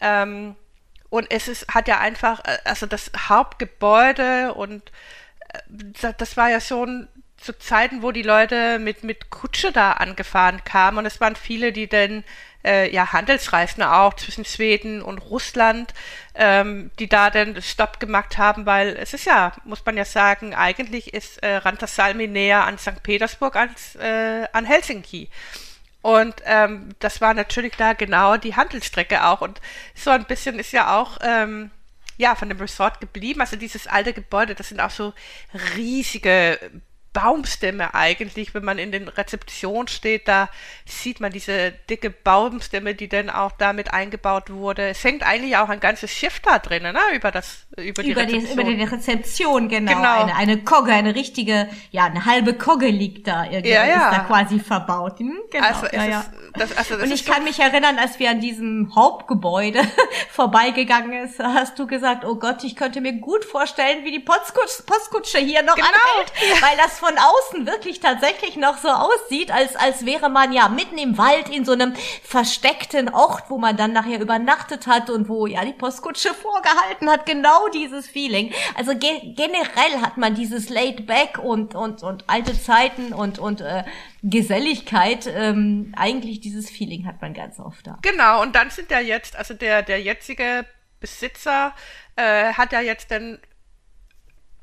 Ähm, 0.00 0.56
und 1.10 1.30
es 1.30 1.46
ist, 1.46 1.72
hat 1.72 1.86
ja 1.86 2.00
einfach, 2.00 2.40
äh, 2.44 2.58
also 2.64 2.86
das 2.86 3.12
Hauptgebäude 3.16 4.52
und 4.54 4.90
äh, 5.48 6.12
das 6.18 6.36
war 6.36 6.50
ja 6.50 6.60
schon 6.60 7.08
zu 7.44 7.58
Zeiten, 7.58 8.02
wo 8.02 8.10
die 8.10 8.22
Leute 8.22 8.78
mit, 8.78 9.04
mit 9.04 9.30
Kutsche 9.30 9.70
da 9.70 9.92
angefahren 9.92 10.64
kamen 10.64 10.98
und 10.98 11.06
es 11.06 11.20
waren 11.20 11.36
viele, 11.36 11.72
die 11.72 11.86
dann 11.86 12.24
äh, 12.64 12.90
ja 12.90 13.12
Handelsreisen 13.12 13.82
auch 13.82 14.14
zwischen 14.14 14.46
Schweden 14.46 15.02
und 15.02 15.18
Russland, 15.18 15.92
ähm, 16.34 16.90
die 16.98 17.08
da 17.08 17.28
dann 17.28 17.60
Stopp 17.60 18.00
gemacht 18.00 18.38
haben, 18.38 18.64
weil 18.64 18.96
es 18.96 19.12
ist 19.12 19.26
ja, 19.26 19.52
muss 19.64 19.84
man 19.84 19.96
ja 19.96 20.06
sagen, 20.06 20.54
eigentlich 20.54 21.12
ist 21.12 21.42
äh, 21.42 21.56
Rantasalmi 21.56 22.26
näher 22.26 22.64
an 22.64 22.78
St. 22.78 23.02
Petersburg 23.02 23.56
als 23.56 23.94
äh, 23.96 24.46
an 24.52 24.64
Helsinki. 24.64 25.28
Und 26.00 26.34
ähm, 26.44 26.90
das 26.98 27.20
war 27.20 27.34
natürlich 27.34 27.76
da 27.76 27.92
genau 27.92 28.36
die 28.36 28.56
Handelsstrecke 28.56 29.24
auch. 29.24 29.40
Und 29.40 29.60
so 29.94 30.10
ein 30.10 30.24
bisschen 30.24 30.58
ist 30.58 30.72
ja 30.72 30.98
auch 30.98 31.18
ähm, 31.22 31.70
ja 32.18 32.34
von 32.34 32.48
dem 32.48 32.60
Resort 32.60 33.00
geblieben. 33.00 33.40
Also 33.40 33.56
dieses 33.56 33.86
alte 33.86 34.12
Gebäude, 34.12 34.54
das 34.54 34.68
sind 34.68 34.80
auch 34.80 34.90
so 34.90 35.14
riesige 35.76 36.58
Baumstämme 37.14 37.94
eigentlich, 37.94 38.54
wenn 38.54 38.64
man 38.64 38.78
in 38.78 38.92
den 38.92 39.08
Rezeption 39.08 39.88
steht, 39.88 40.28
da 40.28 40.50
sieht 40.84 41.20
man 41.20 41.32
diese 41.32 41.72
dicke 41.88 42.10
Baumstämme, 42.10 42.94
die 42.94 43.08
dann 43.08 43.30
auch 43.30 43.52
damit 43.52 43.94
eingebaut 43.94 44.50
wurde. 44.50 44.88
Es 44.88 45.02
hängt 45.04 45.22
eigentlich 45.22 45.56
auch 45.56 45.68
ein 45.68 45.80
ganzes 45.80 46.10
Schiff 46.10 46.40
da 46.40 46.58
drinnen, 46.58 46.92
ne? 46.92 47.00
über 47.14 47.30
das 47.30 47.66
über 47.76 48.02
die 48.02 48.10
über 48.10 48.22
Rezeption. 48.22 48.46
Die, 48.46 48.52
über 48.52 48.64
die 48.64 48.82
Rezeption, 48.82 49.68
genau. 49.68 49.94
genau. 49.94 50.22
Eine, 50.22 50.36
eine 50.36 50.64
Kogge, 50.64 50.92
eine 50.92 51.14
richtige, 51.14 51.68
ja, 51.92 52.04
eine 52.04 52.26
halbe 52.26 52.54
Kogge 52.54 52.88
liegt 52.88 53.28
da 53.28 53.44
irgendwie, 53.44 53.70
ja, 53.70 53.86
ja. 53.86 54.10
ist 54.10 54.18
da 54.18 54.24
quasi 54.24 54.58
verbaut. 54.58 55.20
Hm? 55.20 55.38
Genau. 55.50 55.66
Also, 55.66 55.86
ja, 55.92 56.04
ja. 56.04 56.24
Das, 56.54 56.76
also 56.76 56.96
Und 56.96 57.12
ich 57.12 57.24
kann 57.24 57.44
mich 57.44 57.60
erinnern, 57.60 57.98
als 57.98 58.18
wir 58.18 58.30
an 58.30 58.40
diesem 58.40 58.92
Hauptgebäude 58.94 59.80
vorbeigegangen 60.30 61.24
ist, 61.24 61.38
hast 61.38 61.78
du 61.78 61.86
gesagt, 61.86 62.24
oh 62.24 62.36
Gott, 62.36 62.64
ich 62.64 62.74
könnte 62.74 63.00
mir 63.00 63.12
gut 63.14 63.44
vorstellen, 63.44 64.04
wie 64.04 64.10
die 64.10 64.20
Postkutsche, 64.20 64.82
Postkutsche 64.84 65.38
hier 65.38 65.62
noch 65.62 65.76
genau. 65.76 65.86
anhält, 65.88 66.62
weil 66.62 66.76
das 66.76 67.03
von 67.04 67.18
außen 67.18 67.66
wirklich 67.66 68.00
tatsächlich 68.00 68.56
noch 68.56 68.78
so 68.78 68.88
aussieht, 68.88 69.50
als, 69.50 69.76
als 69.76 70.06
wäre 70.06 70.30
man 70.30 70.52
ja 70.52 70.68
mitten 70.68 70.96
im 70.96 71.18
Wald 71.18 71.50
in 71.50 71.64
so 71.64 71.72
einem 71.72 71.94
versteckten 72.22 73.10
Ort, 73.10 73.50
wo 73.50 73.58
man 73.58 73.76
dann 73.76 73.92
nachher 73.92 74.20
übernachtet 74.20 74.86
hat 74.86 75.10
und 75.10 75.28
wo 75.28 75.46
ja 75.46 75.64
die 75.64 75.74
Postkutsche 75.74 76.32
vorgehalten 76.32 77.10
hat. 77.10 77.26
Genau 77.26 77.68
dieses 77.68 78.06
Feeling. 78.06 78.52
Also 78.74 78.92
ge 78.96 79.34
generell 79.34 80.00
hat 80.00 80.16
man 80.16 80.34
dieses 80.34 80.70
Laid 80.70 81.06
Back 81.06 81.38
und, 81.38 81.74
und, 81.74 82.02
und 82.02 82.24
alte 82.26 82.58
Zeiten 82.58 83.12
und, 83.12 83.38
und 83.38 83.60
äh, 83.60 83.84
Geselligkeit. 84.22 85.26
Ähm, 85.26 85.92
eigentlich 85.96 86.40
dieses 86.40 86.70
Feeling 86.70 87.06
hat 87.06 87.20
man 87.20 87.34
ganz 87.34 87.60
oft 87.60 87.86
da. 87.86 87.98
Genau, 88.00 88.40
und 88.40 88.54
dann 88.56 88.70
sind 88.70 88.90
ja 88.90 89.00
jetzt, 89.00 89.36
also 89.36 89.52
der, 89.52 89.82
der 89.82 90.00
jetzige 90.00 90.64
Besitzer 91.00 91.74
äh, 92.16 92.54
hat 92.54 92.72
ja 92.72 92.80
jetzt 92.80 93.10
dann 93.10 93.38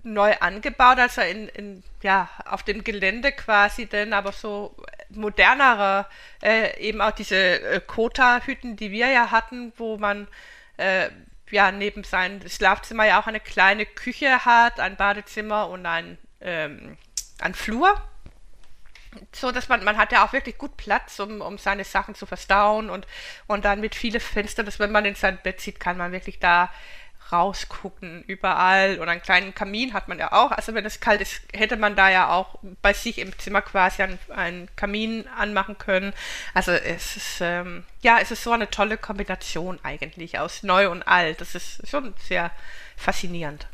neu 0.04 0.34
angebaut, 0.40 0.98
also 0.98 1.22
in, 1.22 1.48
in 1.50 1.84
ja 2.02 2.30
auf 2.46 2.64
dem 2.64 2.84
Gelände 2.84 3.32
quasi 3.32 3.86
denn 3.86 4.14
aber 4.14 4.32
so 4.32 4.76
modernere 5.10 6.08
äh, 6.42 6.80
eben 6.80 7.02
auch 7.02 7.12
diese 7.12 7.36
äh, 7.36 7.82
Kota-Hütten, 7.86 8.76
die 8.76 8.92
wir 8.92 9.10
ja 9.10 9.32
hatten, 9.32 9.74
wo 9.78 9.98
man 9.98 10.28
äh, 10.78 11.10
ja 11.52 11.72
neben 11.72 12.04
seinem 12.04 12.48
Schlafzimmer 12.48 13.06
ja 13.06 13.22
auch 13.22 13.28
eine 13.28 13.40
kleine 13.40 13.86
Küche 13.86 14.46
hat, 14.46 14.80
ein 14.80 14.96
Badezimmer 14.96 15.70
und 15.70 15.86
ein, 15.86 16.18
ähm, 16.40 16.98
ein 17.40 17.54
Flur. 17.54 18.02
So 19.34 19.52
dass 19.52 19.68
man, 19.68 19.84
man 19.84 19.98
hat 19.98 20.14
ja 20.14 20.26
auch 20.26 20.32
wirklich 20.32 20.58
gut 20.58 20.78
Platz, 20.78 21.20
um, 21.20 21.42
um 21.42 21.58
seine 21.58 21.84
Sachen 21.84 22.16
zu 22.16 22.26
verstauen 22.26 22.90
und, 22.90 23.06
und 23.46 23.66
dann 23.66 23.82
mit 23.82 23.94
vielen 23.94 24.22
Fenstern, 24.22 24.66
dass 24.66 24.80
wenn 24.80 24.94
man 24.94 25.04
in 25.04 25.16
sein 25.16 25.38
Bett 25.44 25.60
zieht, 25.60 25.82
kann 25.82 25.98
man 25.98 26.14
wirklich 26.14 26.40
da 26.40 26.72
rausgucken 27.32 28.24
überall 28.28 29.00
und 29.00 29.10
einen 29.10 29.22
kleinen 29.22 29.56
Kamin 29.56 29.94
hat 29.94 30.08
man 30.08 30.20
ja 30.20 30.32
auch. 30.32 30.52
Also 30.52 30.74
wenn 30.74 30.86
es 30.86 31.00
kalt 31.00 31.22
ist, 31.22 31.42
hätte 31.54 31.78
man 31.78 31.96
da 31.96 32.10
ja 32.10 32.30
auch 32.30 32.60
bei 32.82 32.94
sich 32.94 33.18
im 33.18 33.38
Zimmer 33.40 33.62
quasi 33.62 34.04
einen, 34.04 34.20
einen 34.30 34.70
Kamin 34.76 35.28
anmachen 35.38 35.78
können. 35.78 36.14
Also 36.54 36.72
es 36.72 37.16
ist 37.16 37.42
ähm, 37.42 37.84
ja, 38.02 38.20
es 38.20 38.32
ist 38.32 38.44
so 38.44 38.52
eine 38.52 38.70
tolle 38.70 38.98
Kombination 38.98 39.80
eigentlich 39.84 40.40
aus 40.40 40.64
neu 40.64 40.90
und 40.90 41.04
alt. 41.04 41.42
Das 41.42 41.56
ist 41.56 41.88
schon 41.88 42.14
sehr 42.28 42.52
faszinierend. 42.98 43.68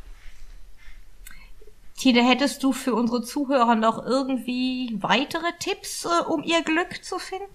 Tine, 1.98 2.26
hättest 2.28 2.62
du 2.62 2.72
für 2.72 2.94
unsere 2.94 3.22
Zuhörer 3.22 3.74
noch 3.74 4.04
irgendwie 4.04 4.96
weitere 5.00 5.52
Tipps, 5.58 6.04
äh, 6.04 6.24
um 6.28 6.44
ihr 6.44 6.62
Glück 6.62 7.04
zu 7.04 7.18
finden? 7.18 7.46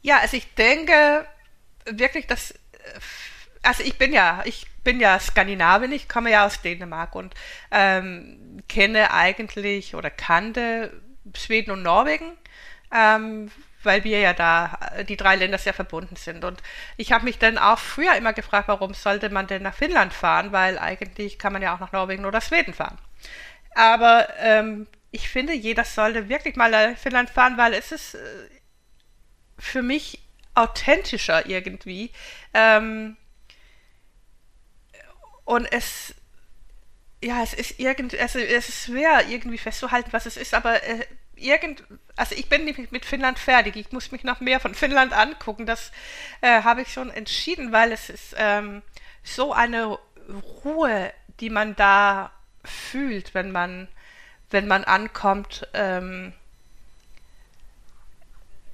Ja, 0.00 0.18
also 0.18 0.36
ich 0.36 0.54
denke 0.54 1.26
wirklich, 1.84 2.26
dass 2.28 2.54
also 3.62 3.82
ich 3.82 3.98
bin 3.98 4.12
ja, 4.12 4.42
ich 4.44 4.66
bin 4.84 5.00
ja 5.00 5.18
Skandinavin, 5.18 5.92
ich 5.92 6.08
komme 6.08 6.30
ja 6.30 6.46
aus 6.46 6.62
Dänemark 6.62 7.14
und 7.14 7.34
ähm, 7.70 8.62
kenne 8.68 9.12
eigentlich 9.12 9.94
oder 9.94 10.10
kannte 10.10 10.92
Schweden 11.36 11.72
und 11.72 11.82
Norwegen, 11.82 12.32
ähm, 12.92 13.50
weil 13.82 14.04
wir 14.04 14.18
ja 14.20 14.32
da, 14.32 14.78
die 15.08 15.16
drei 15.16 15.36
Länder 15.36 15.58
sehr 15.58 15.74
verbunden 15.74 16.16
sind. 16.16 16.44
Und 16.44 16.62
ich 16.96 17.12
habe 17.12 17.24
mich 17.24 17.38
dann 17.38 17.58
auch 17.58 17.78
früher 17.78 18.14
immer 18.16 18.32
gefragt, 18.32 18.68
warum 18.68 18.94
sollte 18.94 19.30
man 19.30 19.46
denn 19.46 19.62
nach 19.62 19.74
Finnland 19.74 20.12
fahren, 20.12 20.52
weil 20.52 20.78
eigentlich 20.78 21.38
kann 21.38 21.52
man 21.52 21.62
ja 21.62 21.74
auch 21.74 21.80
nach 21.80 21.92
Norwegen 21.92 22.24
oder 22.24 22.40
Schweden 22.40 22.74
fahren. 22.74 22.98
Aber 23.74 24.28
ähm, 24.38 24.86
ich 25.10 25.28
finde, 25.28 25.52
jeder 25.52 25.84
sollte 25.84 26.28
wirklich 26.28 26.56
mal 26.56 26.70
nach 26.70 26.98
Finnland 26.98 27.30
fahren, 27.30 27.56
weil 27.56 27.74
es 27.74 27.92
ist 27.92 28.14
äh, 28.14 28.18
für 29.58 29.82
mich 29.82 30.20
authentischer 30.54 31.46
irgendwie. 31.46 32.10
Ähm, 32.52 33.16
und 35.48 35.64
es, 35.72 36.14
ja, 37.22 37.42
es 37.42 37.54
ist 37.54 37.80
irgendwie, 37.80 38.20
also 38.20 38.38
es 38.38 38.68
ist 38.68 38.84
schwer 38.84 39.26
irgendwie 39.28 39.56
festzuhalten, 39.56 40.12
was 40.12 40.26
es 40.26 40.36
ist, 40.36 40.52
aber 40.52 40.82
äh, 40.82 41.06
irgend, 41.36 41.84
also 42.16 42.34
ich 42.34 42.50
bin 42.50 42.66
nicht 42.66 42.92
mit 42.92 43.06
Finnland 43.06 43.38
fertig. 43.38 43.74
Ich 43.76 43.90
muss 43.90 44.12
mich 44.12 44.24
noch 44.24 44.40
mehr 44.40 44.60
von 44.60 44.74
Finnland 44.74 45.14
angucken. 45.14 45.64
Das 45.64 45.90
äh, 46.42 46.64
habe 46.64 46.82
ich 46.82 46.92
schon 46.92 47.10
entschieden, 47.10 47.72
weil 47.72 47.92
es 47.92 48.10
ist 48.10 48.34
ähm, 48.36 48.82
so 49.22 49.54
eine 49.54 49.98
Ruhe, 50.64 51.14
die 51.40 51.48
man 51.48 51.74
da 51.76 52.30
fühlt, 52.62 53.32
wenn 53.32 53.50
man, 53.50 53.88
wenn 54.50 54.68
man 54.68 54.84
ankommt. 54.84 55.66
Ähm, 55.72 56.34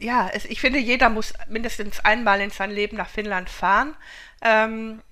ja, 0.00 0.28
es, 0.32 0.44
ich 0.44 0.60
finde, 0.60 0.80
jeder 0.80 1.08
muss 1.08 1.34
mindestens 1.46 2.00
einmal 2.00 2.40
in 2.40 2.50
sein 2.50 2.72
Leben 2.72 2.96
nach 2.96 3.10
Finnland 3.10 3.48
fahren. 3.48 3.94
Ähm, 4.42 5.02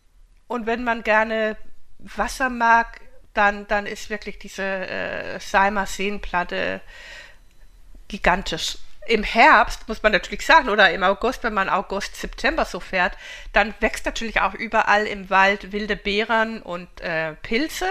und 0.53 0.67
wenn 0.67 0.85
man 0.85 1.03
gerne 1.03 1.57
Wasser 1.99 2.51
mag, 2.51 3.01
dann, 3.35 3.67
dann 3.69 3.87
ist 3.87 4.11
wirklich 4.11 4.39
diese 4.39 4.63
äh, 4.63 5.41
Seimer 5.41 5.87
Seenplatte 5.87 6.81
gigantisch. 8.09 8.77
Im 9.07 9.23
Herbst 9.25 9.89
muss 9.89 10.03
man 10.03 10.13
natürlich 10.13 10.47
sagen, 10.47 10.69
oder 10.69 10.93
im 10.93 11.03
August, 11.03 11.43
wenn 11.43 11.55
man 11.55 11.69
August, 11.69 12.15
September 12.17 12.65
so 12.65 12.79
fährt, 12.79 13.17
dann 13.53 13.75
wächst 13.81 14.05
natürlich 14.05 14.41
auch 14.41 14.55
überall 14.55 15.07
im 15.07 15.29
Wald 15.31 15.73
wilde 15.73 15.97
Beeren 15.97 16.63
und 16.63 17.01
äh, 17.01 17.33
Pilze, 17.43 17.91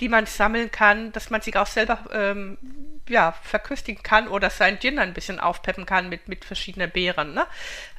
die 0.00 0.08
man 0.08 0.26
sammeln 0.26 0.70
kann, 0.70 1.12
dass 1.12 1.28
man 1.28 1.42
sich 1.42 1.56
auch 1.56 1.66
selber 1.66 1.98
ähm, 2.12 2.56
ja, 3.08 3.32
verköstigen 3.42 4.02
kann 4.02 4.28
oder 4.28 4.48
sein 4.48 4.78
Gin 4.78 4.98
ein 4.98 5.12
bisschen 5.12 5.40
aufpeppen 5.40 5.84
kann 5.84 6.08
mit, 6.08 6.28
mit 6.28 6.44
verschiedenen 6.44 6.90
Beeren. 6.90 7.34
Ne? 7.34 7.46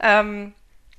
Ähm, 0.02 0.54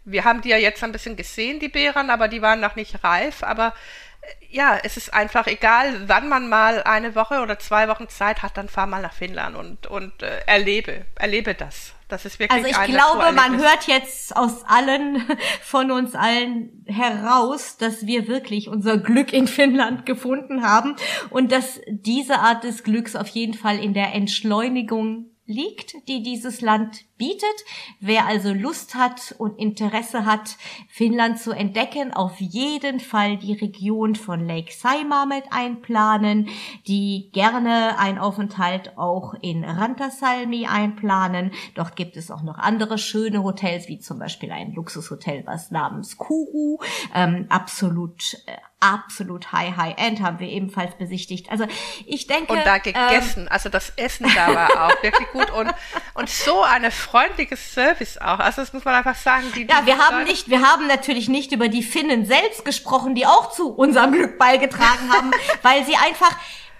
wir 0.04 0.24
haben 0.24 0.40
die 0.40 0.48
ja 0.48 0.56
jetzt 0.56 0.82
ein 0.82 0.92
bisschen 0.92 1.16
gesehen, 1.16 1.60
die 1.60 1.68
Beeren, 1.68 2.10
aber 2.10 2.28
die 2.28 2.42
waren 2.42 2.60
noch 2.60 2.76
nicht 2.76 3.04
reif. 3.04 3.42
Aber 3.42 3.74
äh, 4.20 4.26
ja, 4.48 4.78
es 4.82 4.96
ist 4.96 5.12
einfach 5.12 5.46
egal, 5.46 6.08
wann 6.08 6.28
man 6.28 6.48
mal 6.48 6.82
eine 6.82 7.14
Woche 7.14 7.40
oder 7.40 7.58
zwei 7.58 7.88
Wochen 7.88 8.08
Zeit 8.08 8.42
hat, 8.42 8.56
dann 8.56 8.68
fahr 8.68 8.86
mal 8.86 9.02
nach 9.02 9.12
Finnland 9.12 9.56
und, 9.56 9.86
und 9.86 10.22
äh, 10.22 10.40
erlebe, 10.46 11.06
erlebe 11.16 11.54
das. 11.54 11.94
Das 12.10 12.24
ist 12.24 12.40
wirklich 12.40 12.64
Also 12.64 12.82
ich 12.82 12.92
glaube, 12.92 13.30
man 13.32 13.58
hört 13.58 13.86
jetzt 13.86 14.36
aus 14.36 14.64
allen, 14.66 15.22
von 15.62 15.92
uns 15.92 16.14
allen 16.14 16.84
heraus, 16.86 17.76
dass 17.76 18.04
wir 18.04 18.26
wirklich 18.26 18.68
unser 18.68 18.98
Glück 18.98 19.32
in 19.32 19.46
Finnland 19.46 20.06
gefunden 20.06 20.62
haben 20.62 20.96
und 21.30 21.52
dass 21.52 21.80
diese 21.86 22.40
Art 22.40 22.64
des 22.64 22.82
Glücks 22.82 23.14
auf 23.14 23.28
jeden 23.28 23.54
Fall 23.54 23.78
in 23.78 23.94
der 23.94 24.12
Entschleunigung 24.12 25.26
liegt, 25.46 25.94
die 26.08 26.22
dieses 26.22 26.60
Land 26.60 27.04
bietet. 27.20 27.64
Wer 28.00 28.26
also 28.26 28.52
Lust 28.52 28.94
hat 28.94 29.34
und 29.36 29.58
Interesse 29.58 30.24
hat, 30.24 30.56
Finnland 30.88 31.38
zu 31.38 31.52
entdecken, 31.52 32.14
auf 32.14 32.40
jeden 32.40 32.98
Fall 32.98 33.36
die 33.36 33.52
Region 33.52 34.14
von 34.14 34.48
Lake 34.48 34.72
Saimaa 34.72 35.26
mit 35.26 35.44
einplanen, 35.50 36.48
die 36.86 37.28
gerne 37.32 37.98
ein 37.98 38.18
Aufenthalt 38.18 38.96
auch 38.96 39.34
in 39.42 39.64
Rantasalmi 39.64 40.66
einplanen. 40.66 41.52
Dort 41.74 41.94
gibt 41.94 42.16
es 42.16 42.30
auch 42.30 42.42
noch 42.42 42.56
andere 42.56 42.96
schöne 42.96 43.42
Hotels, 43.42 43.86
wie 43.88 43.98
zum 43.98 44.18
Beispiel 44.18 44.50
ein 44.50 44.72
Luxushotel, 44.72 45.42
was 45.44 45.70
namens 45.70 46.16
Kuru, 46.16 46.78
ähm, 47.14 47.44
absolut 47.50 48.34
äh, 48.46 48.56
absolut 48.80 49.52
high, 49.52 49.76
high 49.76 49.94
end 49.98 50.20
haben 50.20 50.40
wir 50.40 50.48
ebenfalls 50.48 50.96
besichtigt. 50.96 51.50
Also 51.50 51.66
ich 52.06 52.26
denke. 52.26 52.52
Und 52.52 52.66
da 52.66 52.78
gegessen. 52.78 53.42
Ähm, 53.42 53.48
also 53.50 53.68
das 53.68 53.92
Essen 53.96 54.26
da 54.34 54.54
war 54.54 54.86
auch 54.86 55.02
wirklich 55.02 55.28
gut 55.32 55.50
und, 55.50 55.72
und 56.14 56.28
so 56.28 56.62
eine 56.62 56.90
freundliches 57.10 57.74
Service 57.74 58.16
auch. 58.18 58.38
Also 58.38 58.62
das 58.62 58.72
muss 58.72 58.84
man 58.84 58.94
einfach 58.94 59.16
sagen. 59.16 59.44
Die, 59.54 59.66
ja, 59.66 59.84
wir 59.84 59.98
haben 59.98 60.22
nicht, 60.24 60.48
wir 60.48 60.62
haben 60.62 60.86
natürlich 60.86 61.28
nicht 61.28 61.52
über 61.52 61.68
die 61.68 61.82
Finnen 61.82 62.24
selbst 62.24 62.64
gesprochen, 62.64 63.14
die 63.14 63.26
auch 63.26 63.50
zu 63.50 63.70
unserem 63.72 64.12
Glück 64.12 64.38
beigetragen 64.38 65.12
haben, 65.12 65.30
weil 65.62 65.84
sie 65.84 65.96
einfach 65.96 66.34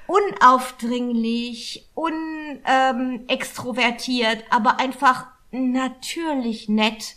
unaufdringlich, 0.06 1.90
unextrovertiert, 1.94 4.38
ähm, 4.38 4.44
aber 4.50 4.80
einfach 4.80 5.26
natürlich 5.50 6.68
nett 6.68 7.16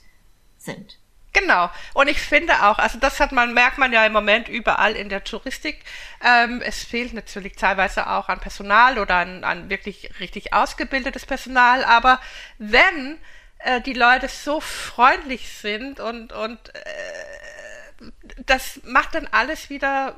sind. 0.57 0.97
Genau. 1.33 1.71
Und 1.95 2.07
ich 2.07 2.21
finde 2.21 2.53
auch, 2.63 2.77
also 2.77 2.99
das 2.99 3.19
hat 3.19 3.31
man, 3.31 3.53
merkt 3.53 3.79
man 3.79 3.91
ja 3.91 4.05
im 4.05 4.13
Moment 4.13 4.47
überall 4.47 4.95
in 4.95 5.09
der 5.09 5.23
Touristik. 5.23 5.83
Ähm, 6.23 6.61
es 6.63 6.83
fehlt 6.83 7.13
natürlich 7.13 7.55
teilweise 7.55 8.07
auch 8.07 8.29
an 8.29 8.39
Personal 8.39 8.99
oder 8.99 9.15
an, 9.15 9.43
an 9.43 9.69
wirklich 9.69 10.11
richtig 10.19 10.53
ausgebildetes 10.53 11.25
Personal. 11.25 11.83
Aber 11.83 12.19
wenn 12.59 13.17
äh, 13.59 13.81
die 13.81 13.93
Leute 13.93 14.27
so 14.27 14.61
freundlich 14.61 15.49
sind 15.57 15.99
und, 15.99 16.33
und 16.33 16.75
äh, 16.75 18.11
das 18.45 18.81
macht 18.83 19.15
dann 19.15 19.27
alles 19.31 19.71
wieder 19.71 20.15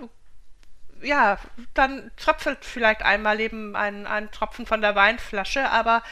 ja, 1.02 1.38
dann 1.74 2.12
tröpfelt 2.18 2.66
vielleicht 2.66 3.04
einmal 3.04 3.40
eben 3.40 3.76
ein, 3.76 4.08
ein 4.08 4.32
Tropfen 4.32 4.66
von 4.66 4.82
der 4.82 4.96
Weinflasche, 4.96 5.70
aber 5.70 6.04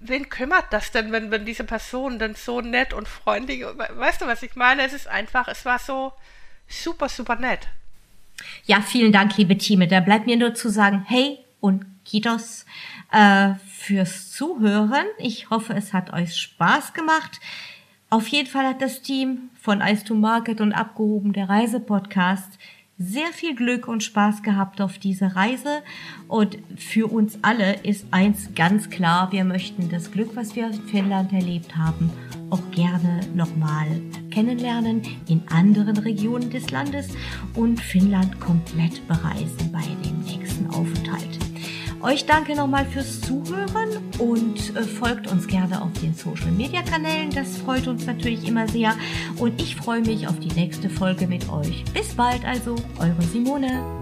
wen 0.00 0.28
kümmert 0.28 0.66
das 0.70 0.90
denn, 0.90 1.12
wenn, 1.12 1.30
wenn 1.30 1.44
diese 1.44 1.64
Person 1.64 2.18
dann 2.18 2.34
so 2.34 2.60
nett 2.60 2.92
und 2.92 3.08
freundlich, 3.08 3.64
weißt 3.64 4.22
du, 4.22 4.26
was 4.26 4.42
ich 4.42 4.56
meine? 4.56 4.82
Es 4.82 4.92
ist 4.92 5.06
einfach, 5.06 5.48
es 5.48 5.64
war 5.64 5.78
so 5.78 6.12
super, 6.68 7.08
super 7.08 7.36
nett. 7.36 7.68
Ja, 8.64 8.80
vielen 8.80 9.12
Dank, 9.12 9.36
liebe 9.36 9.56
Team. 9.56 9.88
Da 9.88 10.00
bleibt 10.00 10.26
mir 10.26 10.36
nur 10.36 10.54
zu 10.54 10.68
sagen, 10.68 11.04
hey 11.06 11.38
und 11.60 11.86
Kitos 12.04 12.66
äh, 13.12 13.54
fürs 13.68 14.32
Zuhören. 14.32 15.06
Ich 15.18 15.50
hoffe, 15.50 15.74
es 15.74 15.92
hat 15.92 16.12
euch 16.12 16.36
Spaß 16.36 16.92
gemacht. 16.94 17.40
Auf 18.10 18.26
jeden 18.28 18.48
Fall 18.48 18.66
hat 18.66 18.82
das 18.82 19.02
Team 19.02 19.50
von 19.60 19.80
Ice 19.80 20.04
to 20.04 20.14
Market 20.14 20.60
und 20.60 20.72
abgehoben 20.72 21.32
der 21.32 21.48
Reisepodcast 21.48 22.58
sehr 22.98 23.28
viel 23.32 23.54
Glück 23.54 23.88
und 23.88 24.02
Spaß 24.02 24.42
gehabt 24.42 24.80
auf 24.80 24.98
dieser 24.98 25.34
Reise. 25.34 25.82
Und 26.28 26.58
für 26.76 27.10
uns 27.10 27.38
alle 27.42 27.74
ist 27.82 28.06
eins 28.10 28.54
ganz 28.54 28.90
klar, 28.90 29.32
wir 29.32 29.44
möchten 29.44 29.88
das 29.88 30.10
Glück, 30.10 30.30
was 30.34 30.54
wir 30.56 30.66
in 30.66 30.82
Finnland 30.84 31.32
erlebt 31.32 31.76
haben, 31.76 32.10
auch 32.50 32.70
gerne 32.70 33.20
nochmal 33.34 33.86
kennenlernen 34.30 35.02
in 35.28 35.42
anderen 35.48 35.96
Regionen 35.96 36.50
des 36.50 36.70
Landes 36.70 37.08
und 37.54 37.80
Finnland 37.80 38.40
komplett 38.40 39.06
bereisen 39.08 39.72
bei 39.72 39.82
dem 40.04 40.20
nächsten 40.20 40.66
Aufenthalt. 40.68 41.51
Euch 42.02 42.26
danke 42.26 42.56
nochmal 42.56 42.84
fürs 42.86 43.20
Zuhören 43.20 44.10
und 44.18 44.76
äh, 44.76 44.82
folgt 44.82 45.30
uns 45.30 45.46
gerne 45.46 45.80
auf 45.80 45.92
den 46.00 46.14
Social 46.14 46.50
Media 46.50 46.82
Kanälen. 46.82 47.30
Das 47.30 47.58
freut 47.58 47.86
uns 47.86 48.06
natürlich 48.06 48.46
immer 48.48 48.66
sehr. 48.66 48.94
Und 49.38 49.62
ich 49.62 49.76
freue 49.76 50.00
mich 50.00 50.26
auf 50.26 50.38
die 50.40 50.52
nächste 50.52 50.90
Folge 50.90 51.28
mit 51.28 51.48
euch. 51.48 51.84
Bis 51.94 52.14
bald 52.14 52.44
also, 52.44 52.74
eure 52.98 53.22
Simone. 53.22 54.01